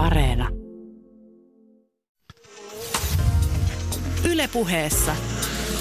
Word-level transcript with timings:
Areena. 0.00 0.48
Ylepuheessa 4.30 5.16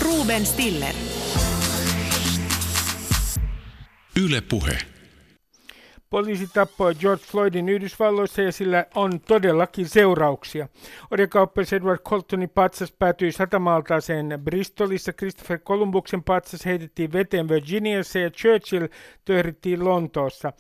Ruben 0.01 0.45
Stiller. 0.45 0.95
Ylepuhe. 4.25 4.77
Poliisi 6.09 6.47
tappoi 6.53 6.95
George 6.95 7.24
Floydin 7.24 7.69
Yhdysvalloissa 7.69 8.41
ja 8.41 8.52
sillä 8.52 8.86
on 8.95 9.19
todellakin 9.19 9.89
seurauksia. 9.89 10.67
Odekauppias 11.11 11.73
Edward 11.73 11.99
Coltonin 11.99 12.49
patsas 12.49 12.91
päätyi 12.91 13.31
satamaltaaseen 13.31 14.39
Bristolissa, 14.43 15.13
Christopher 15.13 15.59
Columbuksen 15.59 16.23
patsas 16.23 16.65
heitettiin 16.65 17.13
veteen 17.13 17.49
Virginiassa 17.49 18.20
ja 18.20 18.29
Churchill 18.29 18.88
töhrittiin 19.25 19.86
Lontoossa. 19.86 20.54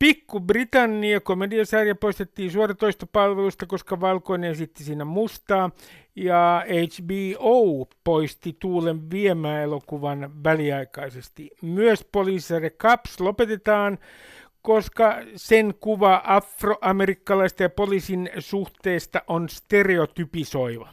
Pikku-Britannia 0.00 1.20
komediasarja 1.20 1.94
poistettiin 1.94 2.50
suoratoistopalvelusta, 2.50 3.66
koska 3.66 4.00
valkoinen 4.00 4.50
esitti 4.50 4.84
siinä 4.84 5.04
mustaa, 5.04 5.70
ja 6.16 6.64
HBO 6.66 7.88
poisti 8.04 8.56
Tuulen 8.58 9.10
viemää 9.10 9.62
elokuvan 9.62 10.44
väliaikaisesti. 10.44 11.50
Myös 11.62 12.04
Police 12.12 12.70
Caps 12.70 13.20
lopetetaan, 13.20 13.98
koska 14.62 15.16
sen 15.36 15.74
kuva 15.80 16.22
afroamerikkalaista 16.24 17.62
ja 17.62 17.70
poliisin 17.70 18.30
suhteesta 18.38 19.22
on 19.26 19.48
stereotypisoiva. 19.48 20.88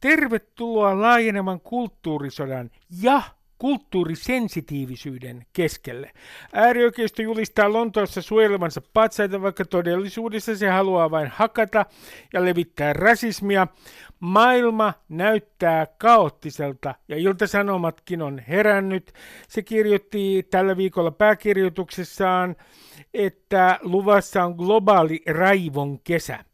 Tervetuloa 0.00 1.00
laajenevan 1.00 1.60
kulttuurisodan 1.60 2.70
ja 3.02 3.22
kulttuurisensitiivisyyden 3.62 5.46
keskelle. 5.52 6.10
Äärioikeisto 6.52 7.22
julistaa 7.22 7.72
Lontoossa 7.72 8.22
suojelevansa 8.22 8.82
patsaita, 8.92 9.42
vaikka 9.42 9.64
todellisuudessa 9.64 10.56
se 10.56 10.68
haluaa 10.68 11.10
vain 11.10 11.28
hakata 11.28 11.86
ja 12.32 12.44
levittää 12.44 12.92
rasismia. 12.92 13.66
Maailma 14.20 14.94
näyttää 15.08 15.86
kaoottiselta 15.98 16.94
ja 17.08 17.16
Ilta-Sanomatkin 17.16 18.22
on 18.22 18.38
herännyt. 18.38 19.12
Se 19.48 19.62
kirjoitti 19.62 20.46
tällä 20.50 20.76
viikolla 20.76 21.10
pääkirjoituksessaan, 21.10 22.56
että 23.14 23.78
luvassa 23.82 24.44
on 24.44 24.54
globaali 24.54 25.22
raivon 25.28 25.98
kesä. 25.98 26.44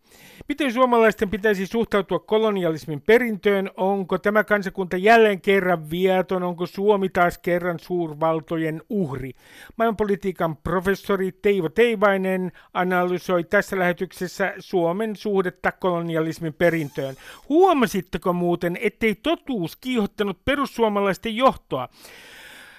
Miten 0.48 0.72
suomalaisten 0.72 1.30
pitäisi 1.30 1.66
suhtautua 1.66 2.18
kolonialismin 2.18 3.00
perintöön? 3.00 3.70
Onko 3.76 4.18
tämä 4.18 4.44
kansakunta 4.44 4.96
jälleen 4.96 5.40
kerran 5.40 5.90
viaton? 5.90 6.42
Onko 6.42 6.66
Suomi 6.66 7.08
taas 7.08 7.38
kerran 7.38 7.78
suurvaltojen 7.78 8.82
uhri? 8.88 9.30
Maailmanpolitiikan 9.76 10.56
professori 10.56 11.32
Teivo 11.32 11.68
Teivainen 11.68 12.52
analysoi 12.74 13.44
tässä 13.44 13.78
lähetyksessä 13.78 14.54
Suomen 14.58 15.16
suhdetta 15.16 15.72
kolonialismin 15.72 16.54
perintöön. 16.54 17.14
Huomasitteko 17.48 18.32
muuten, 18.32 18.78
ettei 18.80 19.14
totuus 19.14 19.76
kiihottanut 19.76 20.44
perussuomalaisten 20.44 21.36
johtoa? 21.36 21.88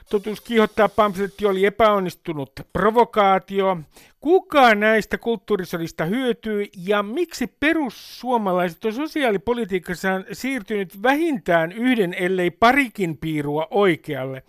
Totuus 0.09 0.41
kiihottaa 0.41 0.89
pamfletti 0.89 1.45
oli 1.45 1.65
epäonnistunut 1.65 2.51
provokaatio. 2.73 3.77
Kuka 4.19 4.75
näistä 4.75 5.17
kulttuurisodista 5.17 6.05
hyötyy 6.05 6.65
ja 6.77 7.03
miksi 7.03 7.47
perussuomalaiset 7.59 8.85
on 8.85 8.93
sosiaalipolitiikassaan 8.93 10.25
siirtynyt 10.31 11.03
vähintään 11.03 11.71
yhden 11.71 12.13
ellei 12.13 12.51
parikin 12.51 13.17
piirua 13.17 13.67
oikealle? 13.71 14.43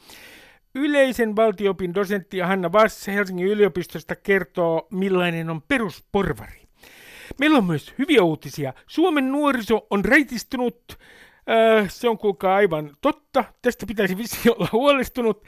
Yleisen 0.75 1.36
valtiopin 1.36 1.95
dosentti 1.95 2.39
Hanna 2.39 2.72
Vass 2.72 3.06
Helsingin 3.06 3.47
yliopistosta 3.47 4.17
kertoo, 4.17 4.86
millainen 4.91 5.50
on 5.50 5.62
perusporvari. 5.62 6.61
Meillä 7.39 7.58
on 7.58 7.64
myös 7.64 7.95
hyviä 7.98 8.22
uutisia. 8.22 8.74
Suomen 8.86 9.33
nuoriso 9.33 9.86
on 9.91 10.05
reitistunut 10.05 10.98
Äh, 11.50 11.86
se 11.88 12.08
on 12.08 12.18
kuulkaa 12.18 12.54
aivan 12.54 12.96
totta. 13.00 13.44
Tästä 13.62 13.86
pitäisi 13.86 14.16
vissi 14.16 14.50
olla 14.50 14.68
huolestunut. 14.72 15.44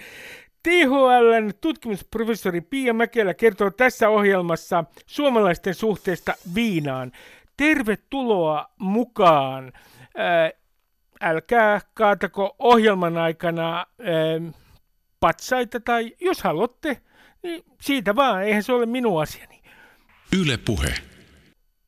THLn 0.63 1.53
tutkimusprofessori 1.61 2.61
Pia 2.61 2.95
Mäkelä 2.95 3.35
kertoo 3.35 3.71
tässä 3.71 4.09
ohjelmassa 4.09 4.85
suomalaisten 5.07 5.75
suhteesta 5.75 6.35
viinaan. 6.55 7.13
Tervetuloa 7.57 8.71
mukaan. 8.79 9.73
Äh, 10.19 10.53
älkää 11.21 11.81
kaatako 11.95 12.57
ohjelman 12.59 13.17
aikana 13.19 13.79
äh, 13.81 14.55
patsaita 15.21 15.81
tai 15.81 16.17
jos 16.21 16.43
haluatte, 16.43 17.01
niin 17.43 17.65
siitä 17.81 18.17
vaan, 18.17 18.43
eihän 18.43 18.63
se 18.63 18.73
ole 18.73 18.87
minun 18.87 19.23
asiani. 19.23 19.63
Yle 20.41 20.57
puhe. 20.57 21.12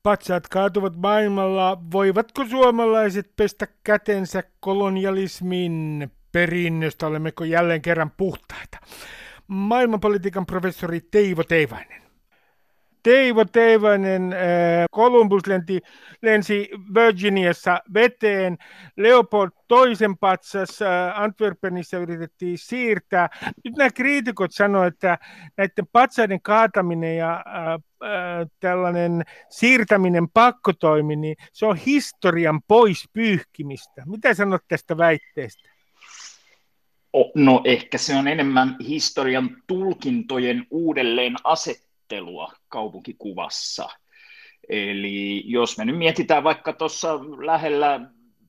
Patsaat 0.04 0.48
kaatuvat 0.48 0.97
maailmalla. 0.97 1.78
Voivatko 1.92 2.44
suomalaiset 2.44 3.31
pestä 3.37 3.66
kätensä 3.84 4.42
kolonialismin 4.60 6.10
perinnöstä? 6.32 7.06
Olemmeko 7.06 7.44
jälleen 7.44 7.82
kerran 7.82 8.10
puhtaita? 8.16 8.78
Maailmanpolitiikan 9.47 10.47
professori 10.47 11.00
Teivo 11.00 11.44
Teivainen. 11.44 12.03
Teivo 13.04 13.44
Teivainen, 13.44 14.32
äh, 14.32 14.38
Columbus 14.94 15.47
lenti, 15.47 15.81
lensi 16.22 16.69
Virginiassa 16.94 17.81
veteen, 17.94 18.59
Leopold 18.97 19.50
toisen 19.69 20.19
patsas 20.19 20.82
äh, 20.82 21.20
Antwerpenissa 21.20 21.98
yritettiin 21.98 22.59
siirtää. 22.59 23.28
Nyt 23.65 23.75
nämä 23.76 23.91
kriitikot 23.91 24.50
sanoivat, 24.53 24.94
että 24.94 25.19
näiden 25.56 25.87
patsaiden 25.92 26.42
kaataminen 26.42 27.16
ja 27.16 27.32
äh, 27.47 28.47
tällainen 28.60 29.22
siirtäminen 29.50 30.28
pakkotoimi, 30.34 31.16
niin 31.16 31.36
se 31.53 31.66
on 31.66 31.76
historian 31.76 32.60
pois 32.69 33.09
pyyhkimistä. 33.12 34.03
Mitä 34.06 34.34
sanot 34.34 34.62
tästä 34.69 34.97
väitteestä? 34.97 35.69
No 37.34 37.60
ehkä 37.65 37.98
se 37.98 38.16
on 38.16 38.28
enemmän 38.28 38.76
historian 38.88 39.56
tulkintojen 39.66 40.66
uudelleen 40.71 41.34
asettelua 42.04 42.53
kaupunkikuvassa. 42.69 43.88
Eli 44.69 45.42
jos 45.47 45.78
me 45.78 45.84
nyt 45.84 45.98
mietitään 45.98 46.44
vaikka 46.44 46.72
tuossa 46.72 47.20
lähellä 47.47 48.00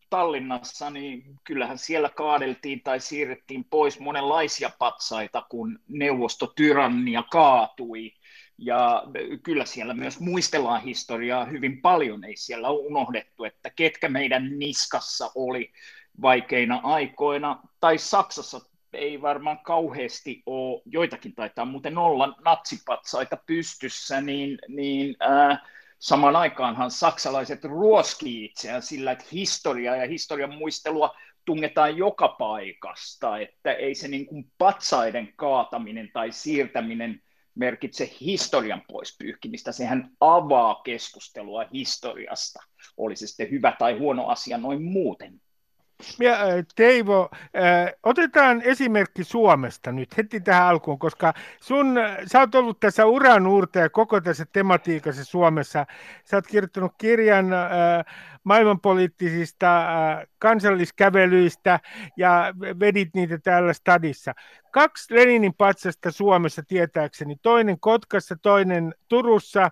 Tallinnassa, 0.09 0.89
niin 0.89 1.23
kyllähän 1.43 1.77
siellä 1.77 2.09
kaadeltiin 2.09 2.81
tai 2.83 2.99
siirrettiin 2.99 3.65
pois 3.69 3.99
monenlaisia 3.99 4.69
patsaita, 4.79 5.45
kun 5.49 5.79
neuvostotyrannia 5.87 7.23
kaatui. 7.31 8.13
Ja 8.57 9.03
kyllä 9.43 9.65
siellä 9.65 9.93
myös 9.93 10.19
muistellaan 10.19 10.81
historiaa 10.81 11.45
hyvin 11.45 11.81
paljon, 11.81 12.23
ei 12.23 12.37
siellä 12.37 12.67
ole 12.69 12.87
unohdettu, 12.87 13.43
että 13.43 13.69
ketkä 13.69 14.09
meidän 14.09 14.59
niskassa 14.59 15.31
oli 15.35 15.71
vaikeina 16.21 16.79
aikoina, 16.83 17.59
tai 17.79 17.97
Saksassa 17.97 18.61
ei 19.05 19.21
varmaan 19.21 19.59
kauheasti 19.59 20.43
ole, 20.45 20.81
joitakin 20.85 21.35
taitaa 21.35 21.65
muuten 21.65 21.97
olla 21.97 22.35
natsipatsaita 22.45 23.37
pystyssä, 23.45 24.21
niin, 24.21 24.57
niin 24.67 25.15
äh, 25.23 25.61
samaan 25.99 26.35
aikaanhan 26.35 26.91
saksalaiset 26.91 27.63
ruoskii 27.63 28.45
itseään 28.45 28.81
sillä, 28.81 29.11
että 29.11 29.25
historiaa 29.31 29.95
ja 29.95 30.07
historian 30.07 30.53
muistelua 30.53 31.15
tungetaan 31.45 31.97
joka 31.97 32.27
paikasta, 32.27 33.37
että 33.37 33.73
ei 33.73 33.95
se 33.95 34.07
niin 34.07 34.25
kuin 34.25 34.51
patsaiden 34.57 35.33
kaataminen 35.35 36.09
tai 36.13 36.31
siirtäminen 36.31 37.21
merkitse 37.55 38.09
historian 38.21 38.81
pois 38.87 39.17
pyyhkimistä, 39.17 39.71
sehän 39.71 40.09
avaa 40.19 40.81
keskustelua 40.83 41.65
historiasta, 41.73 42.63
oli 42.97 43.15
se 43.15 43.27
sitten 43.27 43.51
hyvä 43.51 43.75
tai 43.79 43.97
huono 43.97 44.27
asia 44.27 44.57
noin 44.57 44.83
muuten. 44.83 45.41
Teivo, 46.75 47.29
otetaan 48.03 48.61
esimerkki 48.61 49.23
Suomesta 49.23 49.91
nyt 49.91 50.17
heti 50.17 50.41
tähän 50.41 50.67
alkuun, 50.67 50.99
koska 50.99 51.33
sun, 51.61 51.95
sä 52.31 52.39
oot 52.39 52.55
ollut 52.55 52.79
tässä 52.79 53.05
uran 53.05 53.43
ja 53.75 53.89
koko 53.89 54.21
tässä 54.21 54.45
tematiikassa 54.53 55.23
Suomessa. 55.23 55.85
Sä 56.23 56.37
oot 56.37 56.47
kirjoittanut 56.47 56.93
kirjan 56.97 57.45
maailmanpoliittisista 58.43 59.87
kansalliskävelyistä 60.39 61.79
ja 62.17 62.53
vedit 62.79 63.09
niitä 63.13 63.37
täällä 63.37 63.73
stadissa. 63.73 64.33
Kaksi 64.71 65.15
Leninin 65.15 65.53
patsasta 65.53 66.11
Suomessa 66.11 66.63
tietääkseni, 66.67 67.35
toinen 67.41 67.79
Kotkassa, 67.79 68.35
toinen 68.41 68.95
Turussa, 69.07 69.71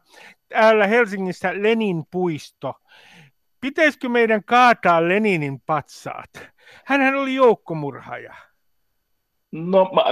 täällä 0.50 0.88
Helsingissä 0.88 1.51
Lenin 1.53 2.03
puisto. 2.12 2.74
Pitäisikö 3.63 4.10
meidän 4.10 4.44
kaataa 4.44 5.07
Leninin 5.07 5.62
patsaat? 5.62 6.30
Hänhän 6.86 7.15
oli 7.15 7.36
joukkomurhaaja. 7.36 8.36
No, 9.51 9.92
mä, 9.95 10.04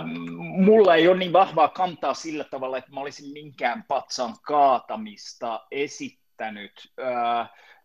mulla 0.66 0.96
ei 0.96 1.08
ole 1.08 1.18
niin 1.18 1.34
vahvaa 1.34 1.68
kantaa 1.68 2.14
sillä 2.14 2.44
tavalla, 2.44 2.78
että 2.78 2.92
mä 2.92 3.00
olisin 3.00 3.34
minkään 3.34 3.84
patsaan 3.88 4.36
kaatamista 4.42 5.68
esittänyt 5.72 6.22
ymmärtänyt. 6.42 6.90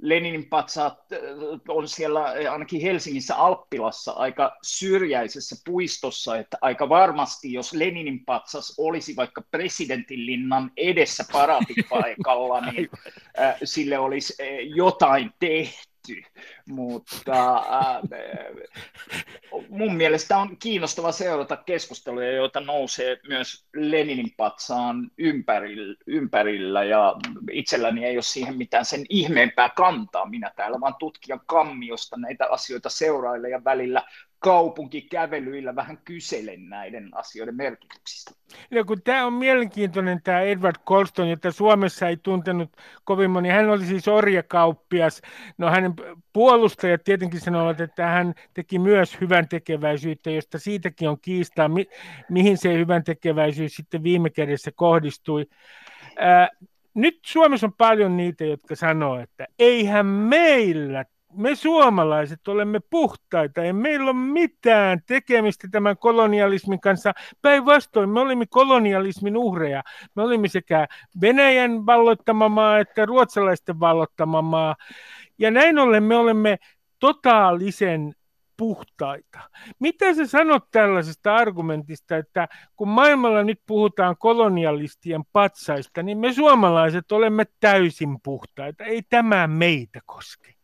Leninin 0.03 0.47
patsaat 0.49 0.99
on 1.69 1.89
siellä 1.89 2.23
ainakin 2.53 2.81
Helsingissä 2.81 3.37
Alppilassa 3.37 4.13
aika 4.13 4.57
syrjäisessä 4.63 5.57
puistossa, 5.65 6.37
että 6.37 6.59
aika 6.61 6.89
varmasti 6.89 7.53
jos 7.53 7.73
Leninin 7.73 8.25
patsas 8.25 8.75
olisi 8.79 9.17
vaikka 9.17 9.43
presidentinlinnan 9.51 10.71
edessä 10.77 11.25
paratipaikalla, 11.33 12.61
niin 12.61 12.91
sille 13.65 13.99
olisi 13.99 14.35
jotain 14.75 15.33
tehty 15.39 15.96
tehty, 16.07 16.23
mutta 16.67 17.57
äh, 17.57 18.01
mun 19.69 19.97
mielestä 19.97 20.39
on 20.39 20.57
kiinnostava 20.57 21.13
seurata 21.13 21.57
keskusteluja, 21.57 22.33
joita 22.33 22.61
nousee 22.61 23.21
myös 23.29 23.67
Leninin 23.75 24.35
patsaan 24.37 25.11
ympärillä, 25.19 25.95
ympärillä 26.07 26.85
ja 26.85 27.15
itselläni 27.53 28.05
ei 28.05 28.17
ole 28.17 28.23
siihen 28.23 28.57
mitään 28.57 28.85
sen 28.85 29.05
ihmeempää 29.09 29.69
kantaa. 29.69 30.29
Minä 30.29 30.51
täällä 30.57 30.81
vaan 30.81 30.95
tutkijan 30.99 31.41
kammiosta 31.47 32.17
näitä 32.17 32.47
asioita 32.51 32.89
seuraille 32.89 33.51
ja 33.51 33.65
välillä 33.65 34.03
kaupunkikävelyillä 34.47 35.77
vähän 35.77 35.99
kyselen 36.05 36.69
näiden 36.69 37.09
asioiden 37.13 37.57
merkityksistä. 37.57 38.31
Ja 38.71 38.85
kun 38.85 39.03
tämä 39.03 39.27
on 39.27 39.33
mielenkiintoinen 39.33 40.23
tämä 40.23 40.41
Edward 40.41 40.77
Colston, 40.87 41.31
jota 41.31 41.53
Suomessa 41.53 42.09
ei 42.09 42.17
tuntenut 42.17 42.77
kovin 43.05 43.31
moni. 43.31 43.49
Hän 43.49 43.71
oli 43.71 43.85
siis 43.85 44.09
orjakauppias. 44.09 45.23
No 45.59 45.71
hänen 45.71 45.95
puolustajat 46.33 47.05
tietenkin 47.05 47.41
sanovat, 47.41 47.81
että 47.81 48.07
hän 48.07 48.35
teki 48.55 48.79
myös 48.79 49.21
hyvän 49.21 49.49
tekeväisyyttä, 49.49 50.31
josta 50.31 50.59
siitäkin 50.59 51.09
on 51.09 51.21
kiistaa, 51.21 51.69
mi- 51.69 51.89
mihin 52.31 52.59
se 52.59 52.75
hyvän 52.75 53.05
tekeväisyys 53.05 53.77
sitten 53.77 54.03
viime 54.03 54.31
kädessä 54.31 54.71
kohdistui. 54.75 55.47
Ää, 56.19 56.49
nyt 56.95 57.19
Suomessa 57.27 57.67
on 57.67 57.73
paljon 57.73 58.17
niitä, 58.17 58.45
jotka 58.45 58.77
sanoo, 58.77 59.21
että 59.21 59.47
eihän 59.59 60.07
meillä 60.07 61.05
me 61.37 61.55
suomalaiset 61.55 62.49
olemme 62.49 62.81
puhtaita, 62.91 63.63
ei 63.63 63.73
meillä 63.73 64.05
ole 64.05 64.13
mitään 64.13 65.01
tekemistä 65.07 65.69
tämän 65.71 65.97
kolonialismin 65.99 66.81
kanssa. 66.81 67.13
Päinvastoin 67.43 68.11
me 68.11 68.21
olimme 68.21 68.47
kolonialismin 68.47 69.37
uhreja. 69.37 69.83
Me 70.15 70.23
olimme 70.23 70.49
sekä 70.49 70.87
Venäjän 71.21 71.87
valloittama 71.87 72.49
maa 72.49 72.79
että 72.79 73.07
ruotsalaisten 73.07 73.81
valloittama 73.81 74.43
maa. 74.43 74.77
Ja 75.39 75.51
näin 75.51 75.79
ollen 75.79 76.03
me 76.03 76.17
olemme 76.17 76.59
totaalisen 76.99 78.15
puhtaita. 78.57 79.41
Mitä 79.79 80.15
sä 80.15 80.27
sanot 80.27 80.71
tällaisesta 80.71 81.37
argumentista, 81.37 82.17
että 82.17 82.49
kun 82.77 82.89
maailmalla 82.89 83.43
nyt 83.43 83.61
puhutaan 83.67 84.17
kolonialistien 84.19 85.23
patsaista, 85.33 86.03
niin 86.03 86.19
me 86.19 86.33
suomalaiset 86.33 87.13
olemme 87.13 87.45
täysin 87.61 88.21
puhtaita. 88.23 88.85
Ei 88.85 89.03
tämä 89.03 89.47
meitä 89.47 90.01
koske. 90.07 90.56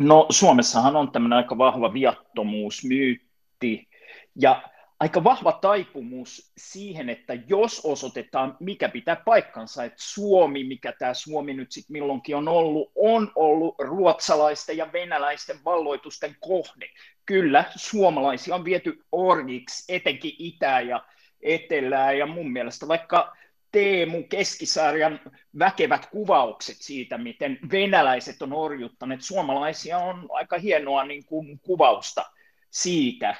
No 0.00 0.26
Suomessahan 0.30 0.96
on 0.96 1.12
tämmöinen 1.12 1.36
aika 1.36 1.58
vahva 1.58 1.92
viattomuusmyytti 1.92 3.88
ja 4.36 4.62
aika 5.00 5.24
vahva 5.24 5.52
taipumus 5.52 6.52
siihen, 6.56 7.08
että 7.08 7.34
jos 7.48 7.80
osoitetaan, 7.84 8.56
mikä 8.60 8.88
pitää 8.88 9.16
paikkansa, 9.24 9.84
että 9.84 10.02
Suomi, 10.02 10.64
mikä 10.64 10.92
tämä 10.98 11.14
Suomi 11.14 11.54
nyt 11.54 11.72
sitten 11.72 11.92
milloinkin 11.92 12.36
on 12.36 12.48
ollut, 12.48 12.92
on 12.94 13.32
ollut 13.36 13.74
ruotsalaisten 13.78 14.76
ja 14.76 14.92
venäläisten 14.92 15.56
valloitusten 15.64 16.36
kohde. 16.40 16.90
Kyllä, 17.26 17.64
suomalaisia 17.76 18.54
on 18.54 18.64
viety 18.64 19.04
orjiksi, 19.12 19.94
etenkin 19.94 20.34
Itä- 20.38 20.80
ja 20.80 21.04
Etelää, 21.42 22.12
ja 22.12 22.26
mun 22.26 22.52
mielestä 22.52 22.88
vaikka 22.88 23.36
Teemu 23.72 24.22
Keskisarjan 24.22 25.20
väkevät 25.58 26.06
kuvaukset 26.06 26.76
siitä, 26.78 27.18
miten 27.18 27.58
venäläiset 27.72 28.42
on 28.42 28.52
orjuttaneet 28.52 29.22
suomalaisia, 29.22 29.98
on 29.98 30.28
aika 30.30 30.58
hienoa 30.58 31.04
niin 31.04 31.24
kuin 31.24 31.58
kuvausta 31.58 32.26
siitä. 32.70 33.34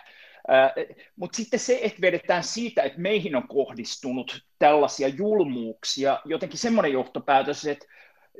Mutta 1.16 1.36
sitten 1.36 1.60
se, 1.60 1.78
että 1.82 2.00
vedetään 2.00 2.44
siitä, 2.44 2.82
että 2.82 3.00
meihin 3.00 3.36
on 3.36 3.48
kohdistunut 3.48 4.44
tällaisia 4.58 5.08
julmuuksia, 5.08 6.20
jotenkin 6.24 6.58
semmoinen 6.58 6.92
johtopäätös, 6.92 7.66
että 7.66 7.86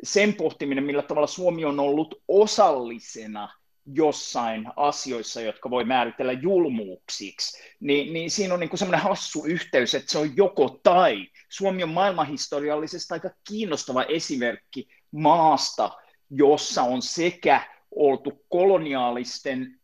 sen 0.02 0.34
pohtiminen, 0.34 0.84
millä 0.84 1.02
tavalla 1.02 1.26
Suomi 1.26 1.64
on 1.64 1.80
ollut 1.80 2.22
osallisena 2.28 3.59
jossain 3.94 4.66
asioissa, 4.76 5.40
jotka 5.40 5.70
voi 5.70 5.84
määritellä 5.84 6.32
julmuuksiksi, 6.32 7.62
niin, 7.80 8.12
niin 8.12 8.30
siinä 8.30 8.54
on 8.54 8.60
niin 8.60 8.78
semmoinen 8.78 9.04
hassu 9.04 9.44
yhteys, 9.44 9.94
että 9.94 10.12
se 10.12 10.18
on 10.18 10.36
joko 10.36 10.80
tai. 10.82 11.26
Suomi 11.48 11.82
on 11.82 11.88
maailmanhistoriallisesti 11.88 13.14
aika 13.14 13.30
kiinnostava 13.48 14.02
esimerkki 14.02 14.88
maasta, 15.10 15.90
jossa 16.30 16.82
on 16.82 17.02
sekä 17.02 17.60
oltu 17.90 18.44
koloniaalisten 18.48 19.80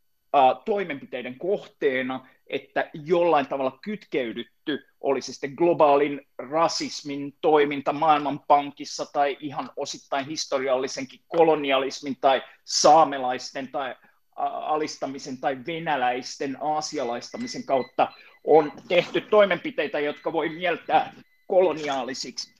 toimenpiteiden 0.64 1.38
kohteena, 1.38 2.28
että 2.46 2.90
jollain 2.94 3.46
tavalla 3.46 3.78
kytkeydytty, 3.82 4.86
oli 5.00 5.22
se 5.22 5.32
sitten 5.32 5.54
globaalin 5.56 6.20
rasismin 6.38 7.34
toiminta 7.40 7.92
Maailmanpankissa 7.92 9.06
tai 9.12 9.36
ihan 9.40 9.70
osittain 9.76 10.26
historiallisenkin 10.26 11.20
kolonialismin 11.28 12.16
tai 12.20 12.42
saamelaisten 12.64 13.68
tai 13.68 13.94
alistamisen 14.36 15.40
tai 15.40 15.58
venäläisten 15.66 16.58
aasialaistamisen 16.60 17.66
kautta 17.66 18.12
on 18.44 18.72
tehty 18.88 19.20
toimenpiteitä, 19.20 20.00
jotka 20.00 20.32
voi 20.32 20.48
mieltää 20.48 21.12
koloniaalisiksi. 21.46 22.54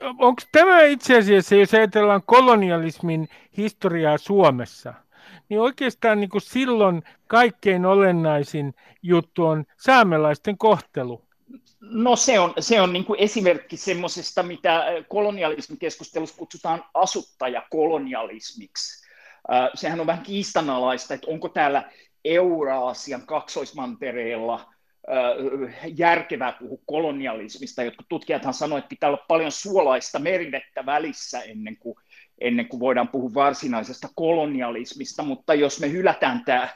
Onko 0.00 0.42
tämä 0.52 0.82
itse 0.82 1.18
asiassa, 1.18 1.54
jos 1.54 1.74
ajatellaan 1.74 2.22
kolonialismin 2.26 3.28
historiaa 3.56 4.18
Suomessa, 4.18 4.94
niin 5.48 5.60
oikeastaan 5.60 6.20
niin 6.20 6.30
kuin 6.30 6.42
silloin 6.42 7.02
kaikkein 7.26 7.86
olennaisin 7.86 8.74
juttu 9.02 9.44
on 9.44 9.64
saamelaisten 9.76 10.58
kohtelu. 10.58 11.22
No 11.80 12.16
se 12.16 12.40
on, 12.40 12.54
se 12.58 12.80
on 12.80 12.92
niin 12.92 13.04
kuin 13.04 13.20
esimerkki 13.20 13.76
semmoisesta, 13.76 14.42
mitä 14.42 14.84
kolonialismin 15.08 15.78
keskustelussa 15.78 16.36
kutsutaan 16.36 16.84
asuttajakolonialismiksi. 16.94 19.06
Sehän 19.74 20.00
on 20.00 20.06
vähän 20.06 20.22
kiistanalaista, 20.22 21.14
että 21.14 21.30
onko 21.30 21.48
täällä 21.48 21.90
Euraasian 22.24 23.26
kaksoismantereella 23.26 24.72
järkevää 25.96 26.52
puhua 26.52 26.78
kolonialismista. 26.86 27.82
Jotkut 27.82 28.06
tutkijathan 28.08 28.54
sanoivat, 28.54 28.84
että 28.84 28.88
pitää 28.88 29.08
olla 29.08 29.24
paljon 29.28 29.52
suolaista 29.52 30.18
merivettä 30.18 30.86
välissä 30.86 31.40
ennen 31.40 31.76
kuin 31.76 31.96
ennen 32.40 32.68
kuin 32.68 32.80
voidaan 32.80 33.08
puhua 33.08 33.34
varsinaisesta 33.34 34.08
kolonialismista, 34.14 35.22
mutta 35.22 35.54
jos 35.54 35.80
me 35.80 35.90
hylätään 35.90 36.44
tämä 36.44 36.68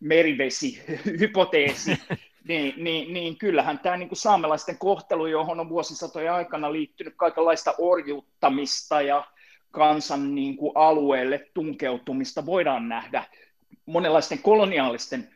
merivesi-hypoteesi, 0.00 1.98
niin, 2.48 2.74
niin, 2.76 3.12
niin 3.12 3.38
kyllähän 3.38 3.78
tämä 3.78 3.96
niin 3.96 4.08
kuin 4.08 4.18
saamelaisten 4.18 4.78
kohtelu, 4.78 5.26
johon 5.26 5.60
on 5.60 5.68
vuosisatojen 5.68 6.32
aikana 6.32 6.72
liittynyt 6.72 7.14
kaikenlaista 7.16 7.74
orjuuttamista 7.78 9.02
ja 9.02 9.24
kansan 9.70 10.34
niin 10.34 10.56
kuin 10.56 10.72
alueelle 10.74 11.50
tunkeutumista, 11.54 12.46
voidaan 12.46 12.88
nähdä 12.88 13.24
monenlaisten 13.86 14.38
koloniaalisten 14.38 15.28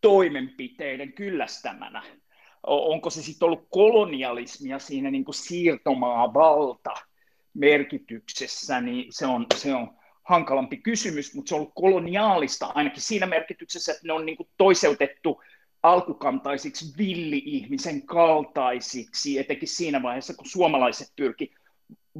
toimenpiteiden 0.00 1.12
kyllästämänä. 1.12 2.02
Onko 2.66 3.10
se 3.10 3.22
sitten 3.22 3.46
ollut 3.46 3.66
kolonialismia 3.70 4.78
siinä 4.78 5.10
niin 5.10 5.24
kuin 5.24 5.34
siirtomaa 5.34 6.34
valta– 6.34 6.90
merkityksessä, 7.58 8.80
niin 8.80 9.06
se 9.10 9.26
on, 9.26 9.46
se 9.54 9.74
on 9.74 9.98
hankalampi 10.22 10.76
kysymys, 10.76 11.34
mutta 11.34 11.48
se 11.48 11.54
on 11.54 11.60
ollut 11.60 11.72
koloniaalista 11.74 12.72
ainakin 12.74 13.02
siinä 13.02 13.26
merkityksessä, 13.26 13.92
että 13.92 14.06
ne 14.06 14.12
on 14.12 14.26
niin 14.26 14.36
kuin 14.36 14.48
toiseutettu 14.56 15.42
alkukantaisiksi 15.82 16.94
villi-ihmisen 16.98 18.06
kaltaisiksi, 18.06 19.38
etenkin 19.38 19.68
siinä 19.68 20.02
vaiheessa, 20.02 20.34
kun 20.34 20.46
suomalaiset 20.46 21.12
pyrki 21.16 21.54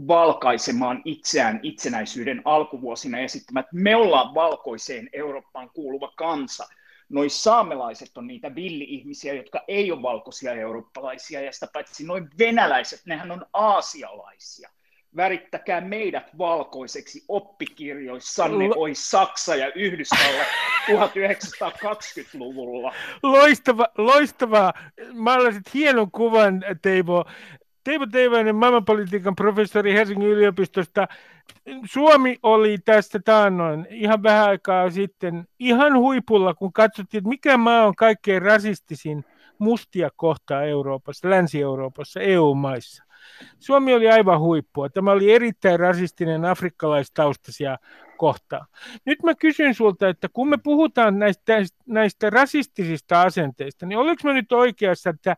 valkaisemaan 0.09 1.03
itseään 1.05 1.61
itsenäisyyden 1.63 2.43
alkuvuosina 2.45 3.19
esittämään, 3.19 3.65
että 3.65 3.77
me 3.77 3.97
ollaan 3.97 4.35
valkoiseen 4.35 5.09
Eurooppaan 5.13 5.71
kuuluva 5.75 6.13
kansa. 6.17 6.69
Noin 7.09 7.31
saamelaiset 7.31 8.19
on 8.19 8.27
niitä 8.27 8.55
villi-ihmisiä, 8.55 9.35
jotka 9.35 9.65
ei 9.69 9.93
ole 9.93 10.03
valkoisia 10.03 10.53
eurooppalaisia, 10.53 11.41
ja 11.41 11.53
sitä 11.53 11.69
paitsi 11.73 12.07
noin 12.07 12.29
venäläiset, 12.39 13.01
nehän 13.07 13.31
on 13.31 13.47
aasialaisia 13.53 14.71
värittäkää 15.19 15.81
meidät 15.81 16.39
valkoiseksi 16.39 17.25
oppikirjoissanne, 17.29 18.71
oi 18.77 18.95
Saksa 18.95 19.57
ja 19.57 19.73
Yhdysvallat 19.75 20.47
1920-luvulla. 20.89 22.95
Loistava, 23.23 23.87
loistavaa. 23.99 24.73
Maalasit 25.15 25.75
hienon 25.75 26.11
kuvan, 26.11 26.65
Teivo. 26.83 27.25
Teivo 27.85 28.07
Teivainen, 28.07 28.57
maailmanpolitiikan 28.57 29.37
professori 29.37 29.95
Helsingin 29.95 30.29
yliopistosta. 30.29 31.09
Suomi 31.85 32.39
oli 32.43 32.79
tästä 32.79 33.21
taannoin 33.25 33.87
ihan 33.91 34.23
vähän 34.23 34.49
aikaa 34.49 34.91
sitten 34.91 35.49
ihan 35.59 35.99
huipulla, 35.99 36.55
kun 36.55 36.73
katsottiin, 36.73 37.19
että 37.19 37.29
mikä 37.29 37.57
maa 37.57 37.87
on 37.87 37.97
kaikkein 37.97 38.43
rasistisin 38.43 39.25
mustia 39.59 40.09
kohtaa 40.17 40.63
Euroopassa, 40.63 41.31
Länsi-Euroopassa, 41.31 42.21
EU-maissa. 42.21 43.08
Suomi 43.59 43.95
oli 43.95 44.11
aivan 44.11 44.41
huippua. 44.41 44.89
Tämä 44.89 45.13
oli 45.13 45.33
erittäin 45.33 45.81
rasistinen 45.81 46.45
afrikkalaistaustaisia 46.45 47.79
kohtaan. 48.17 48.67
Nyt 49.05 49.23
mä 49.23 49.35
kysyn 49.35 49.75
sulta, 49.75 50.09
että 50.09 50.29
kun 50.33 50.49
me 50.49 50.57
puhutaan 50.57 51.19
näistä, 51.19 51.57
näistä 51.87 52.31
rasistisista 52.31 53.23
asenteista, 53.23 53.87
niin 53.87 53.99
oliko 53.99 54.21
mä 54.25 54.33
nyt 54.33 54.53
oikeassa, 54.53 55.11
että 55.11 55.37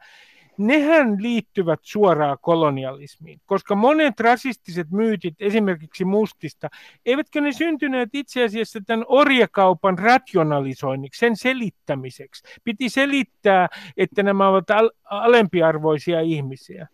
nehän 0.61 1.23
liittyvät 1.23 1.81
suoraan 1.83 2.39
kolonialismiin, 2.41 3.41
koska 3.47 3.75
monet 3.75 4.21
rasistiset 4.21 4.91
myytit 4.91 5.35
esimerkiksi 5.41 6.05
mustista, 6.05 6.69
eivätkö 7.07 7.41
ne 7.41 7.53
syntyneet 7.53 8.09
itse 8.13 8.45
asiassa 8.45 8.81
tämän 8.87 9.05
orjakaupan 9.09 9.99
rationalisoinniksi, 9.99 11.19
sen 11.19 11.37
selittämiseksi. 11.37 12.43
Piti 12.65 12.89
selittää, 12.89 13.69
että 13.97 14.23
nämä 14.23 14.49
ovat 14.49 14.71
al- 14.71 14.91
alempiarvoisia 15.05 16.21
ihmisiä. 16.21 16.89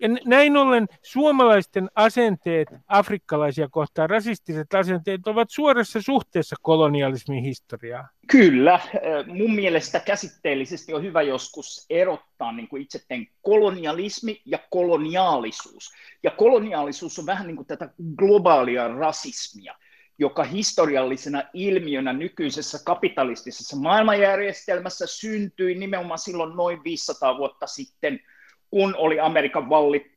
Ja 0.00 0.08
näin 0.24 0.56
ollen 0.56 0.86
suomalaisten 1.02 1.90
asenteet 1.94 2.68
afrikkalaisia 2.88 3.68
kohtaan, 3.68 4.10
rasistiset 4.10 4.74
asenteet, 4.74 5.26
ovat 5.26 5.48
suorassa 5.50 6.02
suhteessa 6.02 6.56
kolonialismin 6.62 7.44
historiaan. 7.44 8.08
Kyllä. 8.30 8.80
Mun 9.26 9.54
mielestä 9.54 10.00
käsitteellisesti 10.00 10.94
on 10.94 11.02
hyvä 11.02 11.22
joskus 11.22 11.86
erottaa 11.90 12.52
niin 12.52 12.68
kuin 12.68 12.82
itse 12.82 13.00
kolonialismi 13.42 14.42
ja 14.44 14.58
koloniaalisuus. 14.70 15.92
Ja 16.22 16.30
koloniaalisuus 16.30 17.18
on 17.18 17.26
vähän 17.26 17.46
niin 17.46 17.56
kuin 17.56 17.66
tätä 17.66 17.90
globaalia 18.16 18.88
rasismia 18.88 19.74
joka 20.18 20.44
historiallisena 20.44 21.42
ilmiönä 21.52 22.12
nykyisessä 22.12 22.78
kapitalistisessa 22.84 23.76
maailmanjärjestelmässä 23.76 25.06
syntyi 25.06 25.74
nimenomaan 25.74 26.18
silloin 26.18 26.56
noin 26.56 26.84
500 26.84 27.38
vuotta 27.38 27.66
sitten– 27.66 28.20
kun 28.74 28.94
oli 28.98 29.20
Amerikan 29.20 29.68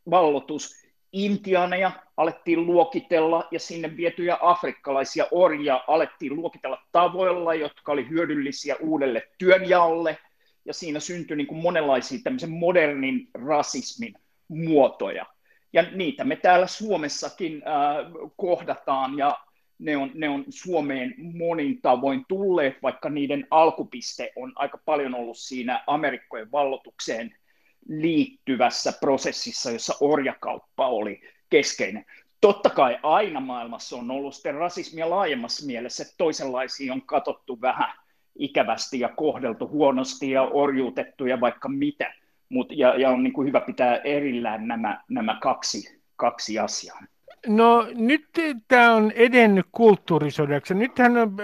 vallotus, 0.10 0.88
intiaaneja 1.12 1.92
alettiin 2.18 2.66
luokitella 2.66 3.48
ja 3.52 3.60
sinne 3.60 3.98
vietyjä 3.98 4.38
afrikkalaisia 4.42 5.28
orjia 5.32 5.84
alettiin 5.88 6.36
luokitella 6.36 6.82
tavoilla, 6.92 7.54
jotka 7.54 7.92
oli 7.92 8.10
hyödyllisiä 8.10 8.76
uudelle 8.80 9.28
työnjaolle, 9.38 10.18
ja 10.66 10.74
siinä 10.74 11.00
syntyi 11.00 11.38
niin 11.38 11.48
kuin 11.48 11.62
monenlaisia 11.62 12.20
tämmöisen 12.24 12.50
modernin 12.50 13.30
rasismin 13.34 14.14
muotoja. 14.48 15.26
Ja 15.74 15.84
niitä 15.92 16.24
me 16.24 16.36
täällä 16.36 16.68
Suomessakin 16.68 17.64
äh, 17.68 18.12
kohdataan, 18.36 19.18
ja 19.18 19.38
ne 19.80 19.98
on, 19.98 20.12
ne 20.14 20.30
on 20.30 20.46
Suomeen 20.50 21.16
monin 21.18 21.82
tavoin 21.82 22.26
tulleet, 22.28 22.76
vaikka 22.84 23.10
niiden 23.10 23.48
alkupiste 23.52 24.32
on 24.36 24.54
aika 24.56 24.80
paljon 24.86 25.16
ollut 25.16 25.38
siinä 25.38 25.84
Amerikkojen 25.88 26.52
vallotukseen– 26.52 27.34
liittyvässä 27.90 28.94
prosessissa, 29.00 29.72
jossa 29.72 29.94
orjakauppa 30.00 30.88
oli 30.88 31.22
keskeinen. 31.50 32.06
Totta 32.42 32.70
kai 32.70 33.00
aina 33.04 33.40
maailmassa 33.40 33.96
on 33.96 34.12
ollut 34.12 34.36
sitten 34.36 34.56
rasismia 34.56 35.10
laajemmassa 35.10 35.66
mielessä, 35.66 36.04
että 36.04 36.16
toisenlaisia 36.18 36.94
on 36.94 37.02
katsottu 37.02 37.62
vähän 37.62 37.94
ikävästi 38.36 39.00
ja 39.00 39.10
kohdeltu 39.10 39.68
huonosti 39.68 40.32
ja 40.32 40.44
orjuutettu 40.44 41.26
ja 41.26 41.42
vaikka 41.42 41.70
mitä. 41.70 42.14
Mut, 42.50 42.72
ja, 42.72 43.00
ja 43.00 43.10
on 43.10 43.24
niin 43.24 43.34
kuin 43.34 43.48
hyvä 43.48 43.62
pitää 43.62 43.96
erillään 43.98 44.68
nämä, 44.68 45.04
nämä 45.10 45.38
kaksi, 45.42 46.02
kaksi 46.16 46.60
asiaa. 46.60 47.00
No 47.48 47.88
nyt 47.96 48.26
tämä 48.68 48.94
on 48.94 49.12
edennyt 49.12 49.66
kulttuurisodaksi. 49.72 50.74
Nythän 50.74 51.18
on, 51.18 51.38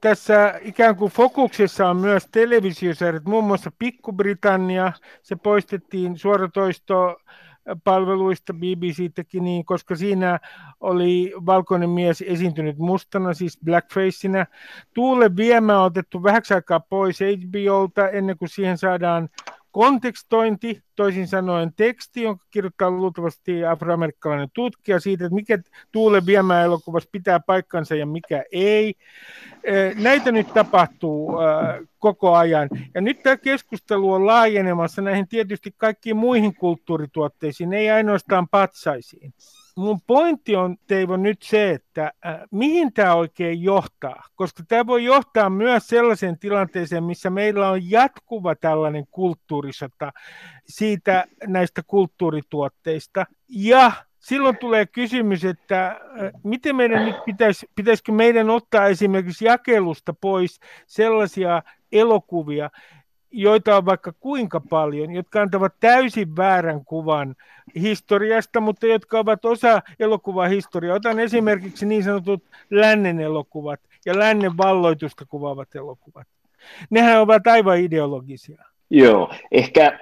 tässä 0.00 0.60
ikään 0.62 0.96
kuin 0.96 1.12
fokuksessa 1.12 1.88
on 1.90 1.96
myös 1.96 2.28
televisiosarjat, 2.32 3.24
muun 3.24 3.44
muassa 3.44 3.70
Pikku-Britannia, 3.78 4.92
se 5.22 5.36
poistettiin 5.36 6.18
suoratoisto 6.18 7.16
palveluista 7.84 8.54
BBC-täkin, 8.54 9.44
niin, 9.44 9.64
koska 9.64 9.96
siinä 9.96 10.40
oli 10.80 11.32
valkoinen 11.46 11.90
mies 11.90 12.24
esiintynyt 12.26 12.78
mustana, 12.78 13.34
siis 13.34 13.58
blackfaceina. 13.64 14.46
Tuule 14.94 15.36
viemä 15.36 15.78
on 15.80 15.86
otettu 15.86 16.22
vähäksi 16.22 16.54
aikaa 16.54 16.80
pois 16.80 17.18
HBOlta 17.20 18.08
ennen 18.08 18.38
kuin 18.38 18.48
siihen 18.48 18.78
saadaan 18.78 19.28
kontekstointi, 19.76 20.82
toisin 20.94 21.28
sanoen 21.28 21.72
teksti, 21.76 22.22
jonka 22.22 22.44
kirjoittaa 22.50 22.90
luultavasti 22.90 23.64
afroamerikkalainen 23.64 24.48
tutkija 24.52 25.00
siitä, 25.00 25.24
että 25.24 25.34
mikä 25.34 25.58
Tuule 25.92 26.26
Viemää 26.26 26.62
elokuvassa 26.62 27.08
pitää 27.12 27.40
paikkansa 27.40 27.94
ja 27.94 28.06
mikä 28.06 28.44
ei. 28.52 28.94
Näitä 30.02 30.32
nyt 30.32 30.54
tapahtuu 30.54 31.32
koko 31.98 32.34
ajan. 32.34 32.68
Ja 32.94 33.00
nyt 33.00 33.22
tämä 33.22 33.36
keskustelu 33.36 34.12
on 34.12 34.26
laajenemassa 34.26 35.02
näihin 35.02 35.28
tietysti 35.28 35.74
kaikkiin 35.76 36.16
muihin 36.16 36.54
kulttuurituotteisiin, 36.54 37.72
ei 37.72 37.90
ainoastaan 37.90 38.48
patsaisiin 38.48 39.34
mun 39.76 40.00
pointti 40.06 40.56
on, 40.56 40.76
Teivo, 40.86 41.16
nyt 41.16 41.42
se, 41.42 41.70
että 41.70 42.12
äh, 42.26 42.40
mihin 42.50 42.92
tämä 42.92 43.14
oikein 43.14 43.62
johtaa, 43.62 44.22
koska 44.34 44.62
tämä 44.68 44.86
voi 44.86 45.04
johtaa 45.04 45.50
myös 45.50 45.86
sellaiseen 45.86 46.38
tilanteeseen, 46.38 47.04
missä 47.04 47.30
meillä 47.30 47.70
on 47.70 47.90
jatkuva 47.90 48.54
tällainen 48.54 49.06
kulttuurisota 49.10 50.12
siitä 50.66 51.24
näistä 51.46 51.82
kulttuurituotteista, 51.86 53.26
ja 53.48 53.92
silloin 54.18 54.56
tulee 54.56 54.86
kysymys, 54.86 55.44
että 55.44 55.86
äh, 55.86 55.96
miten 56.44 56.76
meidän 56.76 57.04
nyt 57.04 57.24
pitäisi, 57.24 57.66
pitäisikö 57.74 58.12
meidän 58.12 58.50
ottaa 58.50 58.86
esimerkiksi 58.86 59.44
jakelusta 59.44 60.14
pois 60.20 60.60
sellaisia 60.86 61.62
elokuvia, 61.92 62.70
joita 63.30 63.76
on 63.76 63.84
vaikka 63.86 64.12
kuinka 64.20 64.60
paljon, 64.60 65.12
jotka 65.12 65.42
antavat 65.42 65.74
täysin 65.80 66.36
väärän 66.36 66.84
kuvan 66.84 67.36
historiasta, 67.74 68.60
mutta 68.60 68.86
jotka 68.86 69.18
ovat 69.18 69.44
osa 69.44 69.82
elokuvahistoriaa. 70.00 70.96
Otan 70.96 71.20
esimerkiksi 71.20 71.86
niin 71.86 72.04
sanotut 72.04 72.44
lännen 72.70 73.20
elokuvat 73.20 73.80
ja 74.06 74.18
lännen 74.18 74.56
valloitusta 74.56 75.26
kuvaavat 75.26 75.74
elokuvat. 75.74 76.26
Nehän 76.90 77.20
ovat 77.20 77.46
aivan 77.46 77.78
ideologisia. 77.78 78.64
Joo, 78.90 79.34
ehkä 79.52 80.00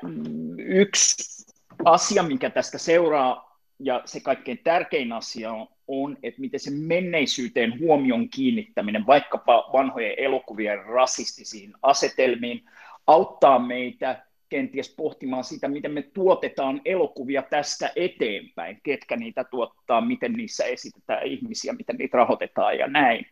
yksi 0.58 1.44
asia, 1.84 2.22
mikä 2.22 2.50
tästä 2.50 2.78
seuraa, 2.78 3.58
ja 3.78 4.02
se 4.04 4.20
kaikkein 4.20 4.60
tärkein 4.64 5.12
asia 5.12 5.52
on, 5.52 5.68
on, 5.88 6.16
että 6.22 6.40
miten 6.40 6.60
se 6.60 6.70
menneisyyteen 6.70 7.80
huomion 7.80 8.28
kiinnittäminen, 8.28 9.06
vaikkapa 9.06 9.70
vanhojen 9.72 10.14
elokuvien 10.16 10.84
rasistisiin 10.84 11.72
asetelmiin, 11.82 12.64
auttaa 13.06 13.58
meitä 13.58 14.24
kenties 14.48 14.94
pohtimaan 14.96 15.44
sitä, 15.44 15.68
miten 15.68 15.92
me 15.92 16.02
tuotetaan 16.02 16.80
elokuvia 16.84 17.42
tästä 17.42 17.92
eteenpäin, 17.96 18.80
ketkä 18.82 19.16
niitä 19.16 19.44
tuottaa, 19.44 20.00
miten 20.00 20.32
niissä 20.32 20.64
esitetään 20.64 21.26
ihmisiä, 21.26 21.72
miten 21.72 21.96
niitä 21.96 22.16
rahoitetaan 22.16 22.78
ja 22.78 22.86
näin. 22.86 23.26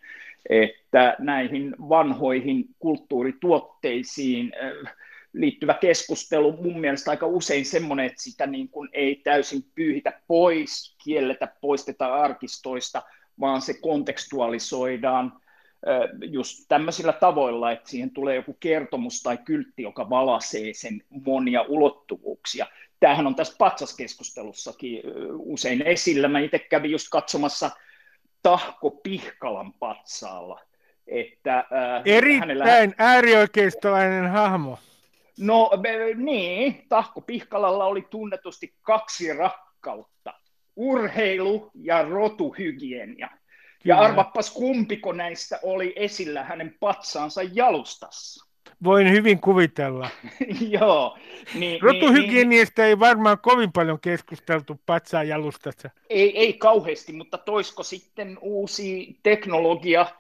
Että 0.49 1.17
näihin 1.19 1.77
vanhoihin 1.89 2.65
kulttuurituotteisiin 2.79 4.53
liittyvä 5.33 5.75
keskustelu 5.75 6.53
mun 6.53 6.81
mielestä 6.81 7.11
aika 7.11 7.27
usein 7.27 7.65
semmoinen, 7.65 8.07
että 8.07 8.23
sitä 8.23 8.47
niin 8.47 8.69
kuin 8.69 8.89
ei 8.93 9.21
täysin 9.25 9.63
pyyhitä 9.75 10.21
pois, 10.27 10.97
kielletä, 11.05 11.49
poisteta 11.61 12.15
arkistoista, 12.15 13.03
vaan 13.41 13.63
se 13.63 13.75
kontekstualisoidaan 13.75 15.42
just 16.21 16.65
tämmöisillä 16.69 17.13
tavoilla, 17.13 17.73
että 17.73 17.91
siihen 17.91 18.11
tulee 18.11 18.37
joku 18.37 18.57
kertomus 18.61 19.23
tai 19.23 19.39
kyltti, 19.45 19.83
joka 19.83 20.11
valasee 20.11 20.75
sen 20.75 21.03
monia 21.27 21.63
ulottuvuuksia. 21.63 22.67
Tämähän 23.01 23.27
on 23.27 23.35
tässä 23.35 23.55
patsaskeskustelussakin 23.59 25.03
usein 25.39 25.83
esillä. 25.83 26.29
Mä 26.29 26.41
itse 26.41 26.59
kävin 26.59 26.91
just 26.91 27.07
katsomassa 27.11 27.71
Tahko 28.43 28.91
Pihkalan 28.91 29.73
patsaalla. 29.73 30.61
Että, 31.07 31.59
äh, 31.59 32.03
Erittäin 32.05 32.41
hänellä... 32.41 32.95
äärioikeistolainen 32.99 34.31
hahmo. 34.31 34.79
No 35.39 35.71
niin, 36.17 36.85
Tahko 36.89 37.21
Pihkalalla 37.21 37.85
oli 37.85 38.07
tunnetusti 38.11 38.75
kaksi 38.83 39.33
rakkautta. 39.33 40.35
Urheilu 40.77 41.71
ja 41.75 42.03
rotuhygienia. 42.03 43.29
Ja 43.85 43.99
arvappas 43.99 44.51
kumpiko 44.51 45.13
näistä 45.13 45.61
oli 45.63 45.93
esillä 45.97 46.45
hänen 46.45 46.77
patsaansa 46.81 47.41
jalustassa. 47.43 48.47
Voin 48.85 49.11
hyvin 49.11 49.41
kuvitella. 49.41 50.09
Joo. 50.81 51.19
Niin, 51.55 51.83
Rotuhygieniasta 51.83 52.83
niin, 52.83 52.89
ei 52.89 52.99
varmaan 52.99 53.39
kovin 53.39 53.73
paljon 53.73 54.01
keskusteltu 54.01 54.81
patsaan 54.87 55.29
jalustassa. 55.29 55.91
Ei, 56.11 56.39
ei 56.39 56.53
kauheasti, 56.53 57.13
mutta 57.13 57.39
toisko 57.39 57.83
sitten 57.83 58.39
uusi 58.41 59.19
teknologia– 59.23 60.07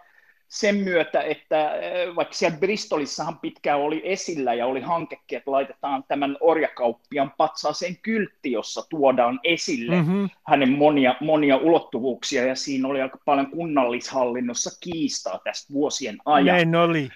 sen 0.53 0.77
myötä, 0.77 1.21
että 1.21 1.67
äh, 1.67 2.17
vaikka 2.17 2.35
siellä 2.35 2.59
Bristolissahan 2.59 3.39
pitkään 3.39 3.81
oli 3.81 4.03
esillä 4.05 4.55
ja 4.55 4.67
oli 4.67 4.81
hankekin, 4.81 5.39
että 5.39 5.51
laitetaan 5.51 6.05
tämän 6.09 6.37
orjakauppian 6.41 7.33
patsaaseen 7.37 7.97
kyltti, 8.03 8.53
jossa 8.53 8.83
tuodaan 8.89 9.41
esille 9.45 9.97
mm-hmm. 9.97 10.29
hänen 10.47 10.71
monia, 10.71 11.15
monia 11.21 11.57
ulottuvuuksia 11.57 12.47
ja 12.47 12.55
siinä 12.55 12.89
oli 12.89 13.03
aika 13.03 13.19
paljon 13.25 13.51
kunnallishallinnossa 13.51 14.71
kiistaa 14.81 15.41
tästä 15.45 15.75
vuosien 15.75 16.19
ajan. 16.25 16.47
Näin 16.47 16.77
oli. 16.77 17.09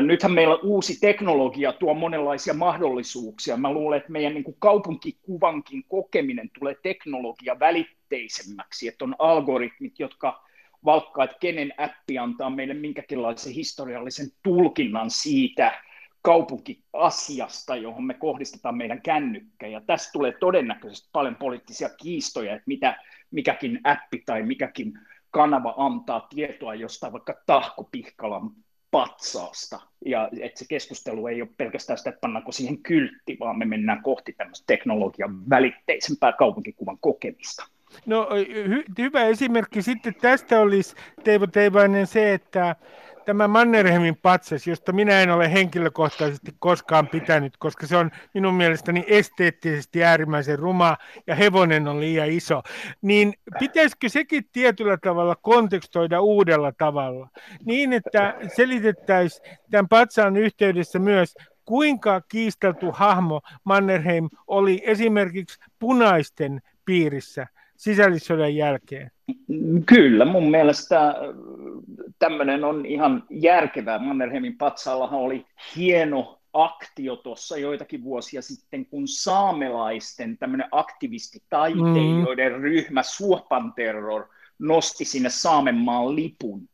nythän 0.00 0.32
meillä 0.32 0.54
uusi 0.54 1.00
teknologia 1.00 1.72
tuo 1.72 1.94
monenlaisia 1.94 2.54
mahdollisuuksia. 2.54 3.56
Mä 3.56 3.72
luulen, 3.72 3.96
että 3.96 4.12
meidän 4.12 4.34
niin 4.34 4.44
kuin 4.44 4.56
kaupunkikuvankin 4.58 5.84
kokeminen 5.88 6.50
tulee 6.58 6.76
teknologia 6.82 7.60
välitteisemmäksi, 7.60 8.88
että 8.88 9.04
on 9.04 9.14
algoritmit, 9.18 9.98
jotka 9.98 10.44
valkkaa, 10.84 11.24
että 11.24 11.36
kenen 11.40 11.72
appi 11.78 12.18
antaa 12.18 12.50
meille 12.50 12.74
minkäkinlaisen 12.74 13.52
historiallisen 13.52 14.26
tulkinnan 14.42 15.10
siitä 15.10 15.82
kaupunkiasiasta, 16.22 17.76
johon 17.76 18.04
me 18.04 18.14
kohdistetaan 18.14 18.76
meidän 18.76 19.02
kännykkä. 19.02 19.66
Ja 19.66 19.80
tästä 19.80 20.12
tulee 20.12 20.32
todennäköisesti 20.40 21.08
paljon 21.12 21.36
poliittisia 21.36 21.88
kiistoja, 21.88 22.54
että 22.54 22.64
mitä 22.66 22.96
mikäkin 23.30 23.80
appi 23.84 24.22
tai 24.26 24.42
mikäkin 24.42 24.98
kanava 25.30 25.74
antaa 25.76 26.26
tietoa 26.34 26.74
jostain 26.74 27.12
vaikka 27.12 27.34
tahkopihkalan 27.46 28.50
patsaasta. 28.90 29.80
Ja 30.06 30.28
että 30.40 30.58
se 30.58 30.64
keskustelu 30.68 31.26
ei 31.26 31.42
ole 31.42 31.50
pelkästään 31.56 31.98
sitä, 31.98 32.10
että 32.10 32.20
pannaanko 32.20 32.52
siihen 32.52 32.82
kyltti, 32.82 33.36
vaan 33.40 33.58
me 33.58 33.64
mennään 33.64 34.02
kohti 34.02 34.32
tämmöistä 34.32 34.64
teknologian 34.66 35.50
välitteisempää 35.50 36.32
kaupunkikuvan 36.32 36.98
kokemista. 37.00 37.73
No 38.06 38.28
hy- 38.66 38.84
hyvä 38.98 39.24
esimerkki 39.24 39.82
sitten 39.82 40.14
tästä 40.14 40.60
olisi 40.60 40.96
Teivo 41.24 41.46
Teivainen 41.46 42.06
se, 42.06 42.34
että 42.34 42.76
tämä 43.24 43.48
Mannerheimin 43.48 44.16
patsas, 44.16 44.66
josta 44.66 44.92
minä 44.92 45.20
en 45.20 45.30
ole 45.30 45.52
henkilökohtaisesti 45.52 46.54
koskaan 46.58 47.08
pitänyt, 47.08 47.56
koska 47.56 47.86
se 47.86 47.96
on 47.96 48.10
minun 48.34 48.54
mielestäni 48.54 49.04
esteettisesti 49.06 50.04
äärimmäisen 50.04 50.58
ruma 50.58 50.96
ja 51.26 51.34
hevonen 51.34 51.88
on 51.88 52.00
liian 52.00 52.30
iso, 52.30 52.62
niin 53.02 53.34
pitäisikö 53.58 54.08
sekin 54.08 54.44
tietyllä 54.52 54.96
tavalla 54.96 55.36
kontekstoida 55.36 56.20
uudella 56.20 56.72
tavalla, 56.72 57.28
niin 57.64 57.92
että 57.92 58.34
selitettäisiin 58.56 59.58
tämän 59.70 59.88
patsaan 59.88 60.36
yhteydessä 60.36 60.98
myös, 60.98 61.34
kuinka 61.64 62.20
kiistelty 62.20 62.86
hahmo 62.92 63.40
Mannerheim 63.64 64.28
oli 64.46 64.82
esimerkiksi 64.84 65.60
punaisten 65.78 66.60
piirissä 66.84 67.46
sisällissodan 67.76 68.56
jälkeen? 68.56 69.10
Kyllä, 69.86 70.24
mun 70.24 70.50
mielestä 70.50 71.14
tämmöinen 72.18 72.64
on 72.64 72.86
ihan 72.86 73.24
järkevää. 73.30 73.98
Mannerheimin 73.98 74.58
patsaallahan 74.58 75.20
oli 75.20 75.46
hieno 75.76 76.38
aktio 76.52 77.16
tuossa 77.16 77.56
joitakin 77.56 78.04
vuosia 78.04 78.42
sitten, 78.42 78.86
kun 78.86 79.08
saamelaisten 79.08 80.38
tämmöinen 80.38 80.68
aktivistitaiteilijoiden 80.70 82.52
mm. 82.52 82.62
ryhmä 82.62 83.02
Suopan 83.02 83.72
Terror 83.76 84.26
nosti 84.58 85.04
sinne 85.04 85.30
Saamenmaan 85.30 86.16
lipun. 86.16 86.68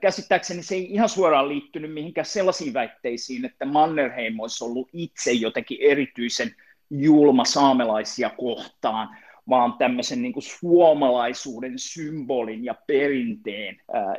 Käsittääkseni 0.00 0.62
se 0.62 0.74
ei 0.74 0.92
ihan 0.92 1.08
suoraan 1.08 1.48
liittynyt 1.48 1.92
mihinkään 1.94 2.24
sellaisiin 2.24 2.74
väitteisiin, 2.74 3.44
että 3.44 3.64
Mannerheim 3.64 4.40
olisi 4.40 4.64
ollut 4.64 4.88
itse 4.92 5.32
jotenkin 5.32 5.78
erityisen 5.80 6.54
julma 6.90 7.44
saamelaisia 7.44 8.30
kohtaan, 8.30 9.16
vaan 9.48 9.72
tämmöisen 9.78 10.22
niin 10.22 10.32
kuin 10.32 10.42
suomalaisuuden 10.42 11.78
symbolin 11.78 12.64
ja 12.64 12.74
perinteen 12.86 13.76
ää, 13.92 14.14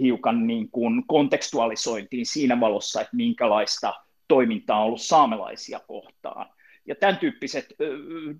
hiukan 0.00 0.46
niin 0.46 0.70
kuin 0.70 1.06
kontekstualisointiin 1.06 2.26
siinä 2.26 2.60
valossa, 2.60 3.00
että 3.00 3.16
minkälaista 3.16 3.94
toimintaa 4.28 4.78
on 4.80 4.86
ollut 4.86 5.00
saamelaisia 5.00 5.80
kohtaan. 5.88 6.46
Ja 6.86 6.94
tämän 6.94 7.18
tyyppiset 7.18 7.66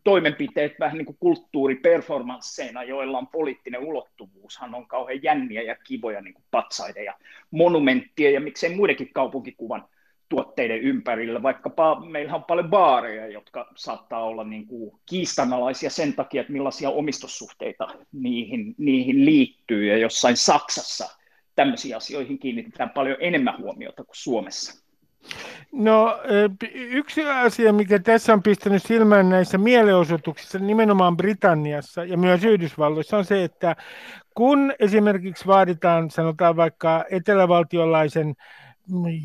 toimenpiteet 0.05 0.73
vähän 0.81 0.99
niin 0.99 1.07
kuin 1.07 1.17
kulttuuriperformansseina, 1.21 2.85
joilla 2.85 3.19
on 3.19 3.27
poliittinen 3.27 3.81
ulottuvuushan 3.81 4.75
on 4.75 4.87
kauhean 4.87 5.23
jänniä 5.23 5.63
ja 5.63 5.77
kivoja 5.77 6.21
niin 6.21 6.35
kuin 6.35 6.45
patsaiden 6.51 7.05
ja 7.05 7.15
monumenttien 7.51 8.35
ja 8.35 8.41
miksei 8.41 8.77
muidenkin 8.77 9.13
kaupunkikuvan 9.13 9.89
tuotteiden 10.29 10.81
ympärillä, 10.81 11.43
vaikkapa 11.43 12.01
meillä 12.01 12.35
on 12.35 12.45
paljon 12.45 12.71
baareja, 12.71 13.27
jotka 13.27 13.69
saattaa 13.75 14.25
olla 14.25 14.45
niin 14.45 14.67
kuin 14.67 15.01
kiistanalaisia 15.07 15.91
sen 15.91 16.13
takia, 16.13 16.41
että 16.41 16.53
millaisia 16.53 16.91
omistussuhteita 16.91 17.89
niihin, 18.13 18.75
niihin 18.79 19.25
liittyy, 19.25 19.87
ja 19.87 19.99
jossain 19.99 20.37
Saksassa 20.37 21.19
tämmöisiin 21.55 21.97
asioihin 21.97 22.39
kiinnitetään 22.39 22.91
paljon 22.91 23.17
enemmän 23.21 23.59
huomiota 23.59 24.05
kuin 24.05 24.17
Suomessa. 24.17 24.89
No 25.73 26.21
yksi 26.75 27.25
asia, 27.25 27.73
mikä 27.73 27.99
tässä 27.99 28.33
on 28.33 28.43
pistänyt 28.43 28.83
silmään 28.83 29.29
näissä 29.29 29.59
mielenosoituksissa, 29.59 30.59
nimenomaan 30.59 31.17
Britanniassa 31.17 32.05
ja 32.05 32.17
myös 32.19 32.45
Yhdysvalloissa, 32.45 33.17
on 33.17 33.25
se, 33.25 33.45
että 33.45 33.77
kun 34.35 34.75
esimerkiksi 34.79 35.47
vaaditaan, 35.47 36.11
sanotaan 36.11 36.57
vaikka 36.57 37.05
etelävaltiolaisen 37.11 38.35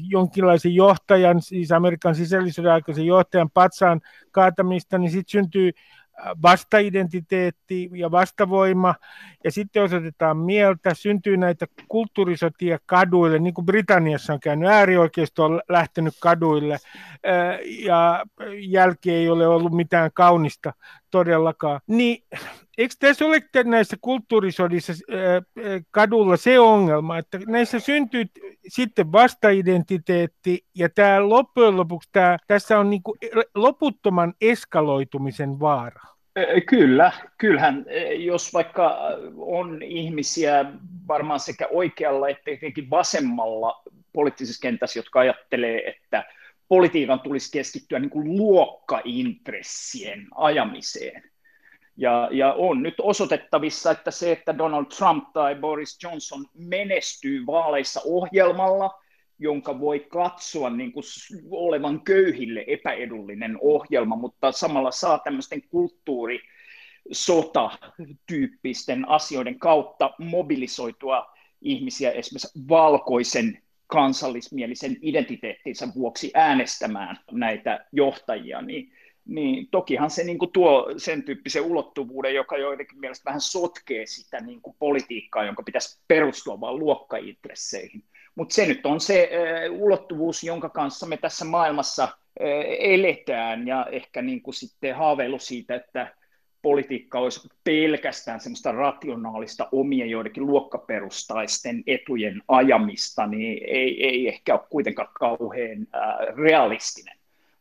jonkinlaisen 0.10 0.76
johtajan, 0.76 1.42
siis 1.42 1.72
Amerikan 1.72 2.16
sisällisyyden 2.16 2.72
aikaisen 2.72 3.06
johtajan 3.06 3.50
patsaan 3.50 4.02
kaatamista, 4.32 4.98
niin 4.98 5.12
sitten 5.12 5.32
syntyy 5.32 5.72
vastaidentiteetti 6.42 7.90
ja 7.94 8.12
vastavoima, 8.12 8.96
ja 9.44 9.52
sitten 9.52 9.84
osoitetaan 9.84 10.38
mieltä, 10.38 10.94
syntyy 10.94 11.38
näitä 11.38 11.66
kulttuurisotia 11.88 12.80
kaduille, 12.86 13.40
niin 13.40 13.54
kuin 13.54 13.66
Britanniassa 13.66 14.34
on 14.34 14.40
käynyt, 14.40 14.70
äärioikeisto 14.70 15.46
on 15.46 15.62
lähtenyt 15.70 16.14
kaduille, 16.20 16.78
ja 17.86 18.26
jälkeen 18.60 19.18
ei 19.18 19.30
ole 19.30 19.48
ollut 19.48 19.74
mitään 19.74 20.12
kaunista 20.14 20.74
todellakaan. 21.12 21.82
Niin 21.88 22.24
eikö 22.78 22.96
tässä 23.00 23.26
ole 23.26 23.42
näissä 23.64 23.98
kulttuurisodissa 24.02 24.94
kadulla 25.92 26.38
se 26.38 26.60
ongelma, 26.60 27.18
että 27.18 27.40
näissä 27.48 27.80
syntyy 27.80 28.26
sitten 28.68 29.12
vastaidentiteetti, 29.12 30.66
ja 30.76 30.90
tämä 30.90 31.30
loppujen 31.30 31.78
lopuksi 31.78 32.10
tämä, 32.12 32.38
tässä 32.48 32.80
on 32.80 32.90
niin 32.90 33.04
kuin 33.04 33.18
loputtoman 33.56 34.34
eskaloitumisen 34.42 35.60
vaara. 35.60 36.02
Kyllä, 36.66 37.12
kyllähän 37.38 37.86
jos 38.18 38.54
vaikka 38.54 39.00
on 39.38 39.84
ihmisiä 39.84 40.66
varmaan 41.08 41.40
sekä 41.40 41.68
oikealla 41.72 42.30
että 42.30 42.44
tietenkin 42.44 42.90
vasemmalla 42.90 43.84
poliittisessa 44.14 44.62
kentässä, 44.62 45.00
jotka 45.00 45.20
ajattelee, 45.20 45.90
että 45.90 46.26
politiikan 46.68 47.20
tulisi 47.20 47.52
keskittyä 47.52 48.00
niin 48.00 48.10
kuin 48.10 48.38
luokkaintressien 48.38 50.28
ajamiseen. 50.36 51.24
Ja, 51.98 52.30
ja 52.32 52.54
on 52.54 52.84
nyt 52.84 52.96
osoitettavissa, 53.00 53.92
että 53.92 54.12
se, 54.12 54.32
että 54.32 54.58
Donald 54.58 54.86
Trump 54.86 55.34
tai 55.34 55.56
Boris 55.56 55.98
Johnson 56.04 56.46
menestyy 56.54 57.46
vaaleissa 57.46 58.02
ohjelmalla, 58.06 59.00
jonka 59.40 59.80
voi 59.80 60.00
katsoa 60.00 60.70
niin 60.70 60.92
kuin 60.92 61.04
olevan 61.52 62.02
köyhille 62.02 62.64
epäedullinen 62.68 63.58
ohjelma, 63.62 64.16
mutta 64.16 64.52
samalla 64.52 64.92
saa 64.92 65.20
tämmöisten 65.20 65.62
kulttuuri 65.62 66.40
sota-tyyppisten 67.12 69.10
asioiden 69.10 69.60
kautta 69.60 70.14
mobilisoitua 70.18 71.34
ihmisiä 71.62 72.12
esimerkiksi 72.12 72.60
valkoisen 72.70 73.62
kansallismielisen 73.88 74.98
identiteettinsä 75.02 75.88
vuoksi 75.96 76.32
äänestämään 76.34 77.20
näitä 77.32 77.86
johtajia, 77.92 78.62
niin, 78.62 78.92
niin 79.26 79.68
tokihan 79.72 80.10
se 80.10 80.24
niin 80.24 80.38
kuin 80.38 80.52
tuo 80.52 80.94
sen 80.98 81.24
tyyppisen 81.24 81.64
ulottuvuuden, 81.64 82.36
joka 82.36 82.58
joidenkin 82.58 83.00
mielestä 83.00 83.26
vähän 83.26 83.42
sotkee 83.42 84.06
sitä 84.06 84.40
niin 84.40 84.62
kuin 84.62 84.76
politiikkaa, 84.80 85.46
jonka 85.46 85.64
pitäisi 85.64 86.00
perustua 86.08 86.60
vain 86.60 86.80
luokkaintresseihin. 86.80 88.04
Mutta 88.36 88.56
se 88.56 88.66
nyt 88.66 88.86
on 88.86 89.00
se 89.00 89.30
äh, 89.34 89.72
ulottuvuus, 89.72 90.44
jonka 90.44 90.70
kanssa 90.70 91.06
me 91.06 91.18
tässä 91.18 91.46
maailmassa 91.46 92.04
äh, 92.04 92.14
eletään 92.80 93.68
ja 93.68 93.86
ehkä 93.92 94.22
niin 94.22 94.42
kuin 94.42 94.54
sitten 94.54 94.96
haaveilu 94.96 95.40
siitä, 95.40 95.76
että 95.76 96.16
politiikka 96.62 97.20
olisi 97.20 97.50
pelkästään 97.64 98.40
semmoista 98.40 98.72
rationaalista 98.72 99.68
omien 99.72 100.10
joidenkin 100.10 100.46
luokkaperustaisten 100.46 101.84
etujen 101.88 102.42
ajamista, 102.48 103.28
niin 103.28 103.64
ei, 103.68 104.08
ei 104.08 104.28
ehkä 104.28 104.54
ole 104.54 104.68
kuitenkaan 104.70 105.10
kauhean 105.14 105.88
äh, 105.96 106.36
realistinen, 106.36 107.18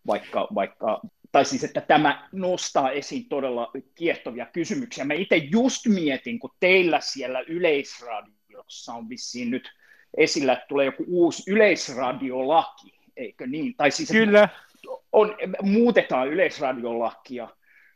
vaikka, 0.06 0.48
vaikka 0.54 1.00
tai 1.32 1.44
siis 1.44 1.64
että 1.64 1.80
tämä 1.80 2.28
nostaa 2.32 2.90
esiin 2.90 3.28
todella 3.28 3.70
kiehtovia 3.94 4.46
kysymyksiä. 4.46 5.04
Mä 5.04 5.14
itse 5.14 5.36
just 5.36 5.86
mietin, 5.86 6.38
kun 6.38 6.54
teillä 6.60 7.00
siellä 7.00 7.40
Yleisradiossa 7.40 8.92
on 8.92 9.08
vissiin 9.08 9.50
nyt 9.50 9.68
esillä, 10.16 10.52
että 10.52 10.66
tulee 10.68 10.86
joku 10.86 11.04
uusi 11.08 11.50
yleisradiolaki, 11.50 12.94
eikö 13.16 13.46
niin? 13.46 13.74
Tai 13.76 13.90
siis, 13.90 14.08
Kyllä. 14.08 14.48
On, 15.12 15.36
muutetaan 15.62 16.28
yleisradiolakia, 16.28 17.48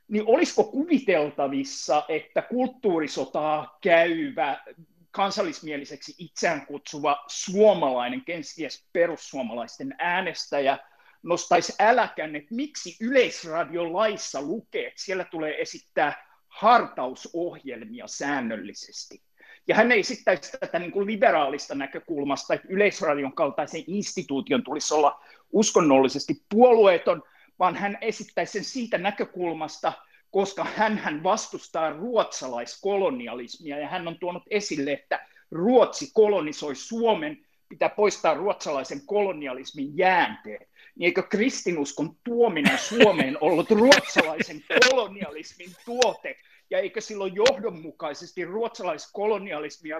niin 0.08 0.24
olisiko 0.26 0.64
kuviteltavissa, 0.64 2.04
että 2.08 2.42
kulttuurisotaa 2.42 3.78
käyvä 3.80 4.64
kansallismieliseksi 5.10 6.14
itseään 6.18 6.66
kutsuva 6.66 7.24
suomalainen, 7.26 8.24
kenties 8.24 8.88
perussuomalaisten 8.92 9.94
äänestäjä, 9.98 10.78
nostaisi 11.22 11.74
äläkän, 11.80 12.36
että 12.36 12.54
miksi 12.54 12.96
yleisradiolaissa 13.00 14.42
lukee, 14.42 14.86
että 14.86 15.02
siellä 15.02 15.24
tulee 15.24 15.60
esittää 15.60 16.26
hartausohjelmia 16.48 18.06
säännöllisesti. 18.06 19.22
Ja 19.68 19.74
hän 19.74 19.92
esittäisi 19.92 20.58
tätä 20.60 20.78
niin 20.78 20.92
kuin 20.92 21.06
liberaalista 21.06 21.74
näkökulmasta, 21.74 22.54
että 22.54 22.68
Yleisradion 22.70 23.32
kaltaisen 23.32 23.84
instituution 23.86 24.64
tulisi 24.64 24.94
olla 24.94 25.24
uskonnollisesti 25.52 26.34
puolueeton, 26.48 27.22
vaan 27.58 27.76
hän 27.76 27.98
esittäisi 28.00 28.52
sen 28.52 28.64
siitä 28.64 28.98
näkökulmasta, 28.98 29.92
koska 30.30 30.64
hän 30.64 31.22
vastustaa 31.22 31.90
ruotsalaiskolonialismia 31.90 33.78
ja 33.78 33.88
hän 33.88 34.08
on 34.08 34.18
tuonut 34.18 34.42
esille, 34.50 34.92
että 34.92 35.26
Ruotsi 35.50 36.10
kolonisoi 36.14 36.74
Suomen, 36.74 37.46
pitää 37.68 37.88
poistaa 37.88 38.34
ruotsalaisen 38.34 39.06
kolonialismin 39.06 39.96
jäänteet. 39.98 40.68
Niin 40.96 41.06
eikö 41.06 41.22
kristinuskon 41.22 42.16
tuominen 42.24 42.78
Suomeen 42.78 43.38
ollut 43.40 43.70
ruotsalaisen 43.70 44.64
kolonialismin 44.90 45.70
tuote? 45.84 46.36
Ja 46.70 46.78
eikö 46.78 47.00
silloin 47.00 47.34
johdonmukaisesti 47.34 48.44
ruotsalaiskolonialismi 48.44 49.88
ja 49.88 49.98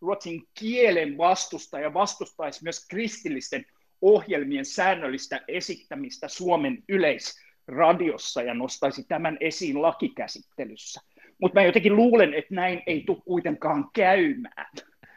ruotsin 0.00 0.42
kielen 0.58 1.18
vastustaja 1.18 1.94
vastustaisi 1.94 2.62
myös 2.62 2.88
kristillisten 2.88 3.66
ohjelmien 4.02 4.64
säännöllistä 4.64 5.40
esittämistä 5.48 6.28
Suomen 6.28 6.78
yleisradiossa 6.88 8.42
ja 8.42 8.54
nostaisi 8.54 9.04
tämän 9.08 9.36
esiin 9.40 9.82
lakikäsittelyssä. 9.82 11.00
Mutta 11.40 11.60
mä 11.60 11.66
jotenkin 11.66 11.96
luulen, 11.96 12.34
että 12.34 12.54
näin 12.54 12.82
ei 12.86 13.02
tule 13.06 13.22
kuitenkaan 13.24 13.90
käymään. 13.92 14.66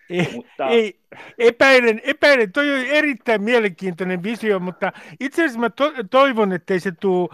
Ei, 0.10 0.32
mutta... 0.36 0.68
ei, 0.68 1.00
epäilen, 1.38 2.02
epäilen, 2.04 2.52
toi 2.52 2.74
on 2.74 2.86
erittäin 2.86 3.44
mielenkiintoinen 3.44 4.24
visio, 4.24 4.60
mutta 4.60 4.92
itse 5.20 5.42
asiassa 5.42 5.60
mä 5.60 5.70
to, 5.70 5.94
toivon, 6.10 6.52
ettei 6.52 6.80
se 6.80 6.92
tule 6.92 7.30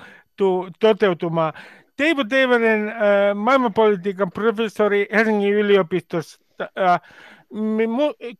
toteutumaan. 0.79 1.53
Teivo 1.97 2.23
Teivanen, 2.23 2.89
äh, 2.89 2.95
maailmanpolitiikan 3.35 4.31
professori 4.31 5.07
Helsingin 5.11 5.53
yliopistosta, 5.53 6.69
äh, 6.79 7.01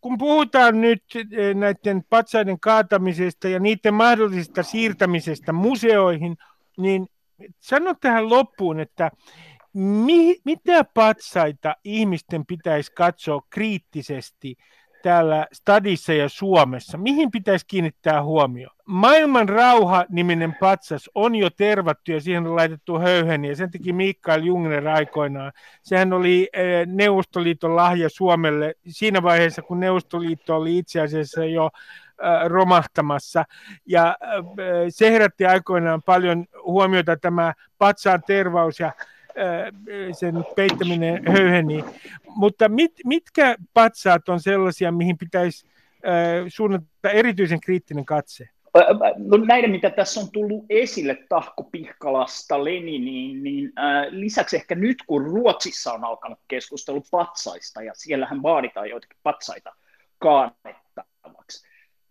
kun 0.01 0.17
puhutaan 0.17 0.81
nyt 0.81 1.03
äh, 1.15 1.55
näiden 1.55 2.03
patsaiden 2.09 2.59
kaatamisesta 2.59 3.47
ja 3.47 3.59
niiden 3.59 3.93
mahdollisesta 3.93 4.63
siirtämisestä 4.63 5.53
museoihin, 5.53 6.37
niin 6.77 7.07
sano 7.59 7.95
tähän 8.01 8.29
loppuun, 8.29 8.79
että 8.79 9.11
mi, 9.73 10.36
mitä 10.45 10.83
patsaita 10.83 11.75
ihmisten 11.83 12.45
pitäisi 12.45 12.91
katsoa 12.91 13.41
kriittisesti 13.49 14.55
täällä 15.03 15.47
Stadissa 15.53 16.13
ja 16.13 16.29
Suomessa? 16.29 16.97
Mihin 16.97 17.31
pitäisi 17.31 17.65
kiinnittää 17.67 18.23
huomio? 18.23 18.69
Maailman 18.86 19.49
rauha-niminen 19.49 20.55
patsas 20.59 21.09
on 21.15 21.36
jo 21.36 21.49
tervattu 21.49 22.12
ja 22.12 22.21
siihen 22.21 22.47
on 22.47 22.55
laitettu 22.55 22.99
höyheni 22.99 23.47
ja 23.47 23.55
sen 23.55 23.71
teki 23.71 23.93
Mikael 23.93 24.43
Jungner 24.43 24.88
aikoinaan. 24.88 25.51
Sehän 25.83 26.13
oli 26.13 26.49
eh, 26.53 26.88
Neuvostoliiton 26.88 27.75
lahja 27.75 28.09
Suomelle 28.09 28.73
siinä 28.88 29.23
vaiheessa, 29.23 29.62
kun 29.62 29.79
Neuvostoliitto 29.79 30.55
oli 30.55 30.77
itse 30.77 31.01
asiassa 31.01 31.45
jo 31.45 31.69
eh, 31.75 32.49
romahtamassa. 32.49 33.45
Ja 33.86 34.17
eh, 34.21 34.86
se 34.89 35.12
herätti 35.12 35.45
aikoinaan 35.45 36.01
paljon 36.03 36.45
huomiota 36.65 37.17
tämä 37.17 37.53
patsaan 37.77 38.23
tervaus 38.27 38.79
ja 38.79 38.91
sen 40.11 40.45
peittäminen 40.55 41.27
höyheni. 41.27 41.83
Mutta 42.35 42.69
mit, 42.69 42.91
mitkä 43.05 43.55
patsaat 43.73 44.29
on 44.29 44.39
sellaisia, 44.39 44.91
mihin 44.91 45.17
pitäisi 45.17 45.67
suunnata 46.47 47.09
erityisen 47.13 47.61
kriittinen 47.61 48.05
katse? 48.05 48.49
No 49.17 49.37
näiden, 49.37 49.71
mitä 49.71 49.89
tässä 49.89 50.19
on 50.19 50.31
tullut 50.31 50.65
esille 50.69 51.17
Tahko 51.29 51.63
Pihkalasta, 51.63 52.63
Leniniin, 52.63 53.43
niin 53.43 53.71
äh, 53.79 54.05
lisäksi 54.09 54.55
ehkä 54.55 54.75
nyt, 54.75 54.97
kun 55.07 55.25
Ruotsissa 55.25 55.93
on 55.93 56.03
alkanut 56.03 56.39
keskustelu 56.47 57.03
patsaista, 57.11 57.81
ja 57.83 57.91
siellähän 57.95 58.43
vaaditaan 58.43 58.89
joitakin 58.89 59.17
patsaita 59.23 59.75
kaannettavaksi, 60.17 61.67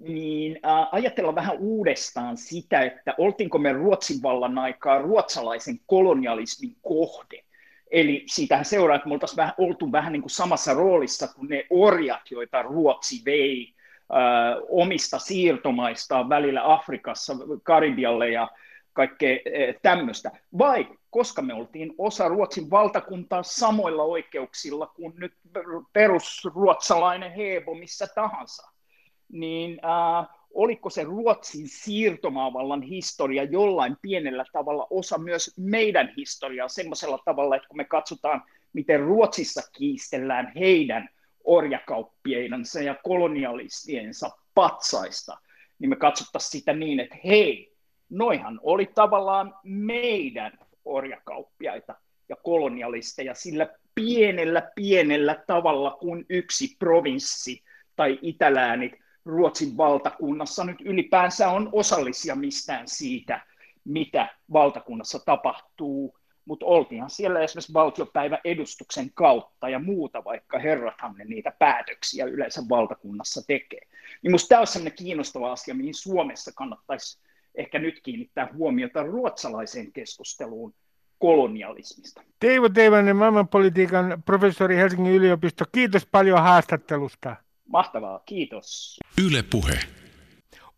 niin 0.09 0.59
äh, 0.67 0.88
ajatella 0.93 1.35
vähän 1.35 1.59
uudestaan 1.59 2.37
sitä, 2.37 2.81
että 2.81 3.15
oltiinko 3.19 3.59
me 3.59 3.73
Ruotsin 3.73 4.23
vallan 4.23 4.59
aikaa 4.59 4.99
ruotsalaisen 4.99 5.81
kolonialismin 5.87 6.77
kohde. 6.83 7.45
Eli 7.91 8.25
siitähän 8.27 8.65
seuraa, 8.65 8.97
että 8.97 9.09
me 9.09 9.15
oltaisiin 9.15 9.37
vähän, 9.37 9.55
oltu 9.59 9.93
vähän 9.93 10.12
niin 10.12 10.23
kuin 10.23 10.31
samassa 10.31 10.75
roolissa 10.75 11.29
kuin 11.29 11.49
ne 11.49 11.67
orjat, 11.71 12.31
joita 12.31 12.62
Ruotsi 12.62 13.23
vei 13.25 13.75
äh, 13.75 14.62
omista 14.69 15.19
siirtomaistaan 15.19 16.29
välillä 16.29 16.73
Afrikassa, 16.73 17.37
Karibialle 17.62 18.31
ja 18.31 18.49
kaikkea 18.93 19.35
äh, 19.35 19.75
tämmöistä. 19.83 20.31
Vai 20.59 20.88
koska 21.11 21.43
me 21.43 21.55
oltiin 21.55 21.95
osa 21.99 22.29
Ruotsin 22.29 22.71
valtakuntaa 22.71 23.43
samoilla 23.43 24.03
oikeuksilla 24.03 24.87
kuin 24.87 25.12
nyt 25.17 25.35
perusruotsalainen 25.93 27.33
Hebo 27.33 27.75
missä 27.75 28.07
tahansa 28.15 28.71
niin 29.33 29.81
äh, 29.85 30.29
oliko 30.55 30.90
se 30.90 31.05
Ruotsin 31.05 31.68
siirtomaavallan 31.68 32.83
historia 32.83 33.45
jollain 33.45 33.97
pienellä 34.03 34.45
tavalla 34.53 34.87
osa 34.90 35.18
myös 35.18 35.55
meidän 35.57 36.12
historiaa 36.16 36.68
semmoisella 36.68 37.18
tavalla, 37.25 37.57
että 37.57 37.68
kun 37.68 37.77
me 37.77 37.85
katsotaan, 37.85 38.42
miten 38.73 39.01
Ruotsissa 39.01 39.62
kiistellään 39.73 40.53
heidän 40.57 41.09
orjakauppieidonsa 41.45 42.83
ja 42.83 42.95
kolonialistiensa 43.05 44.31
patsaista, 44.55 45.38
niin 45.79 45.90
me 45.90 45.97
katsottaisiin 45.97 46.51
sitä 46.51 46.73
niin, 46.73 47.01
että 47.01 47.16
hei, 47.25 47.73
noihan 48.11 48.61
oli 48.62 48.87
tavallaan 48.95 49.55
meidän 49.64 50.53
orjakauppiaita 50.85 51.95
ja 52.29 52.37
kolonialisteja 52.37 53.35
sillä 53.35 53.68
pienellä 53.95 54.71
pienellä 54.75 55.42
tavalla 55.47 55.90
kuin 56.01 56.27
yksi 56.29 56.77
provinssi 56.79 57.62
tai 57.97 58.18
itäläänit 58.23 58.92
Ruotsin 59.24 59.76
valtakunnassa 59.76 60.64
nyt 60.64 60.80
ylipäänsä 60.80 61.48
on 61.48 61.68
osallisia 61.72 62.35
mistään 62.35 62.88
siitä, 62.88 63.40
mitä 63.85 64.28
valtakunnassa 64.52 65.18
tapahtuu, 65.18 66.18
mutta 66.44 66.66
oltiinhan 66.66 67.11
siellä 67.11 67.40
esimerkiksi 67.40 67.74
valtiopäivä 67.74 68.38
edustuksen 68.44 69.11
kautta 69.14 69.68
ja 69.68 69.78
muuta, 69.78 70.24
vaikka 70.24 70.58
herrathan 70.58 71.14
ne 71.18 71.24
niitä 71.24 71.52
päätöksiä 71.58 72.24
yleensä 72.24 72.62
valtakunnassa 72.68 73.46
tekee. 73.46 73.80
Niin 74.22 74.30
minusta 74.30 74.48
tämä 74.48 74.61
on 74.61 74.66
sellainen 74.66 74.98
kiinnostava 74.98 75.52
asia, 75.52 75.74
mihin 75.74 75.94
Suomessa 75.94 76.52
kannattaisi 76.54 77.18
ehkä 77.54 77.78
nyt 77.78 78.00
kiinnittää 78.02 78.48
huomiota 78.54 79.02
ruotsalaiseen 79.02 79.92
keskusteluun 79.92 80.74
kolonialismista. 81.18 82.22
Teivo 82.40 82.68
Teivainen, 82.68 83.16
maailmanpolitiikan 83.16 84.22
professori 84.24 84.76
Helsingin 84.76 85.12
yliopisto, 85.12 85.64
kiitos 85.72 86.06
paljon 86.06 86.42
haastattelusta. 86.42 87.37
Mahtavaa, 87.68 88.22
kiitos. 88.26 88.98
Yle 89.18 89.42
Puhe. 89.42 89.79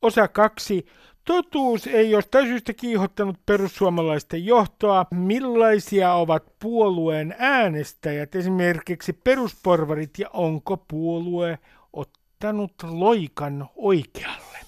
Osa 0.03 0.29
kaksi. 0.29 0.87
Totuus 1.25 1.87
ei 1.87 2.11
jostain 2.11 2.47
syystä 2.47 2.73
kiihottanut 2.73 3.37
perussuomalaisten 3.47 4.47
johtoa. 4.47 5.07
Millaisia 5.11 6.13
ovat 6.13 6.59
puolueen 6.59 7.35
äänestäjät, 7.39 8.35
esimerkiksi 8.35 9.13
perusporvarit, 9.13 10.19
ja 10.19 10.31
onko 10.33 10.77
puolue 10.77 11.59
ottanut 11.93 12.73
loikan 12.83 13.69
oikealle? 13.77 14.59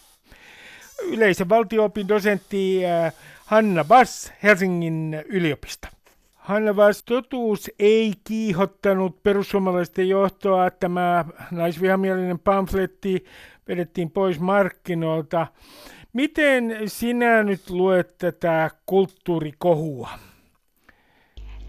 Yleisen 1.03 1.49
valtioopin 1.49 2.09
dosentti 2.09 2.87
äh, 2.87 3.13
Hanna 3.47 3.85
Bass 3.85 4.33
Helsingin 4.43 5.25
yliopisto. 5.29 5.89
Hanna 6.47 6.77
Vast, 6.77 7.03
totuus 7.07 7.71
ei 7.79 8.13
kiihottanut 8.25 9.23
perussuomalaisten 9.23 10.09
johtoa. 10.09 10.71
Tämä 10.71 11.25
naisvihamielinen 11.51 12.39
pamfletti 12.39 13.25
vedettiin 13.69 14.11
pois 14.11 14.41
markkinoilta. 14.41 15.47
Miten 16.13 16.77
sinä 16.87 17.43
nyt 17.43 17.71
luet 17.71 18.19
tätä 18.19 18.71
kulttuurikohua? 18.87 20.11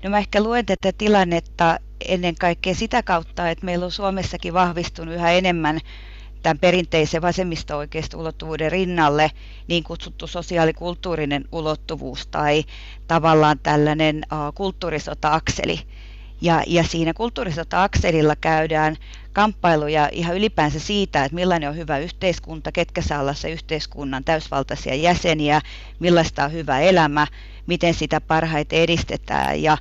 No 0.04 0.10
mä 0.10 0.18
ehkä 0.18 0.44
luen 0.44 0.66
tätä 0.66 0.92
tilannetta 0.98 1.80
ennen 2.08 2.36
kaikkea 2.36 2.76
sitä 2.76 3.04
kautta, 3.04 3.50
että 3.50 3.66
meillä 3.66 3.86
on 3.86 3.92
Suomessakin 3.92 4.54
vahvistunut 4.54 5.16
yhä 5.16 5.32
enemmän 5.32 5.80
tämän 6.48 6.60
perinteisen 6.60 7.22
vasemmisto-oikeisto-ulottuvuuden 7.22 8.72
rinnalle 8.72 9.32
niin 9.68 9.84
kutsuttu 9.84 10.28
sosiaalikulttuurinen 10.28 11.46
ulottuvuus 11.52 12.28
tai 12.28 12.64
tavallaan 13.08 13.60
tällainen 13.60 14.24
kulttuurisota-akseli. 14.56 15.80
Ja, 16.42 16.64
ja 16.68 16.84
siinä 16.84 17.14
kulttuurisota-akselilla 17.14 18.36
käydään 18.36 18.96
kamppailuja 19.34 20.10
ihan 20.12 20.36
ylipäänsä 20.36 20.80
siitä, 20.80 21.26
että 21.26 21.36
millainen 21.36 21.70
on 21.70 21.76
hyvä 21.76 21.98
yhteiskunta, 21.98 22.72
ketkä 22.72 23.02
saa 23.02 23.20
olla 23.20 23.34
se 23.34 23.50
yhteiskunnan 23.50 24.24
täysvaltaisia 24.24 24.96
jäseniä, 24.96 25.62
millaista 26.00 26.46
on 26.46 26.52
hyvä 26.52 26.80
elämä, 26.80 27.28
miten 27.66 27.94
sitä 27.94 28.22
parhaiten 28.22 28.80
edistetään 28.80 29.64
ja, 29.64 29.78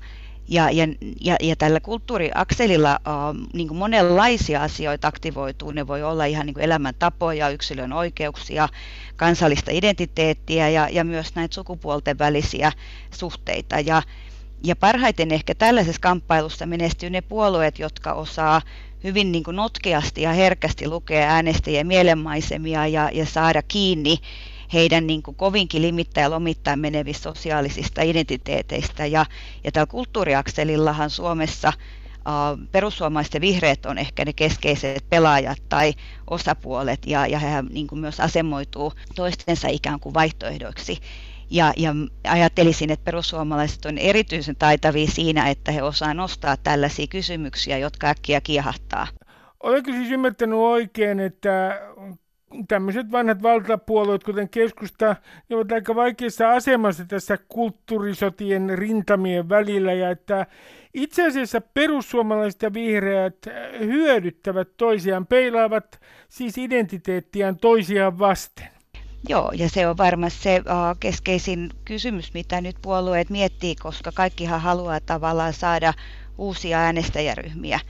ja, 0.48 0.70
ja, 0.70 0.86
ja, 1.20 1.36
ja 1.42 1.56
tällä 1.56 1.80
kulttuuriakselilla 1.80 3.00
uh, 3.06 3.48
niin 3.52 3.68
kuin 3.68 3.78
monenlaisia 3.78 4.62
asioita 4.62 5.08
aktivoituu. 5.08 5.70
Ne 5.70 5.86
voi 5.86 6.02
olla 6.02 6.24
ihan 6.24 6.46
niin 6.46 6.54
kuin 6.54 6.64
elämäntapoja, 6.64 7.50
yksilön 7.50 7.92
oikeuksia, 7.92 8.68
kansallista 9.16 9.70
identiteettiä 9.70 10.68
ja, 10.68 10.88
ja 10.88 11.04
myös 11.04 11.34
näitä 11.34 11.54
sukupuolten 11.54 12.18
välisiä 12.18 12.72
suhteita. 13.10 13.80
Ja, 13.80 14.02
Ja 14.64 14.76
parhaiten 14.76 15.30
ehkä 15.32 15.54
tällaisessa 15.54 16.00
kamppailussa 16.00 16.66
menestyy 16.66 17.10
ne 17.10 17.20
puolueet, 17.20 17.78
jotka 17.78 18.12
osaa 18.12 18.62
hyvin 19.04 19.32
niin 19.32 19.44
kuin 19.44 19.56
notkeasti 19.56 20.22
ja 20.22 20.32
herkästi 20.32 20.88
lukea 20.88 21.28
äänestäjien 21.28 21.86
mielenmaisemia 21.86 22.86
ja, 22.86 23.10
ja 23.12 23.26
saada 23.26 23.62
kiinni 23.62 24.18
heidän 24.72 25.06
niin 25.06 25.22
kuin 25.22 25.34
kovinkin 25.34 25.82
limittäin 25.82 26.22
ja 26.22 26.30
lomittain 26.30 26.78
menevistä 26.78 27.22
sosiaalisista 27.22 28.02
identiteeteistä. 28.02 29.06
Ja, 29.06 29.26
ja 29.64 29.72
tällä 29.72 29.86
kulttuuriakselillahan 29.86 31.10
Suomessa 31.10 31.72
perussuomalaiset 32.72 33.34
ja 33.34 33.40
vihreät 33.40 33.86
on 33.86 33.98
ehkä 33.98 34.24
ne 34.24 34.32
keskeiset 34.32 35.04
pelaajat 35.10 35.58
tai 35.68 35.94
osapuolet, 36.30 37.06
ja, 37.06 37.26
ja 37.26 37.38
he 37.38 37.62
niin 37.70 37.86
kuin 37.86 37.98
myös 37.98 38.20
asemoituu 38.20 38.92
toistensa 39.14 39.68
ikään 39.68 40.00
kuin 40.00 40.14
vaihtoehdoiksi. 40.14 40.98
Ja, 41.50 41.72
ja 41.76 41.94
ajattelisin, 42.28 42.90
että 42.90 43.04
perussuomalaiset 43.04 43.84
on 43.84 43.98
erityisen 43.98 44.56
taitavia 44.56 45.06
siinä, 45.06 45.48
että 45.48 45.72
he 45.72 45.82
osaa 45.82 46.14
nostaa 46.14 46.56
tällaisia 46.56 47.06
kysymyksiä, 47.06 47.78
jotka 47.78 48.06
äkkiä 48.06 48.40
kiehahtaa. 48.40 49.06
Olenko 49.62 49.92
siis 49.92 50.10
ymmärtänyt 50.10 50.58
oikein, 50.58 51.20
että 51.20 51.80
tämmöiset 52.68 53.12
vanhat 53.12 53.42
valtapuolueet, 53.42 54.24
kuten 54.24 54.48
keskusta, 54.48 55.16
ne 55.48 55.56
ovat 55.56 55.72
aika 55.72 55.94
vaikeassa 55.94 56.52
asemassa 56.52 57.04
tässä 57.04 57.38
kulttuurisotien 57.48 58.78
rintamien 58.78 59.48
välillä, 59.48 59.92
ja 59.92 60.10
että 60.10 60.46
itse 60.94 61.26
asiassa 61.26 61.60
perussuomalaiset 61.60 62.62
ja 62.62 62.72
vihreät 62.72 63.36
hyödyttävät 63.78 64.68
toisiaan, 64.76 65.26
peilaavat 65.26 66.00
siis 66.28 66.58
identiteettiään 66.58 67.56
toisiaan 67.56 68.18
vasten. 68.18 68.68
Joo, 69.28 69.52
ja 69.54 69.68
se 69.68 69.88
on 69.88 69.96
varmasti 69.96 70.42
se 70.42 70.56
uh, 70.58 70.98
keskeisin 71.00 71.70
kysymys, 71.84 72.34
mitä 72.34 72.60
nyt 72.60 72.76
puolueet 72.82 73.30
miettii, 73.30 73.76
koska 73.76 74.12
kaikkihan 74.12 74.60
haluaa 74.60 75.00
tavallaan 75.00 75.52
saada 75.52 75.94
uusia 76.38 76.78
äänestäjäryhmiä. 76.78 77.80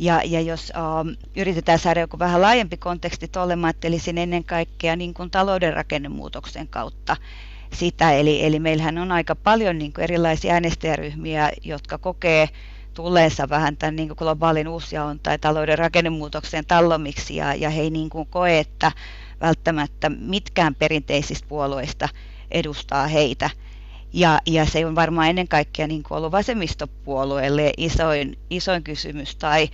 Ja, 0.00 0.22
ja 0.24 0.40
jos 0.40 0.72
uh, 0.76 1.16
yritetään 1.36 1.78
saada 1.78 2.00
joku 2.00 2.18
vähän 2.18 2.42
laajempi 2.42 2.76
konteksti 2.76 3.28
tuolle, 3.28 3.56
mä 3.56 3.66
ajattelisin 3.66 4.18
ennen 4.18 4.44
kaikkea 4.44 4.96
niin 4.96 5.14
kuin 5.14 5.30
talouden 5.30 5.72
rakennemuutoksen 5.72 6.68
kautta 6.68 7.16
sitä. 7.72 8.12
Eli, 8.12 8.44
eli 8.44 8.58
meillähän 8.58 8.98
on 8.98 9.12
aika 9.12 9.34
paljon 9.36 9.78
niin 9.78 9.92
kuin 9.92 10.02
erilaisia 10.04 10.52
äänestäjäryhmiä, 10.52 11.50
jotka 11.64 11.98
kokee 11.98 12.48
tulleensa 12.94 13.48
vähän 13.48 13.76
tämän 13.76 13.96
niin 13.96 14.08
kuin 14.08 14.16
globaalin 14.18 14.68
uusjaon 14.68 15.18
tai 15.18 15.38
talouden 15.38 15.78
rakennemuutoksen 15.78 16.66
tallomiksi, 16.66 17.36
ja, 17.36 17.54
ja 17.54 17.70
he 17.70 17.80
ei 17.80 17.90
niin 17.90 18.10
kuin 18.10 18.28
koe, 18.30 18.58
että 18.58 18.92
välttämättä 19.40 20.10
mitkään 20.10 20.74
perinteisistä 20.74 21.48
puolueista 21.48 22.08
edustaa 22.50 23.06
heitä. 23.06 23.50
Ja, 24.12 24.40
ja 24.46 24.66
se 24.66 24.86
on 24.86 24.94
varmaan 24.94 25.28
ennen 25.28 25.48
kaikkea 25.48 25.86
niin 25.86 26.02
kuin 26.02 26.18
ollut 26.18 26.32
vasemmistopuolueelle 26.32 27.72
isoin, 27.76 28.38
isoin 28.50 28.82
kysymys 28.82 29.36
tai 29.36 29.68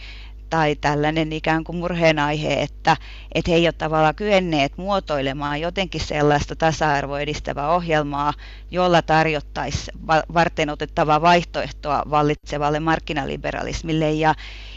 tai 0.50 0.76
tällainen 0.76 1.32
ikään 1.32 1.64
kuin 1.64 1.76
murheenaihe, 1.76 2.52
että, 2.62 2.96
että 3.34 3.50
he 3.50 3.56
ei 3.56 3.66
ole 3.66 3.72
tavallaan 3.72 4.14
kyenneet 4.14 4.78
muotoilemaan 4.78 5.60
jotenkin 5.60 6.00
sellaista 6.00 6.56
tasa-arvoa 6.56 7.20
edistävää 7.20 7.70
ohjelmaa, 7.70 8.32
jolla 8.70 9.02
tarjottaisiin 9.02 9.98
varten 10.34 10.70
otettavaa 10.70 11.22
vaihtoehtoa 11.22 12.02
vallitsevalle 12.10 12.80
markkinaliberalismille. 12.80 14.12
Ja, 14.12 14.34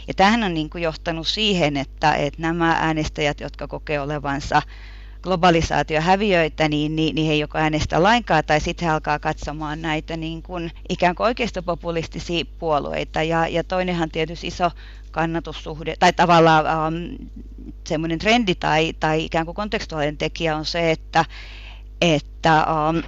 ja 0.08 0.14
tähän 0.14 0.42
on 0.42 0.54
niin 0.54 0.70
kuin 0.70 0.82
johtanut 0.82 1.26
siihen, 1.26 1.76
että, 1.76 2.14
että 2.14 2.42
nämä 2.42 2.76
äänestäjät, 2.80 3.40
jotka 3.40 3.68
kokee 3.68 4.00
olevansa 4.00 4.62
globalisaatiohäviöitä, 5.22 6.68
niin, 6.68 6.96
niin, 6.96 7.14
niin 7.14 7.26
he 7.26 7.32
ei 7.32 7.38
joko 7.38 7.58
äänestä 7.58 8.02
lainkaan 8.02 8.44
tai 8.44 8.60
sitten 8.60 8.88
he 8.88 8.94
alkaa 8.94 9.18
katsomaan 9.18 9.82
näitä 9.82 10.16
niin 10.16 10.42
kuin 10.42 10.72
ikään 10.88 11.14
kuin 11.14 11.24
oikeistopopulistisia 11.24 12.44
puolueita. 12.58 13.22
Ja, 13.22 13.48
ja 13.48 13.64
toinenhan 13.64 14.10
tietysti 14.10 14.46
iso 14.46 14.70
kannatussuhde, 15.10 15.96
tai 15.98 16.12
tavallaan 16.12 16.66
ähm, 16.66 17.28
semmoinen 17.88 18.18
trendi 18.18 18.54
tai, 18.54 18.92
tai 19.00 19.24
ikään 19.24 19.46
kuin 19.46 19.54
kontekstuaalinen 19.54 20.16
tekijä 20.16 20.56
on 20.56 20.64
se, 20.64 20.90
että, 20.90 21.24
että 22.00 22.58
ähm, 22.58 22.98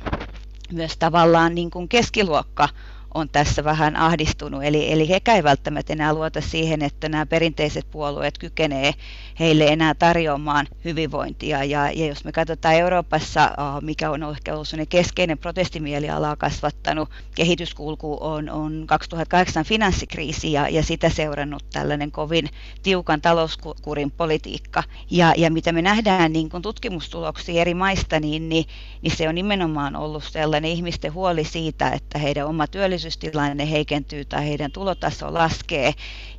myös 0.72 0.96
tavallaan 0.96 1.55
niin 1.55 1.70
kuin 1.70 1.88
keskiluokka 1.88 2.68
on 3.14 3.29
tässä 3.29 3.64
vähän 3.64 3.96
ahdistunut. 3.96 4.64
Eli, 4.64 4.92
eli 4.92 5.09
hekään 5.09 5.37
ei 5.37 5.42
välttämättä 5.42 5.92
enää 5.92 6.14
luota 6.14 6.40
siihen, 6.40 6.83
että 6.83 7.09
nämä 7.09 7.27
perinteiset 7.27 7.90
puolueet 7.90 8.38
kykenee 8.38 8.94
heille 9.40 9.64
enää 9.64 9.94
tarjoamaan 9.94 10.66
hyvinvointia. 10.85 11.64
Ja, 11.64 11.90
ja 11.90 12.07
jos 12.07 12.25
me 12.25 12.33
katsotaan 12.33 12.75
Euroopassa, 12.75 13.51
mikä 13.81 14.11
on 14.11 14.22
ehkä 14.22 14.55
ollut 14.55 14.68
keskeinen 14.88 15.38
protestimielialaa 15.38 16.37
kasvattanut 16.37 17.09
kehityskulku, 17.35 18.18
on, 18.20 18.51
on 18.51 18.85
2008 18.87 19.64
finanssikriisi 19.64 20.53
ja, 20.53 20.68
ja 20.68 20.83
sitä 20.83 21.09
seurannut 21.09 21.64
tällainen 21.72 22.12
kovin 22.12 22.48
tiukan 22.83 23.20
talouskurin 23.20 24.11
politiikka. 24.11 24.83
Ja, 25.11 25.35
ja 25.37 25.51
mitä 25.51 25.72
me 25.72 25.83
nähdään 25.83 26.33
niin 26.33 26.48
kun 26.48 26.62
tutkimustuloksia 26.62 27.61
eri 27.61 27.75
maista, 27.75 28.20
niin, 28.20 28.48
niin, 28.48 28.64
niin 29.03 29.16
se 29.16 29.29
on 29.29 29.35
nimenomaan 29.35 29.96
ollut 29.96 30.25
sellainen 30.25 30.70
ihmisten 30.70 31.14
huoli 31.14 31.44
siitä, 31.44 31.90
että 31.90 32.18
heidän 32.18 32.46
oma 32.46 32.66
työllisyystilanne 33.03 33.71
heikentyy 33.71 34.25
tai 34.25 34.49
heidän 34.49 34.73
tulotaso 34.73 35.35
laskee. 35.35 35.93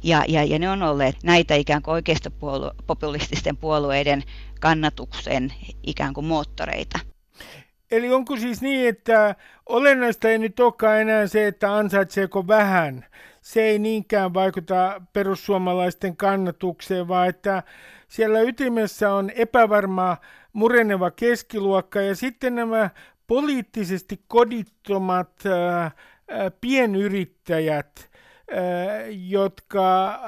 Ja, 0.04 0.24
ja, 0.28 0.44
ja 0.44 0.60
ne 0.60 0.70
on 0.70 0.84
olleet 0.84 1.16
näitä 1.24 1.56
ikään 1.56 1.82
kuin 1.82 1.94
oikeista 1.94 2.32
puolue, 2.32 2.72
populististen 2.88 3.58
puolueiden 3.58 4.24
kannatuksen 4.60 5.54
ikään 5.84 6.14
kuin 6.14 6.26
moottoreita. 6.26 7.00
Eli 7.92 8.14
onko 8.14 8.38
siis 8.38 8.62
niin, 8.62 8.90
että 8.90 9.36
olennaista 9.66 10.30
ei 10.30 10.38
nyt 10.38 10.60
olekaan 10.60 11.02
enää 11.02 11.28
se, 11.28 11.48
että 11.48 11.76
ansaitseeko 11.76 12.48
vähän. 12.48 13.06
Se 13.42 13.62
ei 13.62 13.80
niinkään 13.80 14.34
vaikuta 14.34 15.02
perussuomalaisten 15.14 16.18
kannatukseen, 16.18 17.08
vaan 17.08 17.30
että 17.30 17.64
siellä 18.08 18.42
ytimessä 18.42 19.14
on 19.14 19.30
epävarmaa 19.30 20.18
mureneva 20.54 21.12
keskiluokka 21.12 22.02
ja 22.02 22.16
sitten 22.16 22.56
nämä 22.56 22.90
poliittisesti 23.28 24.22
kodittomat 24.28 25.46
ää, 25.46 25.92
pienyrittäjät, 26.62 28.10
jotka 29.10 30.20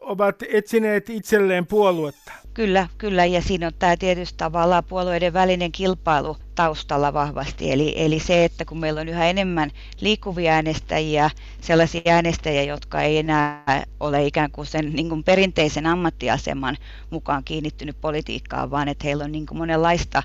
ovat 0.00 0.36
etsineet 0.48 1.10
itselleen 1.10 1.66
puoluetta. 1.66 2.32
Kyllä, 2.54 2.88
kyllä, 2.98 3.24
ja 3.24 3.42
siinä 3.42 3.66
on 3.66 3.72
tämä 3.78 3.96
tietysti 3.96 4.34
tavallaan 4.36 4.84
puolueiden 4.84 5.32
välinen 5.32 5.72
kilpailu 5.72 6.36
taustalla 6.54 7.12
vahvasti. 7.12 7.72
Eli, 7.72 7.94
eli 7.96 8.20
se, 8.20 8.44
että 8.44 8.64
kun 8.64 8.80
meillä 8.80 9.00
on 9.00 9.08
yhä 9.08 9.30
enemmän 9.30 9.70
liikkuvia 10.00 10.52
äänestäjiä, 10.52 11.30
sellaisia 11.60 12.02
äänestäjiä, 12.06 12.62
jotka 12.62 13.02
ei 13.02 13.18
enää 13.18 13.84
ole 14.00 14.26
ikään 14.26 14.50
kuin 14.50 14.66
sen 14.66 14.92
niin 14.92 15.08
kuin 15.08 15.24
perinteisen 15.24 15.86
ammattiaseman 15.86 16.76
mukaan 17.10 17.44
kiinnittynyt 17.44 18.00
politiikkaan, 18.00 18.70
vaan 18.70 18.88
että 18.88 19.04
heillä 19.04 19.24
on 19.24 19.32
niin 19.32 19.46
kuin 19.46 19.58
monenlaista 19.58 20.22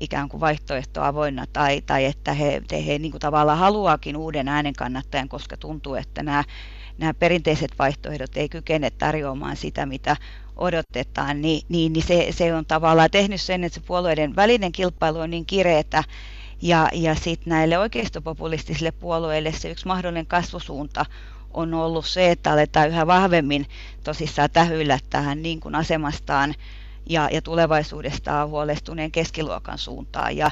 ikään 0.00 0.28
kuin 0.28 0.40
vaihtoehto 0.40 1.02
avoinna 1.02 1.44
tai, 1.52 1.80
tai 1.80 2.04
että 2.04 2.32
he, 2.32 2.62
he 2.86 2.98
niin 2.98 3.10
kuin 3.10 3.20
tavallaan 3.20 3.58
haluaakin 3.58 4.16
uuden 4.16 4.48
äänen 4.48 4.74
kannattajan, 4.74 5.28
koska 5.28 5.56
tuntuu, 5.56 5.94
että 5.94 6.22
nämä 6.22 6.44
nämä 6.98 7.14
perinteiset 7.14 7.70
vaihtoehdot 7.78 8.36
ei 8.36 8.48
kykene 8.48 8.90
tarjoamaan 8.90 9.56
sitä, 9.56 9.86
mitä 9.86 10.16
odotetaan, 10.56 11.42
niin, 11.42 11.62
niin, 11.68 11.92
niin 11.92 12.06
se, 12.06 12.26
se 12.30 12.54
on 12.54 12.66
tavallaan 12.66 13.10
tehnyt 13.10 13.40
sen, 13.40 13.64
että 13.64 13.80
se 13.80 13.86
puolueiden 13.86 14.36
välinen 14.36 14.72
kilpailu 14.72 15.18
on 15.18 15.30
niin 15.30 15.46
kireetä, 15.46 16.04
ja, 16.62 16.88
ja 16.92 17.14
sitten 17.14 17.50
näille 17.50 17.78
oikeistopopulistisille 17.78 18.90
puolueille 18.90 19.52
se 19.52 19.70
yksi 19.70 19.86
mahdollinen 19.86 20.26
kasvusuunta 20.26 21.06
on 21.54 21.74
ollut 21.74 22.06
se, 22.06 22.30
että 22.30 22.52
aletaan 22.52 22.88
yhä 22.88 23.06
vahvemmin 23.06 23.66
tosissaan 24.04 24.50
tähyillä 24.52 24.98
tähän 25.10 25.42
niin 25.42 25.60
kuin 25.60 25.74
asemastaan 25.74 26.54
ja, 27.08 27.28
ja 27.32 27.42
tulevaisuudestaan 27.42 28.48
huolestuneen 28.48 29.12
keskiluokan 29.12 29.78
suuntaan. 29.78 30.36
Ja, 30.36 30.50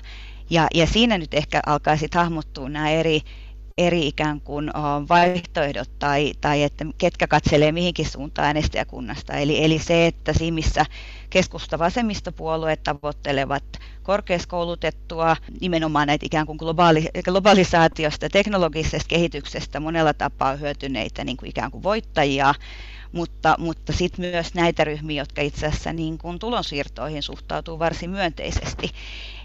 ja, 0.50 0.66
ja 0.74 0.86
siinä 0.86 1.18
nyt 1.18 1.34
ehkä 1.34 1.60
alkaa 1.66 1.96
sitten 1.96 2.20
hahmottua 2.20 2.68
nämä 2.68 2.90
eri, 2.90 3.20
eri 3.78 4.06
ikään 4.06 4.40
kuin 4.40 4.70
vaihtoehdot 5.08 5.98
tai, 5.98 6.32
tai 6.40 6.62
että 6.62 6.84
ketkä 6.98 7.26
katselee 7.26 7.72
mihinkin 7.72 8.10
suuntaan 8.10 8.46
äänestäjäkunnasta. 8.46 9.32
Eli, 9.32 9.64
eli 9.64 9.78
se, 9.78 10.06
että 10.06 10.32
siinä 10.32 10.54
missä 10.54 10.86
keskusta 11.30 11.78
vasemmistopuolueet 11.78 12.82
tavoittelevat 12.82 13.64
korkeaskoulutettua, 14.02 15.36
nimenomaan 15.60 16.06
näitä 16.06 16.26
ikään 16.26 16.46
kuin 16.46 16.56
globaali, 16.56 17.08
globalisaatiosta, 17.24 18.28
teknologisesta 18.28 19.08
kehityksestä 19.08 19.80
monella 19.80 20.14
tapaa 20.14 20.56
hyötyneitä 20.56 21.24
niin 21.24 21.36
kuin 21.36 21.48
ikään 21.48 21.70
kuin 21.70 21.82
voittajia, 21.82 22.54
mutta, 23.14 23.54
mutta 23.58 23.92
sitten 23.92 24.30
myös 24.30 24.54
näitä 24.54 24.84
ryhmiä, 24.84 25.22
jotka 25.22 25.42
itse 25.42 25.66
asiassa 25.66 25.92
niin 25.92 26.18
kuin 26.18 26.38
tulonsiirtoihin 26.38 27.22
suhtautuu 27.22 27.78
varsin 27.78 28.10
myönteisesti, 28.10 28.90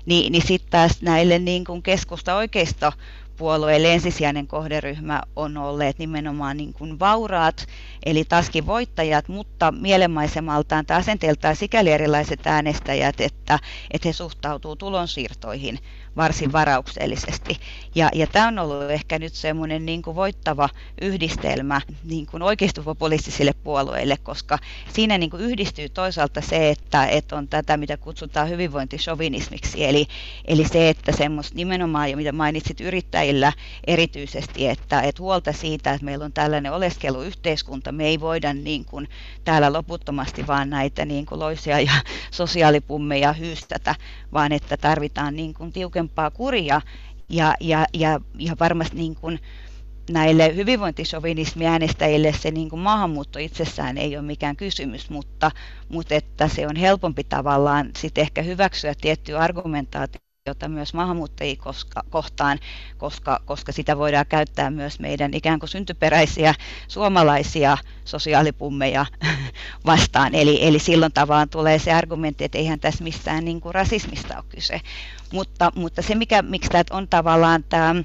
niin, 0.06 0.32
niin 0.32 0.48
sitten 0.48 0.72
taas 0.72 1.02
näille 1.02 1.40
niin 1.40 1.66
kuin 1.66 1.84
keskusta 1.84 2.36
oikeisto 2.36 2.92
puolueelle 3.38 3.94
ensisijainen 3.94 4.48
kohderyhmä 4.48 5.22
on 5.36 5.58
olleet 5.58 6.00
nimenomaan 6.00 6.58
niin 6.58 6.74
kuin 6.74 7.00
vauraat, 7.00 7.68
eli 8.06 8.26
taskin 8.26 8.66
voittajat, 8.66 9.28
mutta 9.28 9.72
mielenmaisemaltaan 9.72 10.86
tai 10.86 10.98
asenteeltaan 10.98 11.56
sikäli 11.56 11.92
erilaiset 11.92 12.48
äänestäjät, 12.48 13.22
että, 13.22 13.60
että 13.92 14.08
he 14.08 14.14
suhtautuu 14.14 14.76
tulonsiirtoihin 14.76 15.80
varsin 16.20 16.52
varauksellisesti. 16.52 17.60
Ja, 17.96 18.10
ja 18.14 18.28
tämä 18.28 18.48
on 18.48 18.60
ollut 18.60 18.92
ehkä 18.92 19.20
nyt 19.20 19.34
semmoinen 19.34 19.86
niin 19.86 20.02
voittava 20.06 20.70
yhdistelmä 21.02 21.82
niin 22.04 22.26
kuin 22.26 22.44
oikeistopopulistisille 22.44 23.54
puolueille, 23.64 24.18
koska 24.18 24.58
siinä 24.94 25.18
niin 25.18 25.30
kuin 25.30 25.44
yhdistyy 25.44 25.90
toisaalta 25.90 26.42
se, 26.42 26.70
että, 26.70 27.06
että 27.06 27.36
on 27.36 27.48
tätä, 27.48 27.78
mitä 27.78 27.98
kutsutaan 27.98 28.50
hyvinvointishovinismiksi, 28.50 29.86
eli, 29.86 30.08
eli 30.46 30.68
se, 30.68 30.90
että 30.90 31.12
semmoista 31.12 31.56
nimenomaan, 31.56 32.10
ja 32.10 32.18
mitä 32.18 32.32
mainitsit 32.32 32.82
yrittäjillä 32.82 33.54
erityisesti, 33.88 34.68
että, 34.68 35.02
että 35.02 35.22
huolta 35.22 35.54
siitä, 35.54 35.94
että 35.94 36.06
meillä 36.06 36.26
on 36.26 36.34
tällainen 36.34 36.74
oleskeluyhteiskunta, 36.74 37.92
me 37.92 38.06
ei 38.06 38.20
voida 38.20 38.54
niin 38.54 38.86
kuin 38.86 39.08
täällä 39.44 39.74
loputtomasti 39.74 40.48
vaan 40.48 40.70
näitä 40.70 41.06
niin 41.06 41.26
kuin 41.26 41.40
loisia 41.40 41.80
ja 41.80 41.92
sosiaalipummeja 42.32 43.34
hyystätä, 43.34 43.96
vaan 44.34 44.52
että 44.52 44.78
tarvitaan 44.78 45.36
niin 45.36 45.54
kuin 45.54 45.72
tiukempaa 45.72 46.09
kuria. 46.34 46.82
Ja, 47.30 47.56
ja, 47.60 47.86
ja, 47.93 48.19
ja 48.39 48.56
varmasti 48.60 48.95
niin 48.95 49.15
kuin 49.15 49.39
näille 50.10 50.56
hyvinvointisovinismiäänestäjille 50.56 52.34
se 52.34 52.52
niin 52.52 52.69
kuin 52.69 52.80
maahanmuutto 52.80 53.39
itsessään 53.39 53.98
ei 53.98 54.17
ole 54.17 54.26
mikään 54.26 54.56
kysymys, 54.56 55.10
mutta, 55.10 55.52
mutta 55.89 56.15
että 56.15 56.48
se 56.48 56.67
on 56.67 56.76
helpompi 56.76 57.24
tavallaan 57.24 57.89
sitten 57.98 58.22
ehkä 58.22 58.41
hyväksyä 58.41 58.93
tietty 59.02 59.38
argumentaatio 59.38 60.29
jota 60.45 60.69
myös 60.69 60.93
maahanmuuttajia 60.93 61.56
koska, 61.56 62.04
kohtaan, 62.10 62.60
koska, 62.97 63.39
koska 63.45 63.71
sitä 63.71 63.97
voidaan 63.97 64.25
käyttää 64.30 64.69
myös 64.69 64.99
meidän 64.99 65.34
ikään 65.34 65.60
kuin 65.60 65.69
syntyperäisiä 65.69 66.54
suomalaisia 66.88 67.78
sosiaalipummeja 68.06 69.06
vastaan. 69.86 70.36
Eli, 70.36 70.67
eli 70.67 70.80
silloin 70.80 71.12
tavallaan 71.13 71.49
tulee 71.49 71.80
se 71.80 71.93
argumentti, 71.93 72.43
että 72.43 72.58
eihän 72.58 72.80
tässä 72.80 73.04
missään 73.04 73.45
niin 73.45 73.62
kuin 73.62 73.75
rasismista 73.75 74.36
ole 74.36 74.43
kyse. 74.49 74.82
Mutta, 75.34 75.71
mutta 75.75 76.02
se, 76.02 76.15
mikä, 76.15 76.41
miksi 76.41 76.69
tämä 76.69 76.84
on 76.91 77.08
tavallaan 77.08 77.63
tämä 77.63 77.95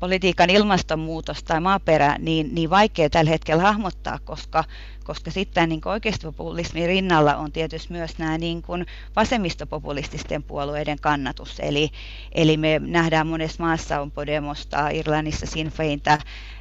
politiikan 0.00 0.50
ilmastonmuutos 0.50 1.42
tai 1.42 1.60
maaperä 1.60 2.16
niin, 2.18 2.54
niin 2.54 2.70
vaikea 2.70 3.10
tällä 3.10 3.30
hetkellä 3.30 3.62
hahmottaa, 3.62 4.18
koska, 4.24 4.64
koska 5.04 5.30
sitten 5.30 5.68
niin 5.68 5.80
oikeistopopulismin 5.84 6.86
rinnalla 6.86 7.36
on 7.36 7.52
tietysti 7.52 7.92
myös 7.92 8.18
nämä 8.18 8.38
niin 8.38 8.62
kuin 8.62 8.86
vasemmistopopulististen 9.16 10.42
puolueiden 10.42 10.98
kannatus. 11.00 11.60
Eli, 11.60 11.90
eli 12.32 12.56
me 12.56 12.80
nähdään 12.84 13.26
monessa 13.26 13.62
maassa 13.62 14.00
on 14.00 14.10
Podemosta, 14.10 14.88
Irlannissa 14.88 15.46
Sinn 15.46 15.70
Feintä, 15.70 16.18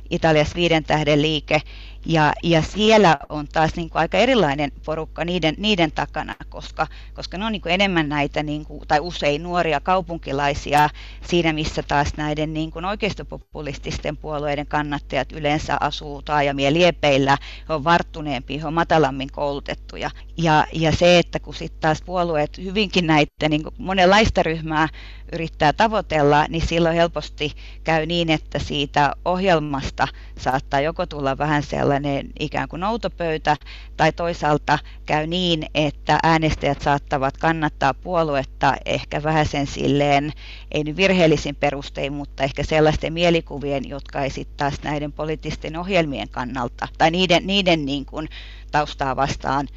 Italiassa 0.10 0.56
viiden 0.56 0.84
tähden 0.84 1.21
liike, 1.21 1.62
ja, 2.06 2.34
ja 2.44 2.62
siellä 2.62 3.18
on 3.30 3.48
taas 3.48 3.76
niin 3.76 3.89
kuin 3.89 4.00
aika 4.00 4.18
erilainen 4.18 4.72
porukka 4.86 5.26
niiden, 5.26 5.56
niiden 5.58 5.91
takana, 5.91 6.36
koska, 6.50 6.88
koska 7.13 7.38
ne 7.38 7.46
on 7.46 7.52
niin 7.52 7.62
kuin 7.62 7.74
enemmän 7.74 8.10
näitä, 8.10 8.44
niin 8.44 8.65
kuin, 8.65 8.82
tai 8.88 9.00
usein 9.00 9.44
nuoria 9.44 9.80
kaupunkilaisia 9.80 10.89
siinä, 11.26 11.54
missä 11.54 11.84
taas 11.84 12.13
näiden 12.18 12.54
niin 12.54 12.72
kuin 12.72 12.86
oikeistopopulististen 12.86 14.18
puolueiden 14.18 14.68
kannattajat 14.68 15.32
yleensä 15.32 15.78
asuu 15.80 16.22
taajamien 16.22 16.74
liepeillä, 16.74 17.38
he 17.70 17.74
on 17.74 17.84
varttuneempi, 17.84 18.62
he 18.62 18.68
on 18.68 18.74
matalammin 18.74 19.32
koulutettuja. 19.32 20.10
Ja, 20.38 20.68
ja 20.74 20.91
se, 20.91 21.20
että 21.20 21.39
kun 21.39 21.54
sitten 21.54 21.82
taas 21.82 22.02
puolueet 22.02 22.58
hyvinkin 22.58 23.08
näitä 23.08 23.50
niin 23.50 23.63
kuin 23.63 23.76
monenlaista 23.78 24.44
ryhmää 24.44 24.88
yrittää 25.32 25.74
tavoitella, 25.74 26.46
niin 26.50 26.68
silloin 26.68 26.96
helposti 26.96 27.52
käy 27.84 28.06
niin, 28.06 28.30
että 28.30 28.60
siitä 28.60 29.15
ohjelmasta 29.26 30.08
saattaa 30.38 30.82
joko 30.82 31.06
tulla 31.06 31.38
vähän 31.38 31.63
sellainen 31.63 31.95
ikään 32.40 32.70
kuin 32.70 32.80
noutopöytä, 32.80 33.58
tai 33.98 34.12
toisaalta 34.12 34.80
käy 35.06 35.28
niin, 35.28 35.66
että 35.76 36.20
äänestäjät 36.24 36.82
saattavat 36.82 37.38
kannattaa 37.38 37.94
puoluetta 37.94 38.76
ehkä 38.86 39.24
vähän 39.24 39.46
sen 39.46 39.68
silleen, 39.68 40.32
ei 40.72 40.84
nyt 40.84 40.98
virheellisin 40.98 41.56
perustein, 41.56 42.14
mutta 42.14 42.44
ehkä 42.44 42.64
sellaisten 42.64 43.14
mielikuvien, 43.14 43.90
jotka 43.90 44.22
ei 44.22 44.30
sitten 44.30 44.58
taas 44.58 44.84
näiden 44.84 45.12
poliittisten 45.12 45.78
ohjelmien 45.78 46.30
kannalta, 46.30 46.88
tai 46.98 47.12
niiden, 47.12 47.48
niiden 47.48 47.86
niin 47.86 48.06
kuin 48.06 48.30
taustaa 48.72 49.16
vastaan 49.16 49.68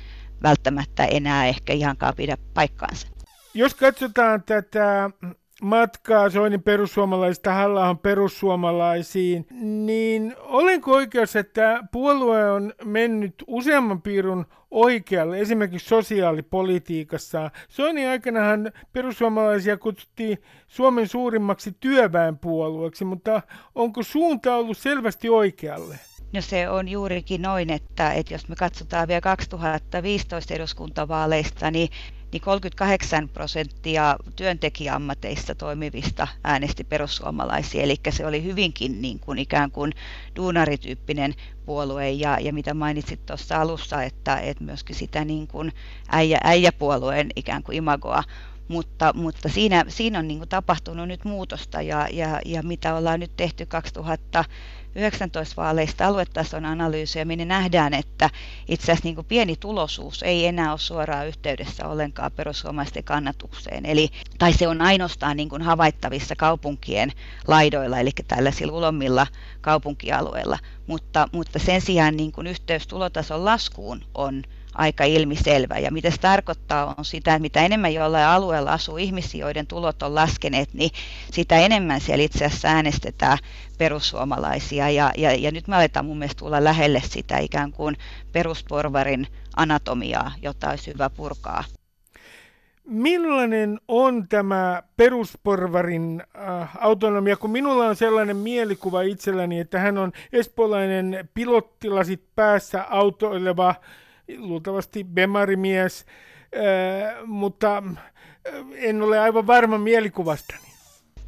välttämättä 0.42 1.04
enää 1.04 1.46
ehkä 1.46 1.72
ihankaan 1.72 2.14
pidä 2.16 2.36
paikkaansa. 2.54 3.08
Jos 3.54 3.74
katsotaan 3.74 4.42
tätä 4.42 5.10
matkaa 5.62 6.30
Soinin 6.30 6.62
perussuomalaisista 6.62 7.52
halla 7.52 7.94
perussuomalaisiin, 7.94 9.46
niin 9.86 10.34
olenko 10.38 10.92
oikeassa, 10.92 11.38
että 11.38 11.84
puolue 11.92 12.50
on 12.50 12.72
mennyt 12.84 13.34
useamman 13.46 14.02
piirun 14.02 14.46
oikealle, 14.70 15.40
esimerkiksi 15.40 15.88
sosiaalipolitiikassa. 15.88 17.50
Soinin 17.68 18.08
aikanahan 18.08 18.72
perussuomalaisia 18.92 19.76
kutsuttiin 19.76 20.38
Suomen 20.68 21.08
suurimmaksi 21.08 21.76
työväenpuolueeksi, 21.80 23.04
mutta 23.04 23.42
onko 23.74 24.02
suunta 24.02 24.56
ollut 24.56 24.78
selvästi 24.78 25.28
oikealle? 25.28 25.98
No 26.32 26.40
se 26.40 26.68
on 26.68 26.88
juurikin 26.88 27.42
noin, 27.42 27.70
että, 27.70 28.12
että 28.12 28.34
jos 28.34 28.48
me 28.48 28.56
katsotaan 28.56 29.08
vielä 29.08 29.20
2015 29.20 30.54
eduskuntavaaleista, 30.54 31.70
niin 31.70 31.90
niin 32.32 32.40
38 32.40 33.28
prosenttia 33.28 34.16
työntekijäammateissa 34.36 35.54
toimivista 35.54 36.28
äänesti 36.44 36.84
perussuomalaisia, 36.84 37.82
eli 37.82 37.96
se 38.10 38.26
oli 38.26 38.44
hyvinkin 38.44 39.02
niin 39.02 39.20
kuin 39.20 39.38
ikään 39.38 39.70
kuin 39.70 39.92
duunarityyppinen 40.36 41.34
puolue, 41.66 42.10
ja, 42.10 42.38
ja 42.40 42.52
mitä 42.52 42.74
mainitsit 42.74 43.26
tuossa 43.26 43.60
alussa, 43.60 44.02
että, 44.02 44.36
että 44.36 44.64
myöskin 44.64 44.96
sitä 44.96 45.24
niin 45.24 45.48
kuin 45.48 45.72
äijä, 46.08 46.38
äijäpuolueen 46.44 47.30
ikään 47.36 47.62
kuin 47.62 47.76
imagoa. 47.76 48.22
Mutta, 48.68 49.12
mutta 49.14 49.48
siinä, 49.48 49.84
siinä 49.88 50.18
on 50.18 50.28
niin 50.28 50.48
tapahtunut 50.48 51.08
nyt 51.08 51.24
muutosta. 51.24 51.82
Ja, 51.82 52.08
ja, 52.12 52.40
ja 52.44 52.62
mitä 52.62 52.94
ollaan 52.94 53.20
nyt 53.20 53.36
tehty 53.36 53.66
2000 53.66 54.44
19 54.94 55.62
vaaleista 55.62 56.06
aluetason 56.06 56.64
analyysiä, 56.64 57.24
minne 57.24 57.44
nähdään, 57.44 57.94
että 57.94 58.30
itse 58.68 58.92
asiassa 58.92 59.08
niin 59.08 59.24
pieni 59.24 59.56
tulosuus 59.56 60.22
ei 60.22 60.46
enää 60.46 60.70
ole 60.70 60.78
suoraan 60.78 61.26
yhteydessä 61.26 61.88
ollenkaan 61.88 62.32
perussuomalaisten 62.32 63.04
kannatukseen. 63.04 63.86
Eli, 63.86 64.08
tai 64.38 64.52
se 64.52 64.68
on 64.68 64.82
ainoastaan 64.82 65.36
niin 65.36 65.48
kuin 65.48 65.62
havaittavissa 65.62 66.36
kaupunkien 66.36 67.12
laidoilla, 67.48 67.98
eli 67.98 68.10
tällaisilla 68.28 68.72
ulommilla 68.72 69.26
kaupunkialueilla. 69.60 70.58
Mutta, 70.86 71.28
mutta 71.32 71.58
sen 71.58 71.80
sijaan 71.80 72.16
niin 72.16 72.32
kuin 72.32 72.46
yhteys 72.46 72.86
tulotason 72.86 73.44
laskuun 73.44 74.04
on 74.14 74.42
aika 74.74 75.04
ilmiselvä. 75.04 75.78
Ja 75.78 75.90
mitä 75.90 76.10
se 76.10 76.20
tarkoittaa 76.20 76.94
on 76.98 77.04
sitä, 77.04 77.34
että 77.34 77.42
mitä 77.42 77.64
enemmän 77.64 77.94
jollain 77.94 78.26
alueella 78.26 78.72
asuu 78.72 78.96
ihmisiä, 78.96 79.40
joiden 79.40 79.66
tulot 79.66 80.02
on 80.02 80.14
laskeneet, 80.14 80.74
niin 80.74 80.90
sitä 81.32 81.56
enemmän 81.58 82.00
siellä 82.00 82.24
itse 82.24 82.44
asiassa 82.44 82.68
äänestetään 82.68 83.38
perussuomalaisia. 83.78 84.90
Ja, 84.90 85.12
ja, 85.16 85.34
ja 85.34 85.50
nyt 85.50 85.68
me 85.68 85.76
aletaan 85.76 86.06
mun 86.06 86.18
mielestä 86.18 86.38
tulla 86.38 86.64
lähelle 86.64 87.02
sitä 87.04 87.38
ikään 87.38 87.72
kuin 87.72 87.96
perusporvarin 88.32 89.26
anatomiaa, 89.56 90.32
jota 90.42 90.70
olisi 90.70 90.92
hyvä 90.92 91.10
purkaa. 91.10 91.64
Millainen 92.84 93.80
on 93.88 94.28
tämä 94.28 94.82
perusporvarin 94.96 96.22
äh, 96.48 96.70
autonomia, 96.80 97.36
kun 97.36 97.50
minulla 97.50 97.86
on 97.86 97.96
sellainen 97.96 98.36
mielikuva 98.36 99.02
itselläni, 99.02 99.60
että 99.60 99.78
hän 99.78 99.98
on 99.98 100.12
espoolainen 100.32 101.28
pilottilasit 101.34 102.22
päässä 102.34 102.84
autoileva 102.90 103.74
luultavasti 104.36 105.04
bemarimies, 105.04 106.06
mutta 107.26 107.82
en 108.74 109.02
ole 109.02 109.18
aivan 109.18 109.46
varma 109.46 109.78
mielikuvastani. 109.78 110.68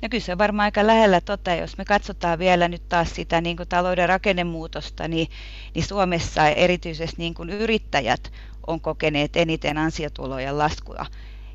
No 0.02 0.08
kyllä 0.10 0.24
se 0.24 0.32
on 0.32 0.38
varmaan 0.38 0.64
aika 0.64 0.86
lähellä 0.86 1.20
tota, 1.20 1.54
jos 1.54 1.78
me 1.78 1.84
katsotaan 1.84 2.38
vielä 2.38 2.68
nyt 2.68 2.88
taas 2.88 3.14
sitä 3.14 3.40
niin 3.40 3.56
kuin 3.56 3.68
talouden 3.68 4.08
rakennemuutosta, 4.08 5.08
niin, 5.08 5.28
niin 5.74 5.84
Suomessa 5.84 6.48
erityisesti 6.48 7.16
niin 7.18 7.34
kuin 7.34 7.50
yrittäjät 7.50 8.32
on 8.66 8.80
kokeneet 8.80 9.36
eniten 9.36 9.78
ansiotulojen 9.78 10.58
laskua. 10.58 11.06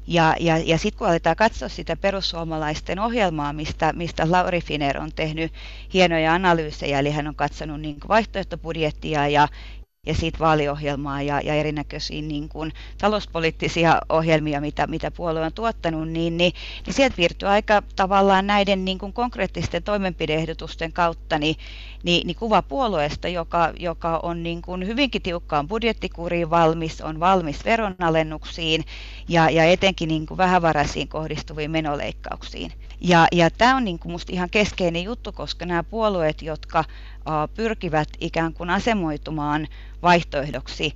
Ja, 0.08 0.36
ja, 0.40 0.58
ja 0.58 0.78
sitten 0.78 0.98
kun 0.98 1.08
aletaan 1.08 1.36
katsoa 1.36 1.70
sitä 1.70 1.96
perussuomalaisten 1.96 3.00
ohjelmaa, 3.00 3.54
mistä, 3.54 3.94
mistä 3.94 4.32
Lauri 4.32 4.62
Finer 4.62 4.98
on 4.98 5.12
tehnyt 5.16 5.54
hienoja 5.94 6.34
analyysejä, 6.34 7.00
eli 7.00 7.12
hän 7.12 7.28
on 7.28 7.36
katsonut 7.36 7.82
niin 7.82 7.98
vaihtoehtobudjettia 8.08 9.28
ja, 9.28 9.48
ja 10.06 10.14
siitä 10.14 10.40
vaaliohjelmaa 10.40 11.22
ja, 11.22 11.42
ja 11.42 11.54
erinäköisiä 11.54 12.22
niin 12.22 12.50
kuin, 12.50 12.74
talouspoliittisia 12.98 14.02
ohjelmia, 14.10 14.62
mitä, 14.62 14.88
mitä 14.88 15.12
puolue 15.12 15.42
on 15.42 15.54
tuottanut, 15.54 16.10
niin, 16.10 16.38
niin, 16.38 16.54
niin 16.86 16.94
sieltä 16.94 17.18
virtyy 17.18 17.50
aika 17.50 17.84
tavallaan 17.96 18.48
näiden 18.48 18.86
niin 18.86 18.98
kuin, 18.98 19.14
konkreettisten 19.14 19.84
toimenpideehdotusten 19.84 20.94
kautta 20.94 21.40
niin, 21.40 21.56
niin, 22.04 22.28
niin 22.28 22.36
kuva 22.36 22.62
puolueesta, 22.62 23.28
joka, 23.28 23.74
joka 23.80 24.20
on 24.24 24.44
niin 24.44 24.62
kuin, 24.62 24.88
hyvinkin 24.88 25.22
tiukkaan 25.22 25.68
budjettikuriin 25.68 26.50
valmis, 26.50 27.02
on 27.02 27.20
valmis 27.20 27.66
veronalennuksiin 27.66 28.86
ja, 29.28 29.50
ja 29.50 29.64
etenkin 29.64 30.08
niin 30.08 30.26
kuin, 30.26 30.38
vähävaraisiin 30.38 31.08
kohdistuviin 31.08 31.72
menoleikkauksiin. 31.72 32.72
Ja, 33.02 33.28
ja 33.32 33.50
tämä 33.50 33.76
on 33.76 33.86
niin 33.86 34.00
kuin 34.00 34.20
ihan 34.30 34.50
keskeinen 34.50 35.04
juttu, 35.04 35.32
koska 35.32 35.66
nämä 35.66 35.84
puolueet, 35.84 36.42
jotka 36.42 36.84
pyrkivät 37.56 38.10
ikään 38.20 38.54
kuin 38.54 38.70
asemoitumaan 38.70 39.68
vaihtoehdoksi 40.02 40.96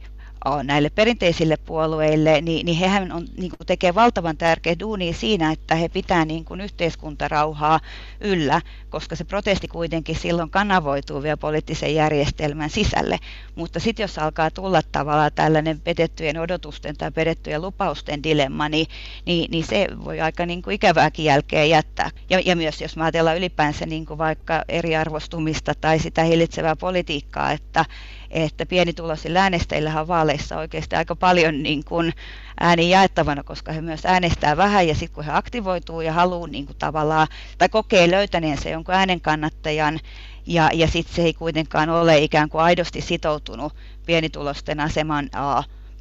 näille 0.64 0.90
perinteisille 0.90 1.58
puolueille, 1.58 2.42
niin, 2.42 2.66
niin 2.66 2.78
hehän 2.78 3.12
on, 3.12 3.28
niin 3.38 3.50
kuin 3.50 3.68
tekee 3.68 3.96
valtavan 3.96 4.38
tärkeä 4.38 4.80
duuni 4.80 5.14
siinä, 5.14 5.52
että 5.52 5.76
he 5.76 5.90
pitää 5.90 6.26
niin 6.26 6.46
kuin 6.46 6.62
yhteiskuntarauhaa 6.62 7.80
yllä, 8.22 8.62
koska 8.90 9.16
se 9.16 9.24
protesti 9.24 9.68
kuitenkin 9.68 10.16
silloin 10.16 10.50
kanavoituu 10.50 11.24
vielä 11.24 11.38
poliittisen 11.38 11.96
järjestelmän 11.96 12.70
sisälle. 12.70 13.20
Mutta 13.56 13.80
sitten 13.80 14.04
jos 14.04 14.18
alkaa 14.18 14.52
tulla 14.52 14.82
tavallaan 14.92 15.32
tällainen 15.36 15.80
petettyjen 15.82 16.40
odotusten 16.40 16.98
tai 16.98 17.12
pedettyjen 17.12 17.62
lupausten 17.62 18.24
dilemma, 18.24 18.70
niin, 18.70 18.88
niin, 19.26 19.52
niin 19.52 19.66
se 19.66 19.88
voi 20.06 20.22
aika 20.22 20.46
niin 20.46 20.62
kuin 20.62 20.74
ikävääkin 20.74 21.26
jälkeen 21.26 21.70
jättää. 21.70 22.10
Ja, 22.30 22.40
ja 22.46 22.56
myös 22.56 22.82
jos 22.82 22.98
mä 22.98 23.04
ajatellaan 23.04 23.38
ylipäänsä 23.38 23.86
niin 23.86 24.06
kuin 24.06 24.18
vaikka 24.18 24.64
eriarvostumista 24.70 25.74
tai 25.82 26.00
sitä 26.00 26.24
hillitsevää 26.24 26.76
politiikkaa, 26.76 27.52
että, 27.52 27.86
että 28.32 28.66
pienituloisilla 28.66 29.40
äänestäjillä 29.40 30.02
on 30.02 30.08
vaaleissa 30.08 30.58
oikeasti 30.58 30.96
aika 30.96 31.16
paljon 31.16 31.64
niin 31.64 31.84
kuin 31.86 32.14
ääni 32.60 32.90
jaettavana, 32.90 33.44
koska 33.44 33.72
he 33.72 33.82
myös 33.82 34.06
äänestää 34.06 34.58
vähän 34.58 34.88
ja 34.88 34.96
sitten 34.96 35.16
kun 35.16 35.24
he 35.24 35.32
aktivoituu 35.32 36.02
ja 36.02 36.14
haluaa 36.14 36.48
niin 36.48 36.66
kuin 36.66 36.78
tavallaan, 36.78 37.28
tai 37.58 37.70
kokee 37.70 38.12
löytäneensä 38.12 38.70
jonkun 38.70 38.96
äänen 38.96 39.22
kannattajan, 39.22 40.00
ja, 40.46 40.70
ja 40.74 40.88
sitten 40.88 41.16
se 41.16 41.22
ei 41.22 41.34
kuitenkaan 41.34 41.90
ole 41.90 42.18
ikään 42.18 42.50
kuin 42.50 42.62
aidosti 42.62 43.02
sitoutunut 43.02 43.76
pienitulosten 44.06 44.80
aseman 44.80 45.30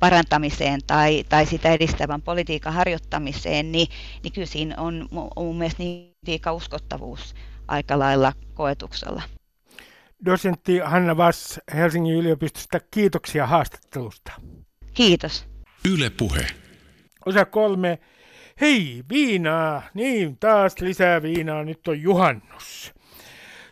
parantamiseen 0.01 0.81
tai, 0.87 1.25
tai 1.29 1.47
sitä 1.47 1.73
edistävän 1.73 2.23
politiikan 2.23 2.73
harjoittamiseen, 2.73 3.73
niin, 3.73 3.89
niin 4.23 4.33
kyllä 4.33 4.47
siinä 4.47 4.75
on 4.79 5.09
mun 5.37 5.59
mielestä 5.59 5.83
niin 5.83 6.41
uskottavuus 6.53 7.35
aika 7.69 7.99
lailla 7.99 8.33
koetuksella. 8.55 9.38
Dosentti 10.25 10.79
Hanna 10.79 11.17
Vass 11.17 11.61
Helsingin 11.75 12.15
yliopistosta, 12.15 12.81
kiitoksia 12.91 13.47
haastattelusta. 13.47 14.33
Kiitos. 14.95 15.47
Yle 15.93 16.11
Puhe. 16.11 16.47
Osa 17.27 17.45
kolme. 17.45 17.99
Hei, 18.61 19.05
viinaa. 19.11 19.83
Niin, 19.95 20.37
taas 20.39 20.81
lisää 20.81 21.23
viinaa. 21.23 21.65
Nyt 21.65 21.89
on 21.89 22.03
juhannus. 22.03 22.95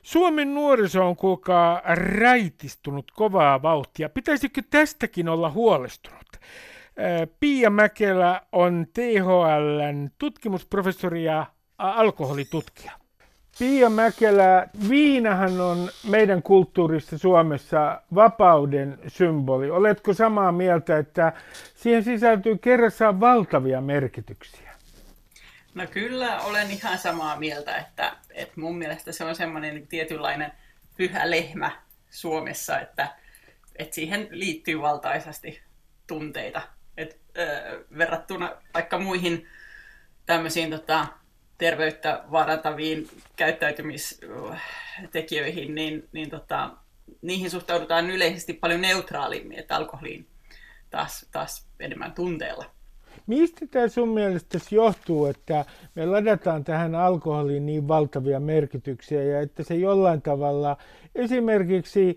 Suomen 0.02 0.54
nuoriso 0.54 1.08
on 1.08 1.16
kuulkaa 1.16 1.82
räitistunut 1.94 3.10
kovaa 3.10 3.62
vauhtia. 3.62 4.08
Pitäisikö 4.08 4.62
tästäkin 4.70 5.28
olla 5.28 5.50
huolestunut? 5.50 6.26
Pia 7.40 7.70
Mäkelä 7.70 8.42
on 8.52 8.86
THLn 8.92 10.10
tutkimusprofessori 10.18 11.24
ja 11.24 11.46
alkoholitutkija. 11.78 12.92
Pia 13.58 13.90
Mäkelä, 13.90 14.68
viinahan 14.88 15.60
on 15.60 15.90
meidän 16.08 16.42
kulttuurissa 16.42 17.18
Suomessa 17.18 18.02
vapauden 18.14 18.98
symboli. 19.08 19.70
Oletko 19.70 20.14
samaa 20.14 20.52
mieltä, 20.52 20.98
että 20.98 21.32
siihen 21.74 22.04
sisältyy 22.04 22.58
kerrassaan 22.58 23.20
valtavia 23.20 23.80
merkityksiä? 23.80 24.72
No 25.74 25.86
kyllä 25.86 26.40
olen 26.40 26.70
ihan 26.70 26.98
samaa 26.98 27.36
mieltä, 27.36 27.76
että, 27.76 28.16
että 28.30 28.60
mun 28.60 28.78
mielestä 28.78 29.12
se 29.12 29.24
on 29.24 29.36
semmoinen 29.36 29.86
tietynlainen 29.86 30.52
pyhä 30.96 31.30
lehmä 31.30 31.70
Suomessa, 32.10 32.80
että, 32.80 33.08
että 33.76 33.94
siihen 33.94 34.28
liittyy 34.30 34.80
valtaisasti 34.82 35.60
tunteita. 36.06 36.62
Et, 36.96 37.20
äh, 37.38 37.78
verrattuna 37.98 38.52
vaikka 38.74 38.98
muihin 38.98 39.46
tämmöisiin 40.26 40.70
tota, 40.70 41.06
terveyttä 41.58 42.24
vaarantaviin 42.30 43.08
käyttäytymistekijöihin, 43.36 45.74
niin, 45.74 46.08
niin 46.12 46.30
tota, 46.30 46.70
niihin 47.22 47.50
suhtaudutaan 47.50 48.10
yleisesti 48.10 48.52
paljon 48.52 48.80
neutraalimmin, 48.80 49.58
että 49.58 49.76
alkoholiin 49.76 50.28
taas, 50.90 51.26
taas 51.32 51.66
enemmän 51.80 52.12
tunteella. 52.12 52.75
Mistä 53.26 53.66
tämä 53.70 53.88
sun 53.88 54.08
mielestä 54.08 54.58
johtuu, 54.70 55.26
että 55.26 55.64
me 55.94 56.06
ladataan 56.06 56.64
tähän 56.64 56.94
alkoholiin 56.94 57.66
niin 57.66 57.88
valtavia 57.88 58.40
merkityksiä 58.40 59.22
ja 59.22 59.40
että 59.40 59.62
se 59.62 59.74
jollain 59.74 60.22
tavalla 60.22 60.76
esimerkiksi 61.14 62.16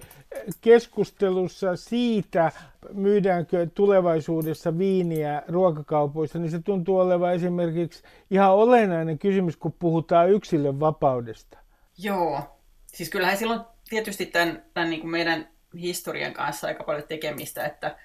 keskustelussa 0.62 1.76
siitä, 1.76 2.52
myydäänkö 2.94 3.68
tulevaisuudessa 3.74 4.78
viiniä 4.78 5.44
ruokakaupoissa, 5.48 6.40
niin 6.40 6.52
se 6.52 6.60
tuntuu 6.60 7.00
olevan 7.00 7.34
esimerkiksi 7.34 8.04
ihan 8.32 8.54
olennainen 8.54 9.20
kysymys, 9.20 9.58
kun 9.58 9.74
puhutaan 9.80 10.30
yksilön 10.30 10.80
vapaudesta. 10.80 11.58
Joo, 11.98 12.42
siis 12.86 13.10
kyllähän 13.10 13.38
silloin 13.38 13.62
tietysti 13.90 14.26
tämän, 14.26 14.64
tämän 14.74 14.90
niin 14.90 15.02
kuin 15.02 15.12
meidän 15.12 15.48
historian 15.74 16.34
kanssa 16.34 16.68
aika 16.68 16.84
paljon 16.84 17.08
tekemistä, 17.08 17.66
että, 17.66 17.98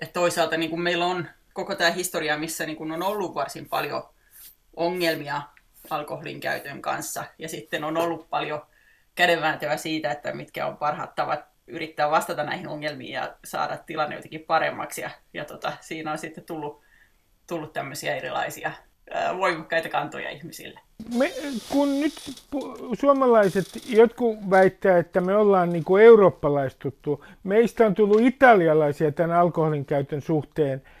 että 0.00 0.12
toisaalta 0.12 0.56
niin 0.56 0.70
kuin 0.70 0.82
meillä 0.82 1.06
on 1.06 1.26
koko 1.60 1.74
tämä 1.74 1.90
historia, 1.90 2.38
missä 2.38 2.66
niin 2.66 2.76
kuin 2.76 2.92
on 2.92 3.02
ollut 3.02 3.34
varsin 3.34 3.68
paljon 3.68 4.02
ongelmia 4.76 5.42
alkoholin 5.90 6.40
käytön 6.40 6.82
kanssa. 6.82 7.24
Ja 7.38 7.48
sitten 7.48 7.84
on 7.84 7.96
ollut 7.96 8.30
paljon 8.30 8.62
kädenvääntöä 9.14 9.76
siitä, 9.76 10.10
että 10.10 10.32
mitkä 10.32 10.66
on 10.66 10.76
parhaat 10.76 11.14
tavat 11.14 11.40
yrittää 11.66 12.10
vastata 12.10 12.44
näihin 12.44 12.68
ongelmiin 12.68 13.12
ja 13.12 13.34
saada 13.44 13.78
tilanne 13.86 14.16
jotenkin 14.16 14.44
paremmaksi. 14.46 15.00
Ja, 15.00 15.10
ja 15.34 15.44
tota, 15.44 15.72
siinä 15.80 16.12
on 16.12 16.18
sitten 16.18 16.44
tullut, 16.44 16.80
tullut 17.46 17.72
tämmöisiä 17.72 18.16
erilaisia 18.16 18.72
ää, 19.10 19.36
voimakkaita 19.36 19.88
kantoja 19.88 20.30
ihmisille. 20.30 20.80
Me, 21.14 21.32
kun 21.68 22.00
nyt 22.00 22.14
suomalaiset, 23.00 23.66
jotkut 23.88 24.50
väittää, 24.50 24.98
että 24.98 25.20
me 25.20 25.36
ollaan 25.36 25.70
niin 25.70 25.84
kuin 25.84 26.04
eurooppalaistuttu, 26.04 27.24
meistä 27.44 27.86
on 27.86 27.94
tullut 27.94 28.20
italialaisia 28.20 29.12
tämän 29.12 29.36
alkoholin 29.36 29.84
käytön 29.84 30.22
suhteen– 30.22 30.82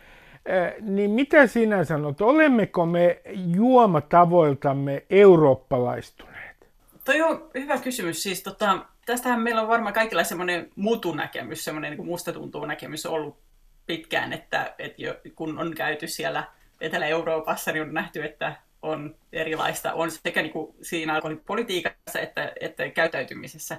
niin 0.80 1.10
mitä 1.10 1.46
sinä 1.46 1.84
sanot, 1.84 2.20
olemmeko 2.20 2.86
me 2.86 3.20
juomatavoiltamme 3.54 5.06
eurooppalaistuneet? 5.10 6.56
Toi 7.04 7.22
on 7.22 7.50
hyvä 7.54 7.78
kysymys. 7.78 8.22
Siis 8.22 8.42
tota, 8.42 8.86
tästähän 9.06 9.40
meillä 9.40 9.62
on 9.62 9.68
varmaan 9.68 9.94
kaikilla 9.94 10.24
semmoinen 10.24 10.70
mutunäkemys, 10.76 11.64
semmoinen 11.64 11.96
niin 11.96 12.06
musta 12.06 12.32
tuntuu 12.32 12.66
näkemys 12.66 13.06
ollut 13.06 13.38
pitkään, 13.86 14.32
että, 14.32 14.74
että 14.78 15.02
jo, 15.02 15.14
kun 15.34 15.58
on 15.58 15.74
käyty 15.74 16.08
siellä 16.08 16.44
Etelä-Euroopassa, 16.80 17.72
niin 17.72 17.82
on 17.82 17.94
nähty, 17.94 18.24
että 18.24 18.56
on 18.82 19.14
erilaista, 19.32 19.92
on 19.92 20.10
sekä 20.10 20.42
niin 20.42 20.52
kuin 20.52 20.74
siinä 20.82 21.14
alkoholipolitiikassa 21.14 22.18
että, 22.20 22.52
että 22.60 22.88
käyttäytymisessä 22.88 23.76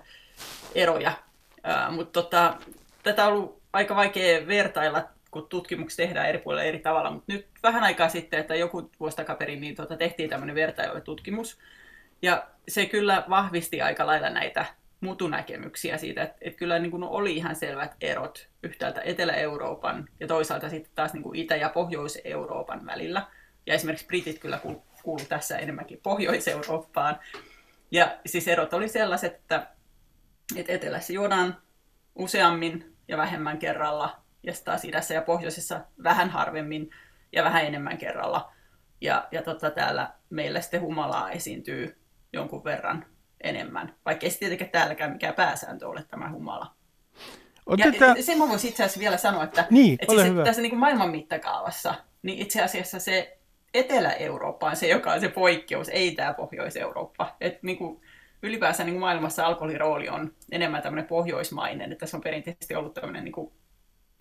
eroja. 0.76 1.12
Mutta 1.92 2.22
tota, 2.22 2.58
tätä 3.04 3.26
on 3.28 3.34
ollut 3.34 3.62
aika 3.74 3.96
vaikea 3.96 4.48
vertailla 4.48 5.10
kun 5.32 5.48
tutkimuksia 5.50 6.06
tehdään 6.06 6.30
eri 6.30 6.38
puolilla 6.38 6.64
eri 6.64 6.80
tavalla, 6.80 7.12
mutta 7.12 7.34
nyt 7.34 7.48
vähän 7.64 7.84
aikaa 7.84 8.10
sitten, 8.10 8.40
että 8.40 8.56
joku 8.56 8.92
vuosi 9.00 9.18
takaperin, 9.18 9.62
niin 9.62 9.76
tuota, 9.76 9.98
tehtiin 9.98 10.30
tämmöinen 10.30 10.56
vertailututkimus, 10.56 11.60
ja 12.22 12.48
se 12.68 12.86
kyllä 12.86 13.24
vahvisti 13.30 13.82
aika 13.82 14.08
lailla 14.08 14.30
näitä 14.30 14.66
mutunäkemyksiä 15.02 15.98
siitä, 15.98 16.24
että, 16.24 16.38
että 16.42 16.58
kyllä 16.58 16.80
niin 16.80 16.92
kuin 16.92 17.04
oli 17.04 17.36
ihan 17.36 17.56
selvät 17.56 17.96
erot 18.02 18.48
yhtäältä 18.64 19.02
Etelä-Euroopan 19.02 20.10
ja 20.20 20.28
toisaalta 20.28 20.70
sitten 20.70 20.92
taas 20.96 21.14
niin 21.14 21.24
kuin 21.24 21.40
Itä- 21.40 21.56
ja 21.56 21.70
Pohjois-Euroopan 21.70 22.86
välillä. 22.86 23.28
Ja 23.66 23.74
esimerkiksi 23.74 24.08
britit 24.08 24.40
kyllä 24.40 24.60
kuulu 25.04 25.24
tässä 25.30 25.58
enemmänkin 25.58 26.00
Pohjois-Eurooppaan. 26.04 27.20
Ja 27.92 28.18
siis 28.26 28.48
erot 28.48 28.74
oli 28.74 28.88
sellaiset, 28.88 29.34
että, 29.34 29.68
että 30.56 30.74
Etelässä 30.74 31.14
juodaan 31.14 31.58
useammin 32.16 32.96
ja 33.08 33.18
vähemmän 33.18 33.58
kerralla 33.58 34.21
ja 34.44 34.54
taas 34.66 34.86
idässä 34.86 35.14
ja 35.14 35.22
pohjoisessa 35.22 35.82
vähän 36.04 36.30
harvemmin 36.30 36.90
ja 37.32 37.44
vähän 37.44 37.66
enemmän 37.66 37.98
kerralla. 37.98 38.52
Ja, 39.02 39.28
ja 39.32 39.42
tota, 39.42 39.72
täällä 39.72 40.14
meillä 40.30 40.62
sitten 40.62 40.82
humalaa 40.82 41.32
esiintyy 41.32 41.98
jonkun 42.34 42.64
verran 42.64 43.06
enemmän, 43.42 43.96
vaikka 44.06 44.26
ei 44.26 44.32
tietenkään 44.32 44.72
täälläkään 44.72 45.12
mikään 45.12 45.34
pääsääntö 45.34 45.88
ole 45.88 46.04
tämä 46.04 46.30
humala. 46.30 46.76
Otetaan... 47.66 48.18
Ja 48.18 48.24
sen 48.24 48.38
mä 48.38 48.50
voisin 48.50 48.70
itse 48.70 48.84
asiassa 48.84 49.00
vielä 49.00 49.18
sanoa, 49.18 49.44
että, 49.44 49.68
niin, 49.70 49.98
että 50.02 50.14
siis, 50.16 50.28
että 50.28 50.44
tässä 50.44 50.62
niin 50.62 50.70
kuin 50.70 50.80
maailman 50.80 51.10
mittakaavassa, 51.10 51.96
niin 52.22 52.40
itse 52.40 52.62
asiassa 52.62 53.00
se 53.00 53.38
Etelä-Eurooppa 53.74 54.70
on 54.70 54.76
se, 54.76 54.88
joka 54.88 55.12
on 55.14 55.22
se 55.22 55.30
poikkeus, 55.30 55.90
ei 55.90 56.16
tämä 56.16 56.34
Pohjois-Eurooppa. 56.34 57.36
että 57.42 57.60
niin 57.62 57.78
kuin, 57.78 58.02
ylipäänsä 58.44 58.84
niin 58.84 58.94
kuin 58.94 59.00
maailmassa 59.00 59.46
alkoholirooli 59.46 60.10
on 60.10 60.34
enemmän 60.52 60.82
tämmöinen 60.82 61.08
pohjoismainen, 61.08 61.92
että 61.92 62.06
se 62.06 62.16
on 62.16 62.22
perinteisesti 62.22 62.76
ollut 62.76 62.94
tämmöinen 62.94 63.24
niin 63.24 63.32
kuin 63.32 63.52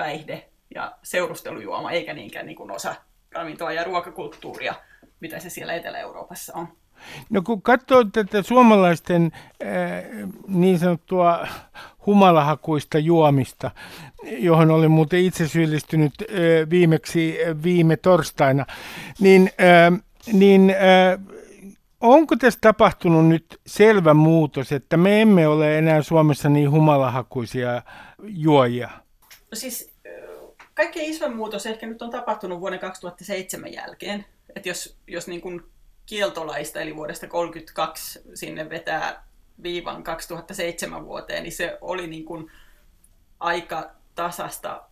päihde 0.00 0.48
ja 0.74 0.92
seurustelujuoma, 1.02 1.90
eikä 1.90 2.14
niinkään 2.14 2.46
niin 2.46 2.56
kuin 2.56 2.70
osa 2.70 2.94
ravintoa 3.32 3.72
ja 3.72 3.84
ruokakulttuuria, 3.84 4.74
mitä 5.20 5.38
se 5.38 5.50
siellä 5.50 5.74
Etelä-Euroopassa 5.74 6.52
on. 6.56 6.68
No 7.30 7.42
kun 7.42 7.62
katsoo 7.62 8.04
tätä 8.04 8.42
suomalaisten 8.42 9.32
äh, 9.34 10.28
niin 10.48 10.78
sanottua 10.78 11.46
humalahakuista 12.06 12.98
juomista, 12.98 13.70
johon 14.22 14.70
olin 14.70 14.90
muuten 14.90 15.20
itse 15.20 15.48
syyllistynyt 15.48 16.12
äh, 16.22 16.70
viimeksi 16.70 17.38
äh, 17.42 17.62
viime 17.62 17.96
torstaina, 17.96 18.66
niin, 19.18 19.50
äh, 19.60 20.00
niin 20.32 20.70
äh, 20.70 21.38
onko 22.00 22.36
tässä 22.36 22.58
tapahtunut 22.60 23.26
nyt 23.26 23.60
selvä 23.66 24.14
muutos, 24.14 24.72
että 24.72 24.96
me 24.96 25.22
emme 25.22 25.48
ole 25.48 25.78
enää 25.78 26.02
Suomessa 26.02 26.48
niin 26.48 26.70
humalahakuisia 26.70 27.82
juojia? 28.22 28.90
No 29.50 29.54
siis 29.54 29.89
kaikkein 30.74 31.10
isoin 31.10 31.36
muutos 31.36 31.66
ehkä 31.66 31.86
nyt 31.86 32.02
on 32.02 32.10
tapahtunut 32.10 32.60
vuoden 32.60 32.78
2007 32.78 33.72
jälkeen. 33.72 34.24
Että 34.56 34.68
jos, 34.68 34.96
jos 35.06 35.28
niin 35.28 35.40
kuin 35.40 35.62
kieltolaista, 36.06 36.80
eli 36.80 36.96
vuodesta 36.96 37.26
1932 37.26 38.20
sinne 38.34 38.70
vetää 38.70 39.24
viivan 39.62 40.02
2007 40.02 41.04
vuoteen, 41.06 41.42
niin 41.42 41.52
se 41.52 41.78
oli 41.80 42.06
niin 42.06 42.24
kuin 42.24 42.50
aika 43.40 43.90
tasasta 44.14 44.82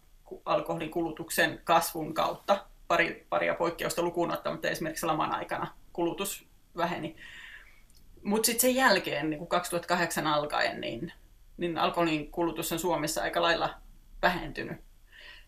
alkoholin 0.44 0.90
kulutuksen 0.90 1.60
kasvun 1.64 2.14
kautta. 2.14 2.64
Pari, 2.88 3.26
paria 3.30 3.54
poikkeusta 3.54 4.02
lukuun 4.02 4.32
ottamatta 4.32 4.68
esimerkiksi 4.68 5.06
laman 5.06 5.34
aikana 5.34 5.74
kulutus 5.92 6.46
väheni. 6.76 7.16
Mutta 8.22 8.46
sitten 8.46 8.60
sen 8.60 8.74
jälkeen, 8.74 9.30
niin 9.30 9.38
kuin 9.38 9.48
2008 9.48 10.26
alkaen, 10.26 10.80
niin, 10.80 11.12
niin 11.56 11.78
alkoholin 11.78 12.30
kulutus 12.30 12.72
on 12.72 12.78
Suomessa 12.78 13.22
aika 13.22 13.42
lailla 13.42 13.74
vähentynyt. 14.22 14.87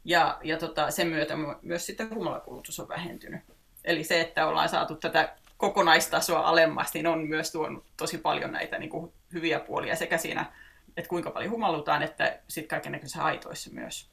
Ja, 0.05 0.38
ja 0.42 0.59
tota, 0.59 0.90
sen 0.90 1.07
myötä 1.07 1.34
myös 1.62 1.86
sitten 1.86 2.14
humalakulutus 2.14 2.80
on 2.80 2.88
vähentynyt. 2.88 3.40
Eli 3.84 4.05
se, 4.05 4.20
että 4.20 4.46
ollaan 4.46 4.68
saatu 4.68 4.94
tätä 4.94 5.34
kokonaistasoa 5.57 6.40
alemmas, 6.40 6.94
niin 6.94 7.07
on 7.07 7.28
myös 7.28 7.53
tuonut 7.53 7.84
tosi 7.96 8.18
paljon 8.18 8.53
näitä 8.53 8.78
niin 8.78 8.90
kuin, 8.90 9.12
hyviä 9.32 9.61
puolia 9.61 9.96
sekä 9.96 10.18
siinä, 10.18 10.53
että 10.96 11.09
kuinka 11.09 11.30
paljon 11.30 11.51
humalutaan, 11.51 12.03
että 12.03 12.38
sitten 12.48 12.68
kaikenlaisissa 12.68 13.22
haitoissa 13.22 13.70
myös. 13.72 14.11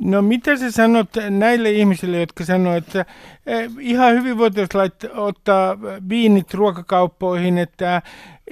No 0.00 0.22
mitä 0.22 0.56
sä 0.56 0.70
sanot 0.70 1.08
näille 1.30 1.70
ihmisille, 1.70 2.20
jotka 2.20 2.44
sanoo, 2.44 2.74
että 2.74 3.04
eh, 3.46 3.70
ihan 3.80 4.14
hyvin 4.14 4.38
voitaisiin 4.38 5.10
ottaa 5.14 5.80
viinit 6.08 6.54
ruokakauppoihin, 6.54 7.58
että 7.58 8.02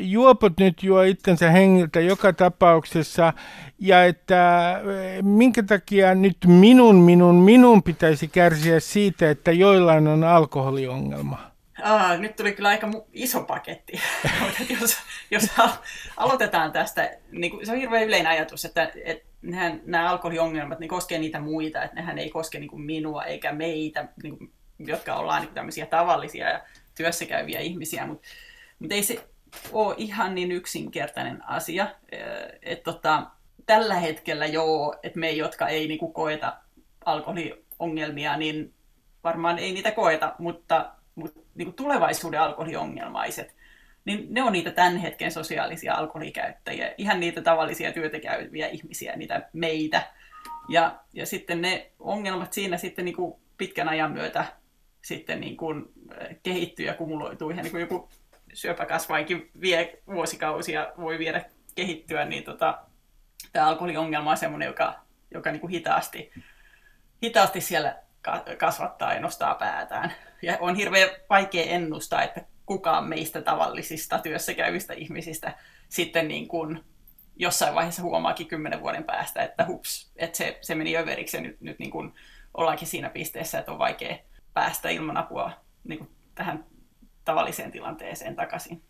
juopot 0.00 0.52
nyt 0.58 0.82
juo 0.82 1.02
itsensä 1.02 1.50
hengiltä 1.50 2.00
joka 2.00 2.32
tapauksessa 2.32 3.32
ja 3.78 4.04
että 4.04 4.72
eh, 4.80 5.22
minkä 5.22 5.62
takia 5.62 6.14
nyt 6.14 6.36
minun, 6.46 6.96
minun, 6.96 7.34
minun 7.34 7.82
pitäisi 7.82 8.28
kärsiä 8.28 8.80
siitä, 8.80 9.30
että 9.30 9.52
joillain 9.52 10.06
on 10.06 10.24
alkoholiongelma? 10.24 11.50
Aa, 11.82 12.16
nyt 12.16 12.36
tuli 12.36 12.52
kyllä 12.52 12.68
aika 12.68 12.90
iso 13.12 13.42
paketti. 13.42 14.00
jos, 14.80 14.96
jos 15.30 15.46
aloitetaan 16.16 16.72
tästä, 16.72 17.16
niin 17.32 17.50
kuin, 17.50 17.66
se 17.66 17.72
on 17.72 17.78
hirveän 17.78 18.04
yleinen 18.04 18.30
ajatus, 18.30 18.64
että, 18.64 18.92
että 19.04 19.30
nehän, 19.42 19.80
nämä 19.84 20.10
alkoholiongelmat 20.10 20.80
niin 20.80 20.88
koskee 20.88 21.18
niitä 21.18 21.40
muita, 21.40 21.82
että 21.82 21.96
nehän 21.96 22.18
ei 22.18 22.30
koske 22.30 22.58
niin 22.58 22.70
kuin 22.70 22.82
minua 22.82 23.24
eikä 23.24 23.52
meitä, 23.52 24.08
niin 24.22 24.38
kuin, 24.38 24.52
jotka 24.78 25.14
ollaan 25.14 25.42
niin 25.42 25.54
tämmöisiä 25.54 25.86
tavallisia 25.86 26.48
ja 26.48 26.60
työssäkäyviä 26.94 27.60
ihmisiä, 27.60 28.06
mutta, 28.06 28.28
mutta 28.78 28.94
ei 28.94 29.02
se 29.02 29.28
ole 29.72 29.94
ihan 29.98 30.34
niin 30.34 30.52
yksinkertainen 30.52 31.48
asia. 31.48 31.86
Et, 32.62 32.82
tota, 32.82 33.26
tällä 33.66 33.94
hetkellä 33.94 34.46
joo, 34.46 34.96
että 35.02 35.18
me, 35.18 35.30
jotka 35.30 35.68
ei 35.68 35.88
niin 35.88 35.98
kuin, 35.98 36.12
koeta 36.12 36.56
alkoholiongelmia, 37.04 38.36
niin 38.36 38.74
varmaan 39.24 39.58
ei 39.58 39.72
niitä 39.72 39.90
koeta, 39.90 40.34
mutta, 40.38 40.92
mutta 41.14 41.40
niin 41.54 41.66
kuin 41.66 41.76
tulevaisuuden 41.76 42.40
alkoholiongelmaiset, 42.40 43.54
niin 44.04 44.26
ne 44.30 44.42
on 44.42 44.52
niitä 44.52 44.70
tämän 44.70 44.96
hetken 44.96 45.32
sosiaalisia 45.32 45.94
alkoholikäyttäjiä, 45.94 46.94
ihan 46.98 47.20
niitä 47.20 47.42
tavallisia 47.42 47.92
työtä 47.92 48.20
käyviä 48.20 48.68
ihmisiä, 48.68 49.16
niitä 49.16 49.48
meitä. 49.52 50.02
Ja, 50.68 51.00
ja 51.12 51.26
sitten 51.26 51.60
ne 51.60 51.90
ongelmat 51.98 52.52
siinä 52.52 52.76
sitten 52.76 53.04
niin 53.04 53.16
kuin 53.16 53.40
pitkän 53.56 53.88
ajan 53.88 54.12
myötä 54.12 54.44
sitten 55.02 55.40
niin 55.40 55.56
kuin 55.56 55.84
kehittyy 56.42 56.86
ja 56.86 56.94
kumuloituu. 56.94 57.50
Ihan 57.50 57.62
niin 57.62 57.70
kuin 57.70 57.80
joku 57.80 58.08
syöpäkasvainkin 58.52 59.50
vie 59.60 59.98
vuosikausia, 60.06 60.92
voi 60.98 61.18
viedä 61.18 61.44
kehittyä, 61.74 62.24
niin 62.24 62.44
tota, 62.44 62.78
tämä 63.52 63.68
alkoholiongelma 63.68 64.30
on 64.30 64.36
sellainen, 64.36 64.66
joka, 64.66 65.00
joka 65.34 65.50
niin 65.50 65.60
kuin 65.60 65.70
hitaasti, 65.70 66.32
hitaasti 67.22 67.60
siellä 67.60 67.96
kasvattaa 68.58 69.14
ja 69.14 69.20
nostaa 69.20 69.54
päätään. 69.54 70.12
Ja 70.42 70.58
on 70.60 70.74
hirveän 70.74 71.10
vaikea 71.30 71.64
ennustaa, 71.64 72.22
että 72.22 72.44
kukaan 72.66 73.08
meistä 73.08 73.42
tavallisista 73.42 74.18
työssä 74.18 74.54
käyvistä 74.54 74.94
ihmisistä 74.94 75.54
sitten 75.88 76.28
niin 76.28 76.48
kuin 76.48 76.84
jossain 77.36 77.74
vaiheessa 77.74 78.02
huomaakin 78.02 78.46
kymmenen 78.46 78.80
vuoden 78.80 79.04
päästä, 79.04 79.42
että 79.42 79.66
hups, 79.66 80.12
että 80.16 80.38
se, 80.38 80.58
se 80.60 80.74
meni 80.74 80.96
överiksi 80.96 81.36
ja 81.36 81.40
nyt, 81.42 81.60
nyt 81.60 81.78
niin 81.78 81.90
kuin 81.90 82.14
ollaankin 82.54 82.88
siinä 82.88 83.10
pisteessä, 83.10 83.58
että 83.58 83.72
on 83.72 83.78
vaikea 83.78 84.18
päästä 84.54 84.88
ilman 84.88 85.16
apua 85.16 85.50
niin 85.84 85.98
kuin 85.98 86.10
tähän 86.34 86.64
tavalliseen 87.30 87.70
tilanteeseen 87.70 88.36
takaisin. 88.36 88.82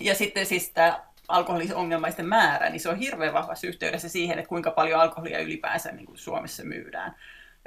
Ja 0.00 0.14
sitten 0.14 0.46
siis 0.46 0.70
tämä 0.70 1.04
alkoholiongelmaisten 1.28 2.26
määrä, 2.26 2.70
niin 2.70 2.80
se 2.80 2.88
on 2.88 2.98
hirveän 2.98 3.34
vahvassa 3.34 3.66
yhteydessä 3.66 4.08
siihen, 4.08 4.38
että 4.38 4.48
kuinka 4.48 4.70
paljon 4.70 5.00
alkoholia 5.00 5.40
ylipäänsä 5.40 5.92
niin 5.92 6.06
kuin 6.06 6.18
Suomessa 6.18 6.64
myydään. 6.64 7.14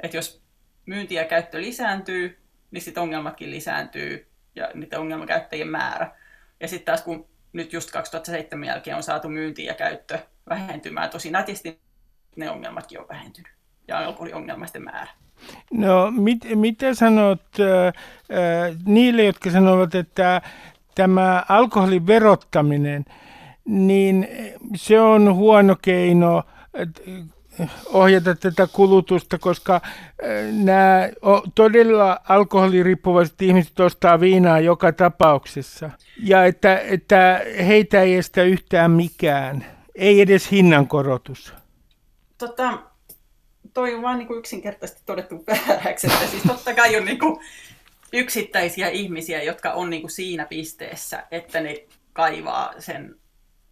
Että 0.00 0.16
jos 0.16 0.42
myynti 0.86 1.14
ja 1.14 1.24
käyttö 1.24 1.60
lisääntyy, 1.60 2.38
niin 2.70 2.82
sitten 2.82 3.02
ongelmatkin 3.02 3.50
lisääntyy 3.50 4.30
ja 4.54 4.70
niiden 4.74 5.00
ongelmakäyttäjien 5.00 5.68
määrä. 5.68 6.16
Ja 6.60 6.68
sitten 6.68 6.86
taas 6.86 7.02
kun 7.02 7.28
nyt 7.52 7.72
just 7.72 7.90
2007 7.90 8.68
jälkeen 8.68 8.96
on 8.96 9.02
saatu 9.02 9.28
myynti 9.28 9.64
ja 9.64 9.74
käyttö 9.74 10.18
vähentymään 10.48 11.10
tosi 11.10 11.30
nätisti, 11.30 11.80
ne 12.36 12.50
ongelmatkin 12.50 13.00
on 13.00 13.08
vähentynyt 13.08 13.52
ja 13.88 13.98
alkoholiongelmaisten 13.98 14.82
määrä. 14.82 15.10
No, 15.72 16.10
mit, 16.10 16.38
mitä 16.54 16.94
sanot 16.94 17.42
äh, 17.60 17.86
äh, 17.86 18.76
niille, 18.86 19.24
jotka 19.24 19.50
sanovat, 19.50 19.94
että 19.94 20.42
tämä 20.94 21.44
alkoholin 21.48 22.06
verottaminen, 22.06 23.04
niin 23.64 24.28
se 24.76 25.00
on 25.00 25.34
huono 25.34 25.76
keino 25.82 26.42
ohjata 27.92 28.34
tätä 28.34 28.68
kulutusta, 28.72 29.38
koska 29.38 29.80
nämä 30.52 31.08
todella 31.54 32.20
alkoholiriippuvaiset 32.28 33.42
ihmiset 33.42 33.80
ostaa 33.80 34.20
viinaa 34.20 34.60
joka 34.60 34.92
tapauksessa. 34.92 35.90
Ja 36.22 36.44
että, 36.44 36.78
että 36.78 37.40
heitä 37.66 38.02
ei 38.02 38.14
estä 38.14 38.42
yhtään 38.42 38.90
mikään, 38.90 39.66
ei 39.94 40.20
edes 40.20 40.50
hinnankorotus. 40.50 41.54
Tota, 42.38 42.78
toi 43.74 43.94
on 43.94 44.02
vaan 44.02 44.18
niin 44.18 44.26
kuin 44.26 44.38
yksinkertaisesti 44.38 45.02
todettu 45.06 45.44
vääräksi, 45.46 46.06
että 46.06 46.26
siis 46.26 46.42
totta 46.42 46.74
kai 46.74 46.96
on 46.96 47.04
niin 47.04 47.18
kuin 47.18 47.40
yksittäisiä 48.12 48.88
ihmisiä, 48.88 49.42
jotka 49.42 49.72
on 49.72 49.90
niin 49.90 50.02
kuin 50.02 50.10
siinä 50.10 50.46
pisteessä, 50.46 51.26
että 51.30 51.60
ne 51.60 51.86
kaivaa 52.12 52.74
sen 52.78 53.16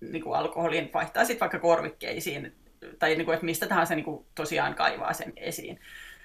niin 0.00 0.22
kuin 0.22 0.38
alkoholin, 0.38 0.90
vaihtaa 0.94 1.24
sitten 1.24 1.40
vaikka 1.40 1.58
korvikkeisiin, 1.58 2.56
tai 2.98 3.14
niin 3.14 3.24
kuin, 3.24 3.34
että 3.34 3.46
mistä 3.46 3.66
tahansa 3.66 3.94
niin 3.94 4.04
kuin 4.04 4.26
tosiaan 4.34 4.74
kaivaa 4.74 5.12
sen 5.12 5.32
esiin. 5.36 5.80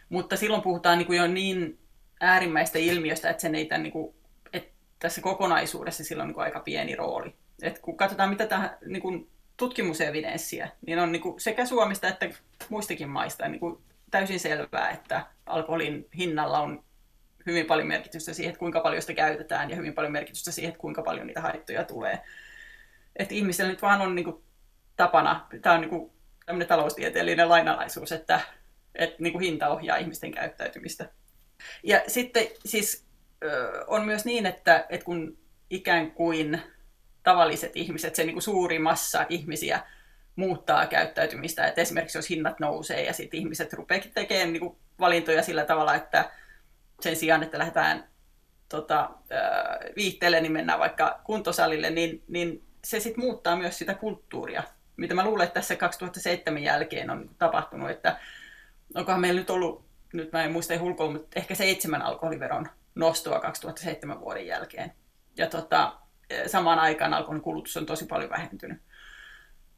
Mutta 0.09 0.37
silloin 0.37 0.61
puhutaan 0.61 0.97
niin 0.97 1.07
kuin 1.07 1.17
jo 1.17 1.27
niin 1.27 1.79
äärimmäistä 2.19 2.79
ilmiöstä, 2.79 3.29
että, 3.29 3.41
sen 3.41 3.55
ei 3.55 3.65
tämän, 3.65 3.83
niin 3.83 3.93
kuin, 3.93 4.15
että 4.53 4.73
tässä 4.99 5.21
kokonaisuudessa 5.21 6.03
sillä 6.03 6.23
on 6.23 6.27
niin 6.27 6.35
kuin 6.35 6.43
aika 6.43 6.59
pieni 6.59 6.95
rooli. 6.95 7.35
Et 7.61 7.79
kun 7.79 7.97
katsotaan 7.97 8.29
mitä 8.29 8.45
tähän 8.45 8.77
niin 8.85 9.01
kuin 9.01 9.29
tutkimusevidenssiä, 9.57 10.69
niin 10.85 10.99
on 10.99 11.11
niin 11.11 11.21
kuin 11.21 11.39
sekä 11.39 11.65
Suomesta 11.65 12.07
että 12.07 12.29
muistakin 12.69 13.09
maista 13.09 13.47
niin 13.47 13.59
kuin 13.59 13.77
täysin 14.11 14.39
selvää, 14.39 14.89
että 14.89 15.25
alkoholin 15.45 16.09
hinnalla 16.17 16.59
on 16.59 16.83
hyvin 17.45 17.65
paljon 17.65 17.87
merkitystä 17.87 18.33
siihen, 18.33 18.49
että 18.49 18.59
kuinka 18.59 18.79
paljon 18.79 19.01
sitä 19.01 19.13
käytetään 19.13 19.69
ja 19.69 19.75
hyvin 19.75 19.93
paljon 19.93 20.11
merkitystä 20.11 20.51
siihen, 20.51 20.69
että 20.69 20.81
kuinka 20.81 21.01
paljon 21.01 21.27
niitä 21.27 21.41
haittoja 21.41 21.83
tulee. 21.83 22.21
Että 23.15 23.35
ihmisellä 23.35 23.71
nyt 23.71 23.81
vaan 23.81 24.01
on 24.01 24.15
niin 24.15 24.25
kuin 24.25 24.43
tapana, 24.95 25.47
tämä 25.61 25.75
on 25.75 25.81
niin 25.81 25.89
kuin 25.89 26.11
tämmöinen 26.45 26.67
taloustieteellinen 26.67 27.49
lainalaisuus, 27.49 28.11
että, 28.11 28.39
että 28.95 29.15
niin 29.19 29.33
kuin 29.33 29.43
hinta 29.43 29.69
ohjaa 29.69 29.97
ihmisten 29.97 30.31
käyttäytymistä. 30.31 31.09
Ja 31.83 32.01
sitten 32.07 32.47
siis 32.65 33.05
on 33.87 34.05
myös 34.05 34.25
niin, 34.25 34.45
että, 34.45 34.85
että 34.89 35.05
kun 35.05 35.37
ikään 35.69 36.11
kuin 36.11 36.61
tavalliset 37.27 37.75
ihmiset, 37.75 38.15
se 38.15 38.23
niin 38.23 38.33
kuin 38.33 38.43
suuri 38.43 38.79
massa 38.79 39.25
ihmisiä 39.29 39.79
muuttaa 40.35 40.87
käyttäytymistä, 40.87 41.67
että 41.67 41.81
esimerkiksi 41.81 42.17
jos 42.17 42.29
hinnat 42.29 42.59
nousee 42.59 43.03
ja 43.03 43.13
sitten 43.13 43.39
ihmiset 43.39 43.73
rupeakin 43.73 44.11
tekemään 44.13 44.53
niin 44.53 44.61
kuin 44.61 44.77
valintoja 44.99 45.43
sillä 45.43 45.65
tavalla, 45.65 45.95
että 45.95 46.31
sen 47.01 47.15
sijaan, 47.15 47.43
että 47.43 47.57
lähdetään 47.57 48.07
tota, 48.69 49.09
viihteelle, 49.95 50.41
niin 50.41 50.51
mennään 50.51 50.79
vaikka 50.79 51.21
kuntosalille, 51.23 51.89
niin, 51.89 52.23
niin 52.27 52.63
se 52.83 52.99
sitten 52.99 53.23
muuttaa 53.23 53.55
myös 53.55 53.77
sitä 53.77 53.93
kulttuuria 53.93 54.63
mitä 54.97 55.13
mä 55.13 55.25
luulen, 55.25 55.43
että 55.47 55.59
tässä 55.59 55.75
2007 55.75 56.63
jälkeen 56.63 57.09
on 57.09 57.29
tapahtunut, 57.37 57.89
että 57.89 58.19
onkohan 58.95 59.21
meillä 59.21 59.39
nyt 59.39 59.49
ollut, 59.49 59.85
nyt 60.13 60.31
mä 60.31 60.43
en 60.43 60.51
muista 60.51 60.73
ei 60.73 60.79
hulkoa, 60.79 61.11
mutta 61.11 61.39
ehkä 61.39 61.55
seitsemän 61.55 62.01
alkoholiveron 62.01 62.69
nostoa 62.95 63.39
2007 63.39 64.19
vuoden 64.19 64.47
jälkeen. 64.47 64.93
Ja 65.37 65.47
tota, 65.47 65.93
samaan 66.47 66.79
aikaan 66.79 67.13
alkoholin 67.13 67.41
kulutus 67.41 67.77
on 67.77 67.85
tosi 67.85 68.05
paljon 68.05 68.29
vähentynyt. 68.29 68.81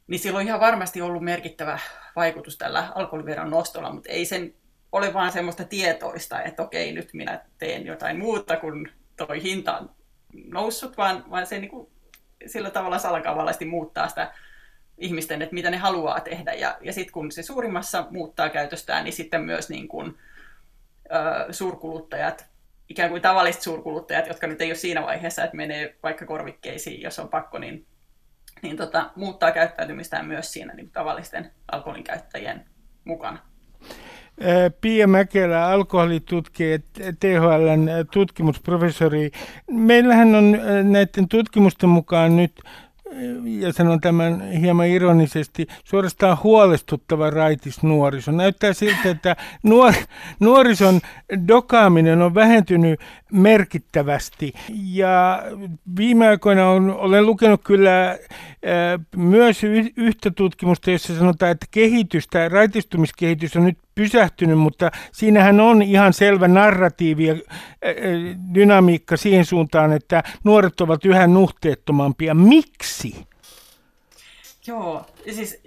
Niin 0.06 0.18
sillä 0.18 0.38
on 0.38 0.46
ihan 0.46 0.60
varmasti 0.60 1.02
ollut 1.02 1.24
merkittävä 1.24 1.78
vaikutus 2.16 2.58
tällä 2.58 2.92
alkoholiveron 2.94 3.50
nostolla, 3.50 3.92
mutta 3.92 4.08
ei 4.08 4.24
sen 4.24 4.54
ole 4.92 5.14
vaan 5.14 5.32
semmoista 5.32 5.64
tietoista, 5.64 6.42
että 6.42 6.62
okei, 6.62 6.92
nyt 6.92 7.08
minä 7.12 7.40
teen 7.58 7.86
jotain 7.86 8.18
muuta, 8.18 8.56
kun 8.56 8.88
toi 9.16 9.42
hinta 9.42 9.78
on 9.78 9.90
noussut, 10.32 10.96
vaan, 10.96 11.24
vaan 11.30 11.46
se 11.46 11.58
niin 11.58 11.70
kuin, 11.70 11.90
sillä 12.46 12.70
tavalla 12.70 12.98
salakavallisesti 12.98 13.64
muuttaa 13.64 14.08
sitä 14.08 14.32
ihmisten, 14.98 15.42
että 15.42 15.54
mitä 15.54 15.70
ne 15.70 15.76
haluaa 15.76 16.20
tehdä. 16.20 16.52
Ja, 16.52 16.78
ja 16.80 16.92
sitten 16.92 17.12
kun 17.12 17.32
se 17.32 17.42
suurimmassa 17.42 18.06
muuttaa 18.10 18.48
käytöstään, 18.48 19.04
niin 19.04 19.12
sitten 19.12 19.40
myös 19.40 19.68
niin 19.68 19.88
kuin, 19.88 20.18
ö, 21.04 21.52
suurkuluttajat, 21.52 22.49
ikään 22.90 23.10
kuin 23.10 23.22
tavalliset 23.22 23.62
suurkuluttajat, 23.62 24.26
jotka 24.26 24.46
nyt 24.46 24.60
ei 24.60 24.68
ole 24.70 24.74
siinä 24.74 25.02
vaiheessa, 25.02 25.44
että 25.44 25.56
menee 25.56 25.96
vaikka 26.02 26.26
korvikkeisiin, 26.26 27.02
jos 27.02 27.18
on 27.18 27.28
pakko, 27.28 27.58
niin, 27.58 27.86
niin 28.62 28.76
tota, 28.76 29.10
muuttaa 29.16 29.52
käyttäytymistään 29.52 30.26
myös 30.26 30.52
siinä 30.52 30.74
niin 30.74 30.90
tavallisten 30.90 31.50
alkoholin 31.72 32.04
käyttäjien 32.04 32.64
mukana. 33.04 33.38
Pia 34.80 35.06
Mäkelä, 35.06 35.66
alkoholitutkija, 35.66 36.78
THLn 37.20 37.88
tutkimusprofessori. 38.12 39.30
Meillähän 39.70 40.34
on 40.34 40.58
näiden 40.82 41.28
tutkimusten 41.28 41.88
mukaan 41.88 42.36
nyt 42.36 42.52
ja 43.44 43.72
sanon 43.72 44.00
tämän 44.00 44.50
hieman 44.52 44.86
ironisesti, 44.86 45.66
suorastaan 45.84 46.38
huolestuttava 46.42 47.30
raitis 47.30 47.82
nuoriso. 47.82 48.30
Näyttää 48.32 48.72
siltä, 48.72 49.10
että 49.10 49.36
nuor, 49.62 49.92
nuorison 50.40 51.00
dokaaminen 51.48 52.22
on 52.22 52.34
vähentynyt 52.34 53.00
merkittävästi. 53.32 54.52
Ja 54.84 55.42
viime 55.96 56.28
aikoina 56.28 56.70
on, 56.70 56.90
olen 56.96 57.26
lukenut 57.26 57.60
kyllä 57.64 58.00
ää, 58.00 58.18
myös 59.16 59.62
yhtä 59.96 60.30
tutkimusta, 60.30 60.90
jossa 60.90 61.18
sanotaan, 61.18 61.52
että 61.52 61.66
kehitystä, 61.70 62.48
raitistumiskehitys 62.48 63.56
on 63.56 63.64
nyt 63.64 63.78
pysähtynyt, 64.00 64.58
mutta 64.58 64.90
siinähän 65.12 65.60
on 65.60 65.82
ihan 65.82 66.12
selvä 66.12 66.48
narratiivi 66.48 67.26
ja 67.26 67.34
dynamiikka 68.54 69.16
siihen 69.16 69.44
suuntaan, 69.44 69.92
että 69.92 70.22
nuoret 70.44 70.80
ovat 70.80 71.04
yhä 71.04 71.26
nuhteettomampia. 71.26 72.34
Miksi? 72.34 73.26
Joo, 74.66 75.06
siis 75.34 75.62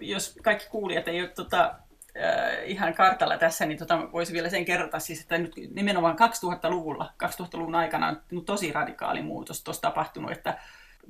jos 0.00 0.38
kaikki 0.42 0.66
kuulijat 0.70 1.08
ei 1.08 1.20
ole 1.20 1.28
tota, 1.28 1.64
äh, 1.64 2.58
ihan 2.64 2.94
kartalla 2.94 3.38
tässä, 3.38 3.66
niin 3.66 3.78
tota, 3.78 4.12
voisi 4.12 4.32
vielä 4.32 4.48
sen 4.48 4.64
kerrata, 4.64 4.98
siis, 4.98 5.20
että 5.20 5.38
nyt 5.38 5.52
nimenomaan 5.74 6.16
2000-luvulla, 6.16 7.12
2000-luvun 7.24 7.74
aikana 7.74 8.08
on 8.08 8.44
tosi 8.44 8.72
radikaali 8.72 9.22
muutos 9.22 9.64
tuossa 9.64 9.82
tapahtunut, 9.82 10.30
että 10.30 10.58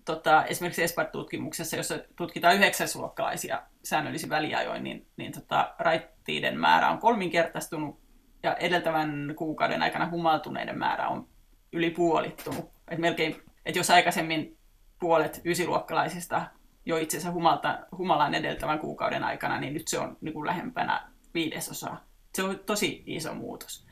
tota, 0.04 0.44
esimerkiksi 0.44 0.82
ESPAR-tutkimuksessa, 0.82 1.76
jossa 1.76 1.98
tutkitaan 2.16 2.54
yhdeksäsluokkalaisia 2.54 3.62
säännöllisin 3.84 4.30
väliajoin, 4.30 4.84
niin, 4.84 5.06
niin 5.16 5.32
tota, 5.32 5.74
raittiiden 5.78 6.60
määrä 6.60 6.90
on 6.90 6.98
kolminkertaistunut 6.98 8.00
ja 8.42 8.54
edeltävän 8.54 9.34
kuukauden 9.36 9.82
aikana 9.82 10.10
humaltuneiden 10.10 10.78
määrä 10.78 11.08
on 11.08 11.28
yli 11.72 11.90
puolittunut. 11.90 12.70
Et 12.88 12.98
melkein, 12.98 13.36
et 13.66 13.76
jos 13.76 13.90
aikaisemmin 13.90 14.58
puolet 15.00 15.40
ysiluokkalaisista 15.44 16.46
jo 16.86 16.96
itse 16.96 17.16
asiassa 17.16 17.32
humalta, 17.32 17.78
humalaan 17.98 18.34
edeltävän 18.34 18.78
kuukauden 18.78 19.24
aikana, 19.24 19.60
niin 19.60 19.74
nyt 19.74 19.88
se 19.88 19.98
on 19.98 20.16
niin 20.20 20.34
kuin 20.34 20.46
lähempänä 20.46 21.08
viidesosaa. 21.34 22.04
Se 22.34 22.42
on 22.42 22.58
tosi 22.66 23.02
iso 23.06 23.34
muutos. 23.34 23.86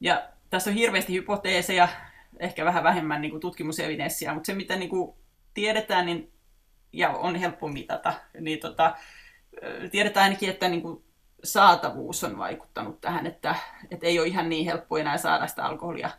Ja 0.00 0.28
tässä 0.50 0.70
on 0.70 0.76
hirveästi 0.76 1.12
hypoteeseja, 1.12 1.88
ehkä 2.38 2.64
vähän 2.64 2.84
vähemmän 2.84 3.20
niin 3.20 3.30
kuin 3.30 3.40
tutkimusevidenssiä, 3.40 4.34
mutta 4.34 4.46
se 4.46 4.54
mitä 4.54 4.76
niin 4.76 4.90
kuin 4.90 5.16
tiedetään 5.54 6.06
niin, 6.06 6.32
ja 6.92 7.10
on 7.10 7.36
helppo 7.36 7.68
mitata, 7.68 8.14
niin 8.40 8.60
tota, 8.60 8.96
tiedetään 9.90 10.24
ainakin, 10.24 10.50
että 10.50 10.68
niin 10.68 10.82
kuin 10.82 11.04
saatavuus 11.44 12.24
on 12.24 12.38
vaikuttanut 12.38 13.00
tähän, 13.00 13.26
että, 13.26 13.54
että 13.90 14.06
ei 14.06 14.18
ole 14.18 14.26
ihan 14.26 14.48
niin 14.48 14.66
helppo 14.66 14.98
enää 14.98 15.18
saada 15.18 15.46
sitä 15.46 15.64
alkoholia 15.64 16.10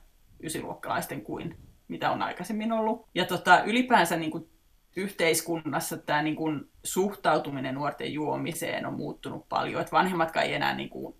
ysiluokkalaisten 0.43 1.21
kuin 1.21 1.57
mitä 1.87 2.11
on 2.11 2.21
aikaisemmin 2.21 2.71
ollut. 2.71 3.07
Ja 3.15 3.25
tota, 3.25 3.63
ylipäänsä 3.63 4.17
niin 4.17 4.31
kuin 4.31 4.49
yhteiskunnassa 4.95 5.97
tämä 5.97 6.21
niin 6.21 6.35
kuin 6.35 6.69
suhtautuminen 6.83 7.75
nuorten 7.75 8.13
juomiseen 8.13 8.85
on 8.85 8.93
muuttunut 8.93 9.49
paljon. 9.49 9.81
Että 9.81 9.91
vanhemmatkaan 9.91 10.45
ei 10.45 10.53
enää 10.53 10.75
niin 10.75 10.89
kuin 10.89 11.15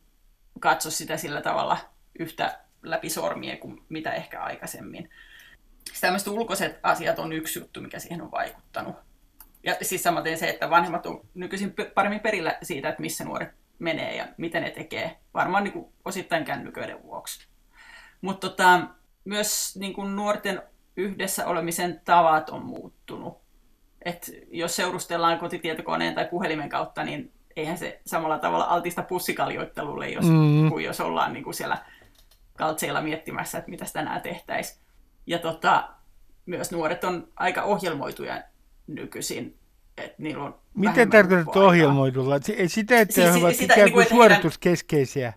katso 0.60 0.92
sitä 0.92 1.18
sillä 1.18 1.42
tavalla 1.42 1.78
yhtä 2.20 2.65
läpi 2.90 3.10
sormien 3.10 3.58
kuin 3.58 3.82
mitä 3.90 4.14
ehkä 4.14 4.42
aikaisemmin. 4.42 5.10
Siis 5.88 6.02
tämmöiset 6.02 6.28
ulkoiset 6.28 6.80
asiat 6.84 7.20
on 7.20 7.34
yksi 7.34 7.60
juttu, 7.60 7.82
mikä 7.82 8.00
siihen 8.00 8.22
on 8.22 8.32
vaikuttanut. 8.32 8.96
Ja 9.64 9.76
siis 9.82 10.04
samaten 10.04 10.38
se, 10.38 10.50
että 10.50 10.70
vanhemmat 10.70 11.06
on 11.06 11.22
nykyisin 11.34 11.74
paremmin 11.94 12.20
perillä 12.20 12.58
siitä, 12.64 12.90
että 12.90 13.02
missä 13.02 13.24
nuoret 13.24 13.50
menee 13.80 14.16
ja 14.16 14.28
miten 14.38 14.64
ne 14.64 14.70
tekee. 14.70 15.18
Varmaan 15.34 15.64
niin 15.64 15.74
kuin 15.74 15.86
osittain 16.06 16.46
kännyköiden 16.46 17.04
vuoksi. 17.04 17.48
Mutta 18.22 18.50
tota, 18.50 18.82
myös 19.26 19.76
niin 19.76 19.94
kuin 19.94 20.16
nuorten 20.16 20.62
yhdessä 20.98 21.48
olemisen 21.48 22.02
tavat 22.06 22.50
on 22.50 22.66
muuttunut. 22.66 23.42
Et 24.06 24.32
jos 24.52 24.76
seurustellaan 24.76 25.40
kotitietokoneen 25.40 26.16
tai 26.16 26.26
puhelimen 26.26 26.70
kautta, 26.70 27.04
niin 27.04 27.32
eihän 27.56 27.78
se 27.78 28.02
samalla 28.06 28.40
tavalla 28.40 28.66
altista 28.66 29.04
pussikaljoittelulle, 29.04 30.10
jos, 30.10 30.26
mm. 30.26 30.70
kuin 30.70 30.86
jos 30.86 31.02
ollaan 31.02 31.34
niin 31.34 31.44
kuin 31.44 31.54
siellä 31.54 31.78
kaltseilla 32.58 33.02
miettimässä, 33.02 33.58
että 33.58 33.72
mitä 33.72 33.86
tänään 33.94 34.22
tehtäisiin. 34.22 34.80
Ja 35.28 35.40
tota, 35.40 35.90
myös 36.46 36.72
nuoret 36.72 37.04
on 37.04 37.28
aika 37.36 37.64
ohjelmoituja 37.64 38.44
nykyisin. 38.88 39.58
Että 39.98 40.16
niillä 40.18 40.44
on 40.44 40.60
Miten 40.76 41.10
tarkoitat 41.10 41.56
ohjelmoidulla? 41.56 42.40
Sitä, 42.68 43.00
että 43.00 43.14
siis, 43.14 43.34
he 43.34 43.40
ovat 43.40 43.56
sitä, 43.56 43.74
ikään 43.74 43.92
kuin 43.92 44.04
niin 44.04 44.10
suorituskeskeisiä. 44.10 45.34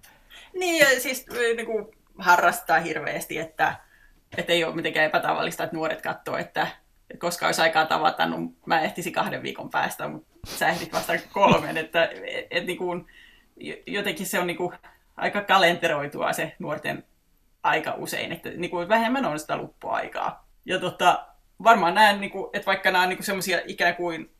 Niin, 0.54 0.78
ja 0.78 1.00
siis 1.00 1.26
niin 1.56 1.66
kuin 1.66 1.86
harrastaa 2.18 2.80
hirveästi, 2.80 3.38
että, 3.38 3.74
että 4.36 4.52
ei 4.52 4.64
ole 4.64 4.74
mitenkään 4.74 5.06
epätavallista, 5.06 5.64
että 5.64 5.76
nuoret 5.76 6.02
katsoo, 6.02 6.36
että, 6.36 6.66
että 7.10 7.20
koska 7.20 7.46
olisi 7.46 7.60
aikaa 7.60 7.86
tavata, 7.86 8.26
niin 8.26 8.56
mä 8.66 8.80
ehtisin 8.80 9.12
kahden 9.12 9.42
viikon 9.42 9.70
päästä, 9.70 10.08
mutta 10.08 10.28
sä 10.46 10.68
ehdit 10.68 10.92
vasta 10.92 11.12
kolmen. 11.32 11.76
Että 11.76 12.04
et, 12.04 12.46
et, 12.50 12.66
niin 12.66 12.78
kuin, 12.78 13.06
jotenkin 13.86 14.26
se 14.26 14.38
on 14.38 14.46
niin 14.46 14.56
kuin, 14.56 14.74
aika 15.18 15.40
kalenteroitua 15.40 16.32
se 16.32 16.56
nuorten 16.58 17.04
aika 17.62 17.94
usein, 17.94 18.32
että 18.32 18.50
niin 18.50 18.70
kuin 18.70 18.88
vähemmän 18.88 19.24
on 19.24 19.40
sitä 19.40 19.56
luppuaikaa. 19.56 20.48
Ja 20.64 20.80
tota, 20.80 21.26
varmaan 21.62 21.94
näen, 21.94 22.20
niin 22.20 22.30
kuin, 22.30 22.50
että 22.52 22.66
vaikka 22.66 22.90
nämä 22.90 23.02
on 23.02 23.08
niin 23.08 23.22
semmoisia 23.22 23.60
ikään 23.66 23.96
kuin 23.96 24.30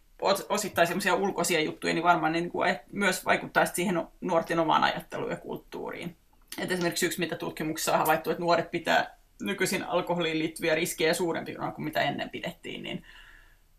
osittain 0.49 0.87
semmoisia 0.87 1.15
ulkoisia 1.15 1.61
juttuja, 1.61 1.95
niin 1.95 2.05
varmaan 2.05 2.33
ne 2.33 2.41
niin 2.41 2.51
kuin, 2.51 2.79
myös 2.93 3.25
vaikuttaa 3.25 3.67
siihen 3.67 4.07
nuorten 4.21 4.59
omaan 4.59 4.85
ajatteluun 4.85 5.31
ja 5.31 5.37
kulttuuriin. 5.37 6.17
Et 6.59 6.73
esimerkiksi 6.73 7.07
yksi, 7.07 7.21
mitä 7.21 7.37
tutkimuksessa 7.37 7.93
on 7.93 7.99
havaittu, 7.99 8.31
että 8.31 8.43
nuoret 8.43 8.71
pitää 8.71 9.19
nykyisin 9.43 9.85
alkoholiin 9.85 10.39
liittyviä 10.39 10.75
riskejä 10.75 11.15
suurempina 11.15 11.73
kuin 11.73 11.85
mitä 11.85 12.01
ennen 12.01 12.31
pidettiin, 12.31 12.83
niin, 12.83 13.05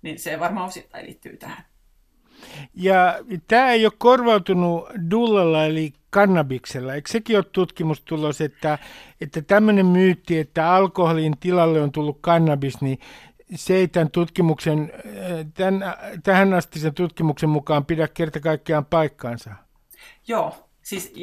niin 0.02 0.20
se 0.20 0.40
varmaan 0.40 0.68
osittain 0.68 1.06
liittyy 1.06 1.38
tähän. 1.38 1.66
Ja 2.74 3.20
tämä 3.48 3.72
ei 3.72 3.86
ole 3.86 3.94
korvautunut 3.98 4.90
dullalla 5.12 5.66
eli 5.66 5.94
kannabiksella. 6.10 6.94
Eikö 6.94 7.12
sekin 7.12 7.36
ole 7.36 7.46
tutkimustulos, 7.52 8.42
että, 8.42 8.78
että 9.22 9.42
tämmöinen 9.42 9.86
myytti, 9.86 10.40
että 10.40 10.74
alkoholin 10.74 11.38
tilalle 11.40 11.82
on 11.82 11.92
tullut 11.92 12.18
kannabis, 12.22 12.82
niin 12.82 13.00
se 13.56 13.76
ei 13.76 13.88
tämän 13.88 14.12
tutkimuksen, 14.12 14.94
tämän, 15.54 15.84
tähän 16.24 16.54
asti 16.54 16.80
sen 16.80 16.94
tutkimuksen 16.94 17.50
mukaan 17.50 17.86
pidä 17.86 18.08
kerta 18.08 18.40
kaikkiaan 18.40 18.86
paikkaansa. 18.86 19.50
Joo, 20.28 20.70
siis 20.82 21.14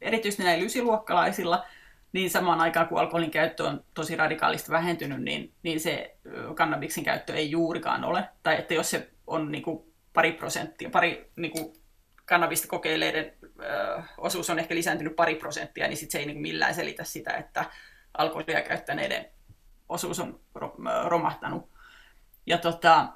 erityisesti 0.00 0.42
näillä 0.42 0.64
ysiluokkalaisilla, 0.64 1.64
niin 2.12 2.30
samaan 2.30 2.60
aikaan 2.60 2.88
kun 2.88 2.98
alkoholin 2.98 3.30
käyttö 3.30 3.64
on 3.64 3.84
tosi 3.94 4.16
radikaalisti 4.16 4.72
vähentynyt, 4.72 5.22
niin, 5.22 5.52
niin 5.62 5.80
se 5.80 6.16
kannabiksen 6.54 7.04
käyttö 7.04 7.34
ei 7.34 7.50
juurikaan 7.50 8.04
ole. 8.04 8.28
Tai 8.42 8.58
että 8.58 8.74
jos 8.74 8.90
se 8.90 9.10
on 9.26 9.52
niin 9.52 9.62
kuin 9.62 9.85
pari 10.16 10.32
prosenttia, 10.32 10.90
pari 10.90 11.30
niin 11.36 11.52
kuin 11.52 11.72
kannabista 12.24 12.68
kokeileiden 12.68 13.32
ö, 13.60 14.02
osuus 14.18 14.50
on 14.50 14.58
ehkä 14.58 14.74
lisääntynyt 14.74 15.16
pari 15.16 15.34
prosenttia, 15.34 15.88
niin 15.88 15.96
sit 15.96 16.10
se 16.10 16.18
ei 16.18 16.26
niin 16.26 16.40
millään 16.40 16.74
selitä 16.74 17.04
sitä, 17.04 17.32
että 17.32 17.64
alkoholia 18.18 18.62
käyttäneiden 18.62 19.26
osuus 19.88 20.20
on 20.20 20.40
romahtanut. 21.04 21.68
Ja 22.46 22.58
tota, 22.58 23.08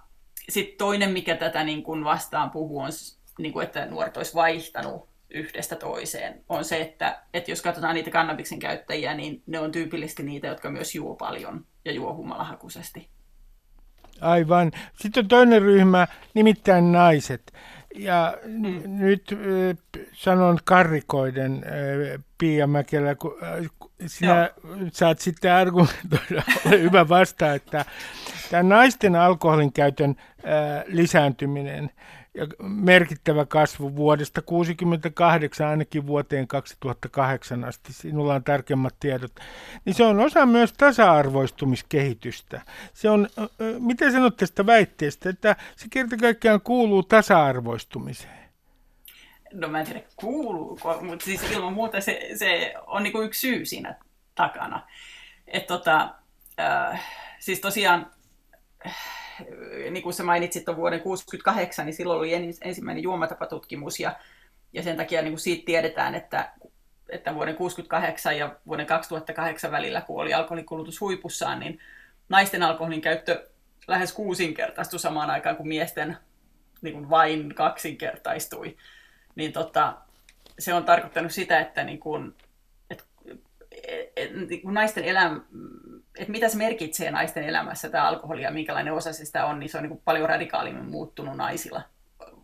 sitten 0.48 0.78
toinen, 0.78 1.10
mikä 1.10 1.36
tätä 1.36 1.64
niin 1.64 1.82
kuin 1.82 2.04
vastaan 2.04 2.50
puhuu, 2.50 2.78
on, 2.78 2.90
niin 3.38 3.52
kuin, 3.52 3.66
että 3.66 3.86
nuoret 3.86 4.16
olisi 4.16 4.34
vaihtanut 4.34 5.08
yhdestä 5.30 5.76
toiseen, 5.76 6.44
on 6.48 6.64
se, 6.64 6.80
että, 6.80 7.22
että 7.34 7.50
jos 7.50 7.62
katsotaan 7.62 7.94
niitä 7.94 8.10
kannabiksen 8.10 8.58
käyttäjiä, 8.58 9.14
niin 9.14 9.42
ne 9.46 9.58
on 9.58 9.72
tyypillisesti 9.72 10.22
niitä, 10.22 10.46
jotka 10.46 10.70
myös 10.70 10.94
juo 10.94 11.14
paljon 11.14 11.66
ja 11.84 11.92
juo 11.92 12.14
humalahakuisesti. 12.14 13.08
Aivan. 14.20 14.72
Sitten 15.00 15.24
on 15.24 15.28
toinen 15.28 15.62
ryhmä, 15.62 16.06
nimittäin 16.34 16.92
naiset. 16.92 17.52
Ja 17.94 18.34
mm. 18.44 18.82
nyt 18.86 19.32
äh, 19.32 20.06
sanon 20.12 20.58
karrikoiden 20.64 21.64
äh, 21.66 22.24
Pia 22.38 22.66
Mäkelä, 22.66 23.14
kun 23.14 23.36
äh, 23.42 23.66
sinä 24.06 24.50
Joo. 24.64 24.76
saat 24.92 25.18
sitten 25.18 25.52
argumentoida, 25.52 26.42
ole 26.66 26.82
hyvä 26.82 27.08
vasta, 27.08 27.54
että 27.54 27.84
tämä 28.50 28.62
naisten 28.62 29.16
alkoholin 29.16 29.72
käytön 29.72 30.16
äh, 30.38 30.84
lisääntyminen 30.86 31.90
ja 32.40 32.46
merkittävä 32.62 33.46
kasvu 33.46 33.96
vuodesta 33.96 34.42
1968 34.42 35.66
ainakin 35.66 36.06
vuoteen 36.06 36.48
2008 36.48 37.64
asti, 37.64 37.92
sinulla 37.92 38.34
on 38.34 38.44
tarkemmat 38.44 38.94
tiedot, 39.00 39.32
niin 39.84 39.94
se 39.94 40.04
on 40.04 40.20
osa 40.20 40.46
myös 40.46 40.72
tasa-arvoistumiskehitystä. 40.72 42.60
Se 42.94 43.10
on, 43.10 43.28
miten 43.78 44.12
sanot 44.12 44.36
tästä 44.36 44.66
väitteestä, 44.66 45.30
että 45.30 45.56
se 45.76 45.86
kerta 45.90 46.16
kaikkiaan 46.16 46.60
kuuluu 46.60 47.02
tasa-arvoistumiseen? 47.02 48.40
No 49.52 49.68
mä 49.68 49.80
en 49.80 49.86
tiedä 49.86 50.02
kuuluuko, 50.16 50.98
mutta 51.02 51.24
siis 51.24 51.50
ilman 51.50 51.72
muuta 51.72 52.00
se, 52.00 52.30
se 52.34 52.74
on 52.86 53.02
niin 53.02 53.12
kuin 53.12 53.26
yksi 53.26 53.40
syy 53.40 53.64
siinä 53.66 53.94
takana. 54.34 54.86
Et 55.46 55.66
tota, 55.66 56.14
äh, 56.60 57.02
siis 57.38 57.60
tosiaan 57.60 58.10
niin 59.90 60.02
kuin 60.02 60.12
sä 60.12 60.22
mainitsit 60.22 60.64
tuon 60.64 60.76
vuoden 60.76 61.00
1968, 61.00 61.86
niin 61.86 61.94
silloin 61.94 62.18
oli 62.18 62.56
ensimmäinen 62.60 63.02
juomatapatutkimus 63.02 64.00
ja, 64.00 64.16
ja 64.72 64.82
sen 64.82 64.96
takia 64.96 65.22
niin 65.22 65.32
kuin 65.32 65.40
siitä 65.40 65.66
tiedetään, 65.66 66.14
että, 66.14 66.52
että 67.08 67.34
vuoden 67.34 67.54
1968 67.54 68.38
ja 68.38 68.56
vuoden 68.66 68.86
2008 68.86 69.70
välillä, 69.70 70.00
kun 70.00 70.22
oli 70.22 70.34
alkoholikulutus 70.34 71.00
huipussaan, 71.00 71.60
niin 71.60 71.78
naisten 72.28 72.62
alkoholin 72.62 73.00
käyttö 73.00 73.50
lähes 73.88 74.12
kuusinkertaistui 74.12 75.00
samaan 75.00 75.30
aikaan 75.30 75.56
kuin 75.56 75.68
miesten 75.68 76.16
niin 76.82 76.94
kuin 76.94 77.10
vain 77.10 77.54
kaksinkertaistui. 77.54 78.76
Niin 79.34 79.52
tota, 79.52 79.96
se 80.58 80.74
on 80.74 80.84
tarkoittanut 80.84 81.32
sitä, 81.32 81.60
että 81.60 81.84
niin 81.84 82.00
kuin, 82.00 82.34
et, 82.90 83.04
et, 83.24 84.12
et, 84.16 84.48
niin 84.48 84.62
kuin 84.62 84.74
naisten 84.74 85.04
elämä, 85.04 85.40
että 86.18 86.32
mitä 86.32 86.48
se 86.48 86.56
merkitsee 86.56 87.10
naisten 87.10 87.44
elämässä 87.44 87.88
tämä 87.88 88.08
alkoholi 88.08 88.42
ja 88.42 88.50
minkälainen 88.50 88.94
osa 88.94 89.12
se 89.12 89.24
sitä 89.24 89.46
on, 89.46 89.60
niin 89.60 89.70
se 89.70 89.76
on 89.76 89.82
niin 89.82 89.90
kuin 89.90 90.02
paljon 90.04 90.28
radikaalimmin 90.28 90.90
muuttunut 90.90 91.36
naisilla. 91.36 91.82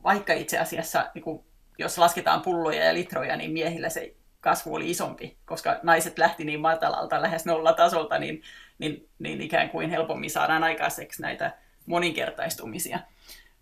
Vaikka 0.03 0.33
itse 0.33 0.59
asiassa, 0.59 1.11
niin 1.15 1.23
kuin, 1.23 1.45
jos 1.79 1.99
lasketaan 1.99 2.43
pulloja 2.43 2.85
ja 2.85 2.95
litroja, 2.95 3.37
niin 3.37 3.53
miehillä 3.53 3.89
se 3.89 4.15
kasvu 4.41 4.75
oli 4.75 4.91
isompi, 4.91 5.37
koska 5.45 5.81
naiset 5.83 6.19
lähti 6.19 6.45
niin 6.45 6.61
matalalta, 6.61 7.23
lähes 7.23 7.47
nollatasolta, 7.47 8.19
niin, 8.19 8.43
niin, 8.79 9.09
niin 9.19 9.41
ikään 9.41 9.71
kuin 9.71 9.91
helpommin 9.91 10.31
saadaan 10.31 10.65
aikaiseksi 10.65 11.23
näitä 11.23 11.59
moninkertaistumisia. 11.87 12.99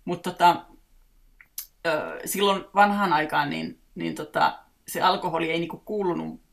Mutta 0.04 0.30
tota, 0.30 0.64
silloin 2.24 2.64
vanhaan 2.74 3.12
aikaan 3.12 3.50
niin, 3.50 3.78
niin 3.94 4.14
tota, 4.14 4.58
se 4.88 5.00
alkoholi 5.00 5.50
ei 5.50 5.58
niinku 5.58 5.82
kuulunut 5.84 6.43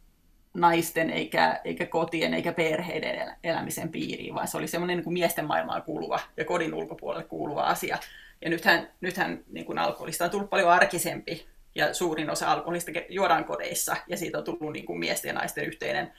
naisten 0.53 1.09
eikä, 1.09 1.61
eikä 1.63 1.85
kotien 1.85 2.33
eikä 2.33 2.53
perheiden 2.53 3.35
elämisen 3.43 3.89
piiriin, 3.89 4.35
vaan 4.35 4.47
se 4.47 4.57
oli 4.57 4.67
semmoinen 4.67 4.97
niin 4.97 5.13
miesten 5.13 5.45
maailmaan 5.45 5.83
kuuluva 5.83 6.19
ja 6.37 6.45
kodin 6.45 6.73
ulkopuolelle 6.73 7.23
kuuluva 7.23 7.61
asia. 7.61 7.97
Ja 8.41 8.49
nythän, 8.49 8.89
nythän 9.01 9.43
niin 9.51 9.65
kuin 9.65 9.77
alkoholista 9.77 10.25
on 10.25 10.31
tullut 10.31 10.49
paljon 10.49 10.71
arkisempi 10.71 11.45
ja 11.75 11.93
suurin 11.93 12.29
osa 12.29 12.51
alkoholista 12.51 12.91
juodaan 13.09 13.45
kodeissa 13.45 13.95
ja 14.07 14.17
siitä 14.17 14.37
on 14.37 14.43
tullut 14.43 14.73
niin 14.73 14.85
kuin 14.85 14.99
miesten 14.99 15.29
ja 15.29 15.33
naisten 15.33 15.65
yhteinen 15.65 16.13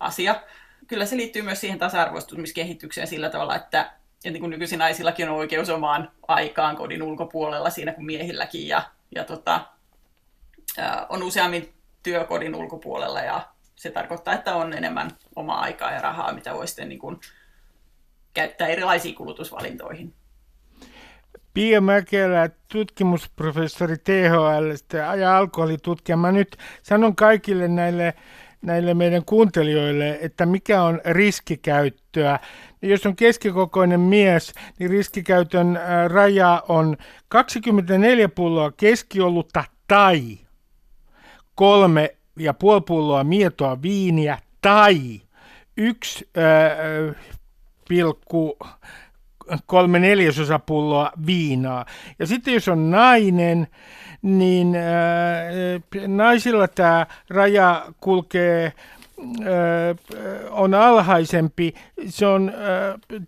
asia. 0.00 0.42
Kyllä 0.86 1.06
se 1.06 1.16
liittyy 1.16 1.42
myös 1.42 1.60
siihen 1.60 1.78
tasa-arvoistumiskehitykseen 1.78 3.06
sillä 3.06 3.30
tavalla, 3.30 3.56
että, 3.56 3.80
että 3.80 4.30
niin 4.30 4.40
kuin 4.40 4.50
nykyisin 4.50 4.78
naisillakin 4.78 5.28
on 5.28 5.36
oikeus 5.36 5.70
omaan 5.70 6.12
aikaan 6.28 6.76
kodin 6.76 7.02
ulkopuolella 7.02 7.70
siinä 7.70 7.92
kuin 7.92 8.06
miehilläkin 8.06 8.68
ja, 8.68 8.82
ja 9.14 9.24
tota, 9.24 9.66
on 11.08 11.22
useammin 11.22 11.72
työkodin 12.02 12.54
ulkopuolella 12.54 13.20
ja 13.20 13.53
se 13.84 13.90
tarkoittaa, 13.90 14.34
että 14.34 14.54
on 14.54 14.72
enemmän 14.72 15.10
omaa 15.36 15.60
aikaa 15.60 15.90
ja 15.90 16.00
rahaa, 16.00 16.32
mitä 16.32 16.54
voi 16.54 16.68
sitten 16.68 16.88
niin 16.88 16.98
kuin 16.98 17.20
käyttää 18.34 18.68
erilaisiin 18.68 19.14
kulutusvalintoihin. 19.14 20.14
Pia 21.54 21.80
Mäkelä, 21.80 22.48
tutkimusprofessori 22.72 23.96
THL 23.98 24.94
ja 25.20 25.36
alkoholitutkija. 25.36 26.16
Mä 26.16 26.32
nyt 26.32 26.56
sanon 26.82 27.16
kaikille 27.16 27.68
näille, 27.68 28.14
näille 28.62 28.94
meidän 28.94 29.24
kuuntelijoille, 29.24 30.18
että 30.20 30.46
mikä 30.46 30.82
on 30.82 31.00
riskikäyttöä. 31.04 32.38
Jos 32.82 33.06
on 33.06 33.16
keskikokoinen 33.16 34.00
mies, 34.00 34.52
niin 34.78 34.90
riskikäytön 34.90 35.78
raja 36.08 36.62
on 36.68 36.96
24 37.28 38.28
pulloa 38.28 38.72
keskiolutta 38.72 39.64
tai 39.88 40.38
kolme 41.54 42.16
ja 42.38 42.54
puoli 42.54 42.80
pulloa 42.80 43.24
mietoa 43.24 43.82
viiniä 43.82 44.38
tai 44.60 45.20
yksi 45.76 46.28
neljäsosa 49.98 50.58
pulloa 50.58 51.12
viinaa. 51.26 51.86
Ja 52.18 52.26
sitten 52.26 52.54
jos 52.54 52.68
on 52.68 52.90
nainen, 52.90 53.66
niin 54.22 54.76
äh, 54.76 56.08
naisilla 56.08 56.68
tämä 56.68 57.06
raja 57.30 57.86
kulkee 58.00 58.72
on 60.50 60.74
alhaisempi, 60.74 61.74
se 62.06 62.26
on 62.26 62.52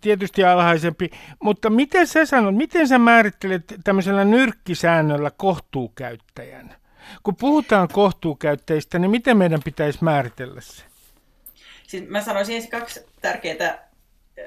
tietysti 0.01 0.43
alhaisempi, 0.43 1.09
mutta 1.43 1.69
miten 1.69 2.07
sä 2.07 2.25
sanot, 2.25 2.55
miten 2.55 2.87
sä 2.87 2.99
määrittelet 2.99 3.75
tämmöisellä 3.83 4.25
nyrkkisäännöllä 4.25 5.31
kohtuukäyttäjän? 5.37 6.75
Kun 7.23 7.35
puhutaan 7.35 7.87
kohtuukäyttäjistä, 7.87 8.99
niin 8.99 9.11
miten 9.11 9.37
meidän 9.37 9.59
pitäisi 9.63 9.99
määritellä 10.01 10.61
se? 10.61 10.83
Siis 11.87 12.09
mä 12.09 12.21
sanoisin 12.21 12.55
ensin 12.55 12.71
kaksi 12.71 13.05
tärkeää 13.21 13.89
ö, 14.37 14.43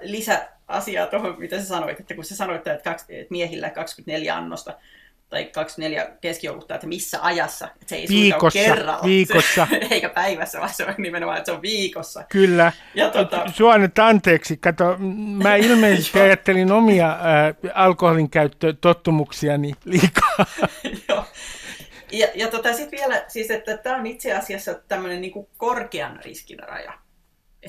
lisäasiaa 0.00 1.06
tuohon, 1.06 1.36
mitä 1.38 1.58
sä 1.58 1.64
sanoit, 1.66 2.00
että 2.00 2.14
kun 2.14 2.24
sä 2.24 2.36
sanoit, 2.36 2.66
että, 2.66 2.90
kaksi, 2.90 3.04
että 3.08 3.30
miehillä 3.30 3.70
24 3.70 4.36
annosta 4.36 4.74
tai 5.30 5.44
24 5.44 6.10
keskiolutta, 6.20 6.74
että 6.74 6.86
missä 6.86 7.18
ajassa, 7.22 7.66
että 7.66 7.86
se 7.86 7.96
ei 7.96 8.06
viikossa, 8.08 8.58
kerralla, 8.58 9.00
viikossa. 9.04 9.66
Se, 9.70 9.76
eikä 9.90 10.08
päivässä, 10.08 10.58
vaan 10.58 10.74
se 10.74 10.86
on 10.86 10.94
nimenomaan, 10.98 11.38
että 11.38 11.46
se 11.46 11.56
on 11.56 11.62
viikossa. 11.62 12.24
Kyllä. 12.28 12.72
Ja 12.94 13.10
tota... 13.10 13.44
Sua 13.54 13.78
nyt 13.78 13.98
anteeksi, 13.98 14.56
kato, 14.56 14.96
mä 15.42 15.56
ilmeisesti 15.56 16.20
ajattelin 16.30 16.72
omia 16.72 17.10
äh, 17.10 17.18
alkoholin 17.74 18.30
käyttötottumuksiani 18.30 19.72
liikaa. 19.84 20.46
Joo, 21.08 21.24
ja, 22.12 22.28
ja 22.34 22.48
tota, 22.48 22.72
sitten 22.72 22.98
vielä, 22.98 23.24
siis, 23.28 23.50
että 23.50 23.76
tämä 23.76 23.96
on 23.96 24.06
itse 24.06 24.32
asiassa 24.34 24.74
tämmöinen 24.74 25.20
niin 25.20 25.48
korkean 25.56 26.20
riskin 26.24 26.58
raja. 26.58 26.92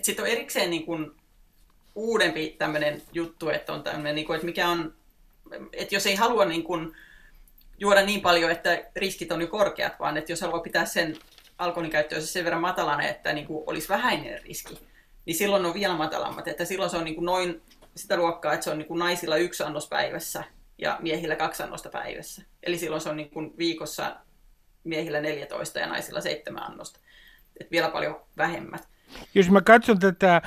Sitten 0.02 0.26
on 0.26 0.32
erikseen 0.32 0.70
niin 0.70 0.86
kuin 0.86 1.12
uudempi 1.96 2.56
tämmöinen 2.58 3.02
juttu, 3.14 3.50
että 3.50 3.74
on 3.74 3.84
tämmöinen, 3.84 4.16
niin 4.16 4.26
kuin, 4.28 4.36
että 4.36 4.46
mikä 4.46 4.70
on, 4.70 4.94
että 5.74 5.96
jos 5.96 6.06
ei 6.06 6.16
halua 6.16 6.46
niin 6.46 6.64
kuin 6.64 6.96
juoda 7.80 8.02
niin 8.02 8.22
paljon, 8.22 8.52
että 8.52 8.84
riskit 8.96 9.32
on 9.32 9.42
jo 9.42 9.48
korkeat, 9.48 10.00
vaan 10.00 10.18
että 10.18 10.32
jos 10.32 10.42
haluaa 10.42 10.60
pitää 10.60 10.86
sen 10.86 11.18
alkoholin 11.58 11.92
käyttöönsä 11.92 12.28
sen 12.28 12.44
verran 12.44 12.62
matalana, 12.62 13.04
että 13.04 13.34
niin 13.34 13.48
kuin 13.48 13.64
olisi 13.68 13.90
vähäinen 13.90 14.42
riski, 14.44 14.80
niin 15.26 15.36
silloin 15.36 15.66
on 15.66 15.74
vielä 15.74 15.94
matalammat. 15.94 16.48
Että 16.48 16.66
silloin 16.66 16.90
se 16.90 16.98
on 16.98 17.04
niin 17.04 17.16
kuin 17.16 17.26
noin 17.26 17.62
sitä 17.96 18.18
luokkaa, 18.18 18.54
että 18.54 18.64
se 18.64 18.72
on 18.72 18.78
niin 18.78 18.88
kuin 18.88 19.00
naisilla 19.00 19.38
yksi 19.38 19.64
annos 19.64 19.88
päivässä 19.88 20.44
ja 20.78 20.98
miehillä 21.02 21.36
kaksi 21.36 21.64
annosta 21.64 21.90
päivässä. 21.90 22.42
Eli 22.64 22.78
silloin 22.78 23.02
se 23.02 23.10
on 23.10 23.18
niin 23.18 23.30
kuin 23.30 23.54
viikossa 23.58 24.16
miehillä 24.84 25.22
14 25.22 25.80
ja 25.80 25.88
naisilla 25.88 26.22
7 26.22 26.64
annosta. 26.64 27.00
Et 27.60 27.72
vielä 27.72 27.90
paljon 27.90 28.22
vähemmät. 28.38 28.88
Jos 29.34 29.50
mä 29.50 29.62
katson 29.62 30.00
tätä 30.00 30.42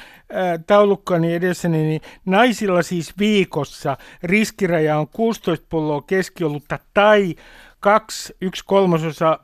taulukkani 0.66 1.34
edessäni, 1.34 1.82
niin 1.82 2.00
naisilla 2.24 2.82
siis 2.82 3.18
viikossa 3.18 3.96
riskiraja 4.22 4.98
on 4.98 5.08
16 5.08 5.66
pulloa 5.68 6.02
keskiolutta 6.02 6.78
tai 6.94 7.34
kaksi, 7.80 8.36
yksi 8.40 8.64
kolmasosa 8.66 9.38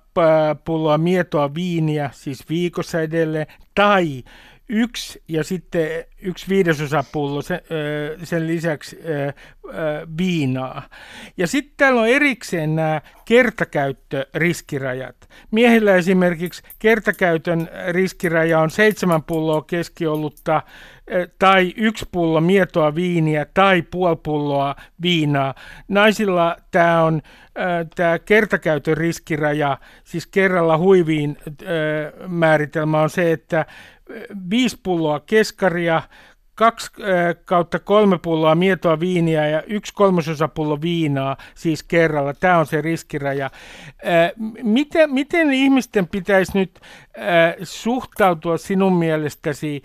pulloa 0.64 0.98
mietoa 0.98 1.54
viiniä, 1.54 2.10
siis 2.12 2.48
viikossa 2.48 3.00
edelleen, 3.00 3.46
tai 3.74 4.24
yksi 4.70 5.22
ja 5.28 5.44
sitten 5.44 5.88
yksi 6.22 6.48
viidesosa 6.48 7.04
pullo 7.12 7.42
sen, 7.42 7.60
sen 8.22 8.46
lisäksi 8.46 8.98
viinaa. 10.18 10.82
Ja 11.36 11.46
sitten 11.46 11.74
täällä 11.76 12.00
on 12.00 12.08
erikseen 12.08 12.76
nämä 12.76 13.00
kertakäyttöriskirajat. 13.24 15.16
Miehillä 15.50 15.94
esimerkiksi 15.94 16.62
kertakäytön 16.78 17.68
riskiraja 17.88 18.60
on 18.60 18.70
seitsemän 18.70 19.22
pulloa 19.22 19.62
keskiollutta 19.62 20.62
tai 21.38 21.74
yksi 21.76 22.06
pullo 22.12 22.40
mietoa 22.40 22.94
viiniä 22.94 23.46
tai 23.54 23.82
puoli 23.82 24.16
pulloa 24.22 24.76
viinaa. 25.02 25.54
Naisilla 25.88 26.56
tämä 26.70 27.02
on 27.02 27.22
tämä 27.94 28.18
kertakäytön 28.18 28.96
riskiraja, 28.96 29.78
siis 30.04 30.26
kerralla 30.26 30.78
huiviin 30.78 31.38
määritelmä 32.28 33.02
on 33.02 33.10
se, 33.10 33.32
että 33.32 33.66
viisi 34.50 34.80
pulloa 34.82 35.20
keskaria, 35.20 36.02
kaksi 36.54 36.90
kautta 37.44 37.78
kolme 37.78 38.18
pulloa 38.18 38.54
mietoa 38.54 39.00
viiniä 39.00 39.46
ja 39.46 39.62
yksi 39.62 39.94
kolmasosa 39.94 40.48
pullo 40.48 40.80
viinaa 40.80 41.36
siis 41.54 41.82
kerralla. 41.82 42.34
Tämä 42.34 42.58
on 42.58 42.66
se 42.66 42.80
riskiraja. 42.80 43.50
Miten, 44.62 45.14
miten 45.14 45.52
ihmisten 45.52 46.08
pitäisi 46.08 46.58
nyt 46.58 46.80
suhtautua 47.62 48.58
sinun 48.58 48.92
mielestäsi 48.92 49.82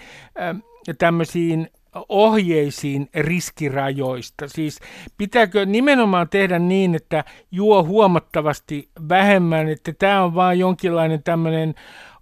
tämmöisiin 0.97 1.69
ohjeisiin 2.09 3.09
riskirajoista? 3.15 4.47
Siis 4.47 4.79
pitääkö 5.17 5.65
nimenomaan 5.65 6.29
tehdä 6.29 6.59
niin, 6.59 6.95
että 6.95 7.23
juo 7.51 7.83
huomattavasti 7.83 8.89
vähemmän, 9.09 9.67
että 9.69 9.93
tämä 9.99 10.23
on 10.23 10.35
vain 10.35 10.59
jonkinlainen 10.59 11.23
tämmöinen 11.23 11.75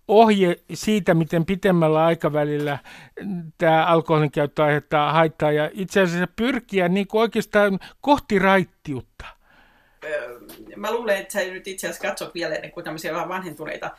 ohje 0.08 0.56
siitä, 0.74 1.14
miten 1.14 1.46
pitemmällä 1.46 2.06
aikavälillä 2.06 2.80
tämä 3.58 3.86
alkoholin 3.86 4.32
käyttö 4.32 4.64
aiheuttaa 4.64 5.14
haittaa 5.14 5.52
ja 5.52 5.70
itse 5.74 6.02
asiassa 6.02 6.28
pyrkiä 6.36 6.88
niin 6.88 7.08
kuin 7.08 7.22
oikeastaan 7.22 7.80
kohti 8.02 8.40
raittiutta? 8.40 9.26
Mä 10.76 10.92
luulen, 10.92 11.18
että 11.18 11.34
sä 11.34 11.40
nyt 11.40 11.68
itse 11.68 11.88
asiassa 11.88 12.08
katsot 12.08 12.34
vielä 12.34 12.56
niin 12.56 12.72
kuin 12.72 12.84
tämmöisiä 12.84 13.14
vähän 13.14 13.30
vanhentuneita 13.30 13.92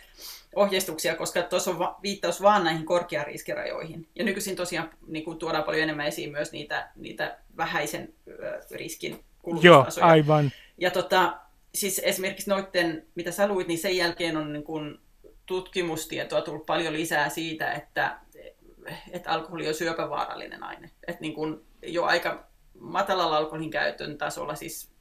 ohjeistuksia, 0.54 1.16
koska 1.16 1.42
tuossa 1.42 1.70
on 1.70 1.78
va- 1.78 1.98
viittaus 2.02 2.42
vaan 2.42 2.64
näihin 2.64 2.86
korkeariskirajoihin. 2.86 4.08
Ja 4.14 4.24
nykyisin 4.24 4.56
tosiaan 4.56 4.90
niin 5.06 5.24
kuin 5.24 5.38
tuodaan 5.38 5.64
paljon 5.64 5.82
enemmän 5.82 6.06
esiin 6.06 6.32
myös 6.32 6.52
niitä, 6.52 6.88
niitä 6.96 7.38
vähäisen 7.56 8.14
riskin 8.70 9.24
kulutustasoja. 9.42 10.06
Joo, 10.06 10.12
aivan. 10.12 10.50
Ja 10.78 10.90
tota, 10.90 11.36
siis 11.74 12.00
esimerkiksi 12.04 12.50
noitten, 12.50 13.06
mitä 13.14 13.30
sä 13.30 13.48
luit, 13.48 13.68
niin 13.68 13.78
sen 13.78 13.96
jälkeen 13.96 14.36
on 14.36 14.52
niin 14.52 14.64
kuin 14.64 14.98
tutkimustietoa 15.46 16.42
tullut 16.42 16.66
paljon 16.66 16.92
lisää 16.92 17.28
siitä, 17.28 17.72
että, 17.72 18.18
että 19.10 19.30
alkoholi 19.30 19.68
on 19.68 19.74
syöpävaarallinen 19.74 20.62
aine. 20.62 20.90
Että 21.06 21.20
niin 21.20 21.34
kuin 21.34 21.64
jo 21.82 22.04
aika 22.04 22.46
matalalla 22.78 23.36
alkoholin 23.36 23.70
käytön 23.70 24.18
tasolla, 24.18 24.54
siis 24.54 24.92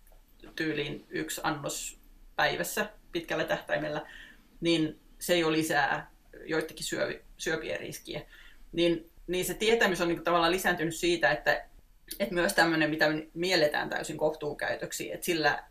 tyyliin 0.56 1.06
yksi 1.10 1.42
annos 1.44 2.00
päivässä 2.36 2.90
pitkällä 3.12 3.44
tähtäimellä, 3.44 4.06
niin 4.62 5.00
se 5.20 5.38
jo 5.38 5.52
lisää 5.52 6.12
joidenkin 6.46 6.86
syöpien 7.38 7.80
riskiä. 7.80 8.22
Niin, 8.72 9.12
niin 9.28 9.46
se 9.46 9.54
tietämys 9.54 10.02
on 10.02 10.08
niin 10.08 10.24
tavallaan 10.24 10.52
lisääntynyt 10.52 10.96
siitä, 10.96 11.32
että, 11.32 11.66
että 12.20 12.34
myös 12.34 12.54
tämmöinen, 12.54 12.90
mitä 12.90 13.06
mielletään 13.34 13.90
täysin 13.90 14.18
kohtuukäytöksi, 14.18 15.12
että 15.12 15.26
sillä 15.26 15.64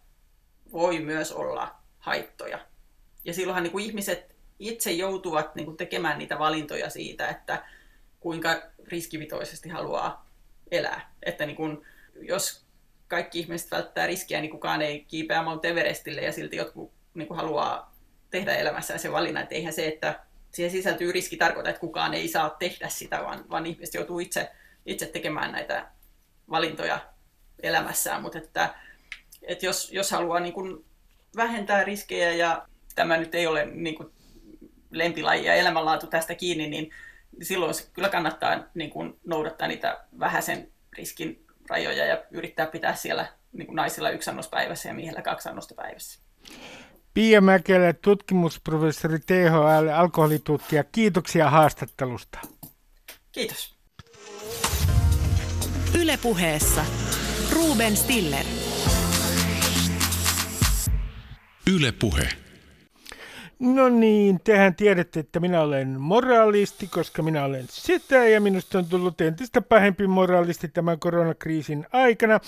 voi 0.72 1.00
myös 1.00 1.32
olla 1.32 1.74
haittoja. 1.98 2.66
Ja 3.24 3.34
silloinhan 3.34 3.62
niin 3.62 3.72
kuin 3.72 3.84
ihmiset 3.84 4.31
itse 4.62 4.92
joutuvat 4.92 5.54
niin 5.54 5.64
kuin 5.64 5.76
tekemään 5.76 6.18
niitä 6.18 6.38
valintoja 6.38 6.90
siitä, 6.90 7.28
että 7.28 7.64
kuinka 8.20 8.62
riskivitoisesti 8.86 9.68
haluaa 9.68 10.30
elää. 10.70 11.14
Että 11.22 11.46
niin 11.46 11.56
kuin, 11.56 11.86
jos 12.20 12.64
kaikki 13.08 13.38
ihmiset 13.38 13.70
välttää 13.70 14.06
riskiä, 14.06 14.40
niin 14.40 14.50
kukaan 14.50 14.82
ei 14.82 15.04
kiipeä 15.04 15.42
Mount 15.42 15.64
Everestille 15.64 16.20
ja 16.20 16.32
silti 16.32 16.56
jotkut 16.56 16.92
niin 17.14 17.28
kuin 17.28 17.36
haluaa 17.36 17.94
tehdä 18.30 18.54
elämässään 18.54 19.00
se 19.00 19.12
valinnan. 19.12 19.42
Että 19.42 19.54
eihän 19.54 19.72
se, 19.72 19.86
että 19.86 20.20
siihen 20.50 20.70
sisältyy 20.70 21.12
riski 21.12 21.36
tarkoita, 21.36 21.70
että 21.70 21.80
kukaan 21.80 22.14
ei 22.14 22.28
saa 22.28 22.50
tehdä 22.50 22.88
sitä, 22.88 23.22
vaan, 23.24 23.44
vaan 23.50 23.66
ihmiset 23.66 23.94
joutuu 23.94 24.18
itse, 24.18 24.50
itse 24.86 25.06
tekemään 25.06 25.52
näitä 25.52 25.86
valintoja 26.50 27.00
elämässään. 27.62 28.22
Mutta 28.22 28.38
että, 28.38 28.74
että 29.42 29.66
jos, 29.66 29.92
jos 29.92 30.10
haluaa 30.10 30.40
niin 30.40 30.52
kuin 30.52 30.84
vähentää 31.36 31.84
riskejä 31.84 32.32
ja 32.32 32.66
tämä 32.94 33.16
nyt 33.16 33.34
ei 33.34 33.46
ole 33.46 33.66
niin 33.66 33.94
kuin 33.94 34.12
lempilaji 34.92 35.44
ja 35.44 35.54
elämänlaatu 35.54 36.06
tästä 36.06 36.34
kiinni, 36.34 36.68
niin 36.68 36.90
silloin 37.42 37.74
se 37.74 37.90
kyllä 37.92 38.08
kannattaa 38.08 38.64
niin 38.74 38.90
kuin 38.90 39.20
noudattaa 39.26 39.68
niitä 39.68 40.04
vähäisen 40.18 40.72
riskin 40.98 41.46
rajoja 41.70 42.06
ja 42.06 42.24
yrittää 42.30 42.66
pitää 42.66 42.94
siellä 42.94 43.26
niin 43.52 43.66
kuin 43.66 43.76
naisilla 43.76 44.10
yksi 44.10 44.30
annos 44.30 44.48
päivässä 44.48 44.88
ja 44.88 44.94
miehillä 44.94 45.22
kaksi 45.22 45.48
annosta 45.48 45.74
päivässä. 45.74 46.20
Pia 47.14 47.40
Mäkelä, 47.40 47.92
tutkimusprofessori 47.92 49.18
THL, 49.18 49.88
alkoholitutkija. 49.94 50.84
Kiitoksia 50.84 51.50
haastattelusta. 51.50 52.38
Kiitos. 53.32 53.74
Ylepuheessa 56.00 56.84
Ruben 57.52 57.96
Stiller. 57.96 58.44
Ylepuhe. 61.66 62.41
No 63.62 63.88
niin, 63.88 64.40
tehän 64.44 64.74
tiedätte, 64.74 65.20
että 65.20 65.40
minä 65.40 65.60
olen 65.60 66.00
moraalisti, 66.00 66.86
koska 66.86 67.22
minä 67.22 67.44
olen 67.44 67.64
sitä 67.68 68.28
ja 68.28 68.40
minusta 68.40 68.78
on 68.78 68.86
tullut 68.86 69.20
entistä 69.20 69.60
pahempi 69.60 70.06
moraalisti 70.06 70.68
tämän 70.68 70.98
koronakriisin 70.98 71.86
aikana. 71.92 72.40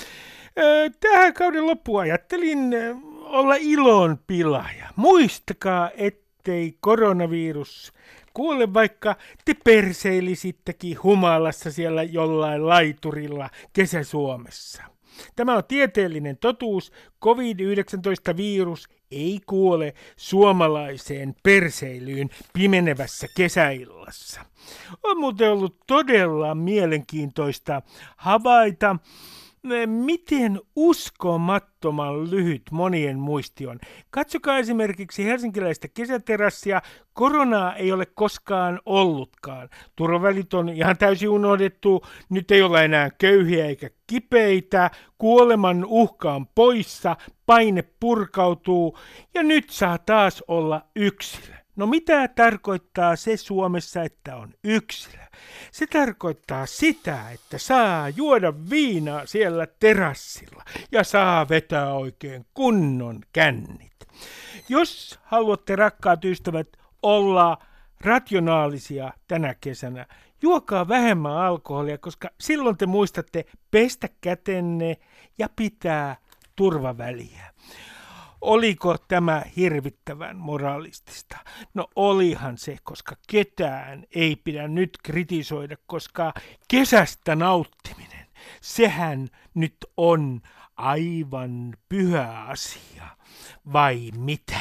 Tähän 1.00 1.34
kauden 1.34 1.66
loppuun 1.66 2.00
ajattelin 2.00 2.74
olla 3.20 3.54
ilon 3.54 4.18
pilaaja. 4.26 4.88
Muistakaa, 4.96 5.90
ettei 5.96 6.76
koronavirus 6.80 7.92
kuole, 8.34 8.74
vaikka 8.74 9.16
te 9.44 9.54
perseilisittekin 9.64 11.02
humalassa 11.02 11.72
siellä 11.72 12.02
jollain 12.02 12.68
laiturilla 12.68 13.50
Kesä-Suomessa. 13.72 14.93
Tämä 15.36 15.54
on 15.56 15.64
tieteellinen 15.68 16.38
totuus. 16.38 16.92
COVID-19-virus 17.24 18.88
ei 19.10 19.40
kuole 19.46 19.94
suomalaiseen 20.16 21.34
perseilyyn 21.42 22.30
pimenevässä 22.52 23.26
kesäillassa. 23.36 24.40
On 25.02 25.20
muuten 25.20 25.52
ollut 25.52 25.76
todella 25.86 26.54
mielenkiintoista 26.54 27.82
havaita, 28.16 28.96
miten 29.86 30.60
uskomattoman 30.76 32.30
lyhyt 32.30 32.62
monien 32.70 33.18
muisti 33.18 33.66
on. 33.66 33.78
Katsokaa 34.10 34.58
esimerkiksi 34.58 35.24
helsinkiläistä 35.24 35.88
kesäterassia. 35.88 36.82
Koronaa 37.12 37.74
ei 37.76 37.92
ole 37.92 38.06
koskaan 38.06 38.80
ollutkaan. 38.86 39.68
Turvavälit 39.96 40.54
on 40.54 40.68
ihan 40.68 40.98
täysin 40.98 41.28
unohdettu. 41.28 42.06
Nyt 42.30 42.50
ei 42.50 42.62
ole 42.62 42.84
enää 42.84 43.10
köyhiä 43.10 43.66
eikä 43.66 43.90
kipeitä. 44.06 44.90
Kuoleman 45.18 45.84
uhka 45.84 46.34
on 46.34 46.46
poissa. 46.46 47.16
Paine 47.46 47.84
purkautuu. 48.00 48.98
Ja 49.34 49.42
nyt 49.42 49.70
saa 49.70 49.98
taas 49.98 50.44
olla 50.48 50.82
yksilö. 50.96 51.63
No 51.76 51.86
mitä 51.86 52.28
tarkoittaa 52.28 53.16
se 53.16 53.36
Suomessa, 53.36 54.02
että 54.02 54.36
on 54.36 54.54
yksilö? 54.64 55.22
Se 55.72 55.86
tarkoittaa 55.86 56.66
sitä, 56.66 57.30
että 57.30 57.58
saa 57.58 58.08
juoda 58.08 58.54
viinaa 58.70 59.26
siellä 59.26 59.66
terassilla 59.80 60.64
ja 60.92 61.04
saa 61.04 61.48
vetää 61.48 61.94
oikein 61.94 62.46
kunnon 62.54 63.20
kännit. 63.32 63.92
Jos 64.68 65.20
haluatte, 65.22 65.76
rakkaat 65.76 66.24
ystävät, 66.24 66.68
olla 67.02 67.58
rationaalisia 68.00 69.12
tänä 69.28 69.54
kesänä, 69.54 70.06
juokaa 70.42 70.88
vähemmän 70.88 71.36
alkoholia, 71.36 71.98
koska 71.98 72.30
silloin 72.40 72.76
te 72.76 72.86
muistatte 72.86 73.44
pestä 73.70 74.08
kätenne 74.20 74.96
ja 75.38 75.48
pitää 75.56 76.16
turvaväliä. 76.56 77.53
Oliko 78.44 78.96
tämä 79.08 79.42
hirvittävän 79.56 80.36
moralistista? 80.36 81.36
No 81.74 81.88
olihan 81.96 82.58
se, 82.58 82.76
koska 82.82 83.16
ketään 83.26 84.04
ei 84.14 84.36
pidä 84.36 84.68
nyt 84.68 84.90
kritisoida, 85.02 85.76
koska 85.86 86.32
kesästä 86.68 87.36
nauttiminen, 87.36 88.26
sehän 88.60 89.28
nyt 89.54 89.76
on 89.96 90.40
aivan 90.76 91.74
pyhä 91.88 92.44
asia. 92.44 93.06
Vai 93.72 94.10
mitä? 94.16 94.60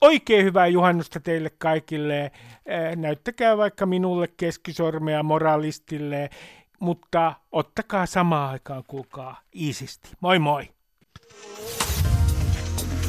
Oikein 0.00 0.44
hyvää 0.44 0.66
juhannusta 0.66 1.20
teille 1.20 1.50
kaikille. 1.58 2.32
Näyttäkää 2.96 3.56
vaikka 3.56 3.86
minulle 3.86 4.28
keskisormea 4.28 5.22
moralistille, 5.22 6.30
mutta 6.80 7.34
ottakaa 7.52 8.06
samaan 8.06 8.50
aikaan 8.50 8.84
kuulkaa 8.86 9.40
iisisti. 9.54 10.08
Moi 10.20 10.38
moi! 10.38 10.68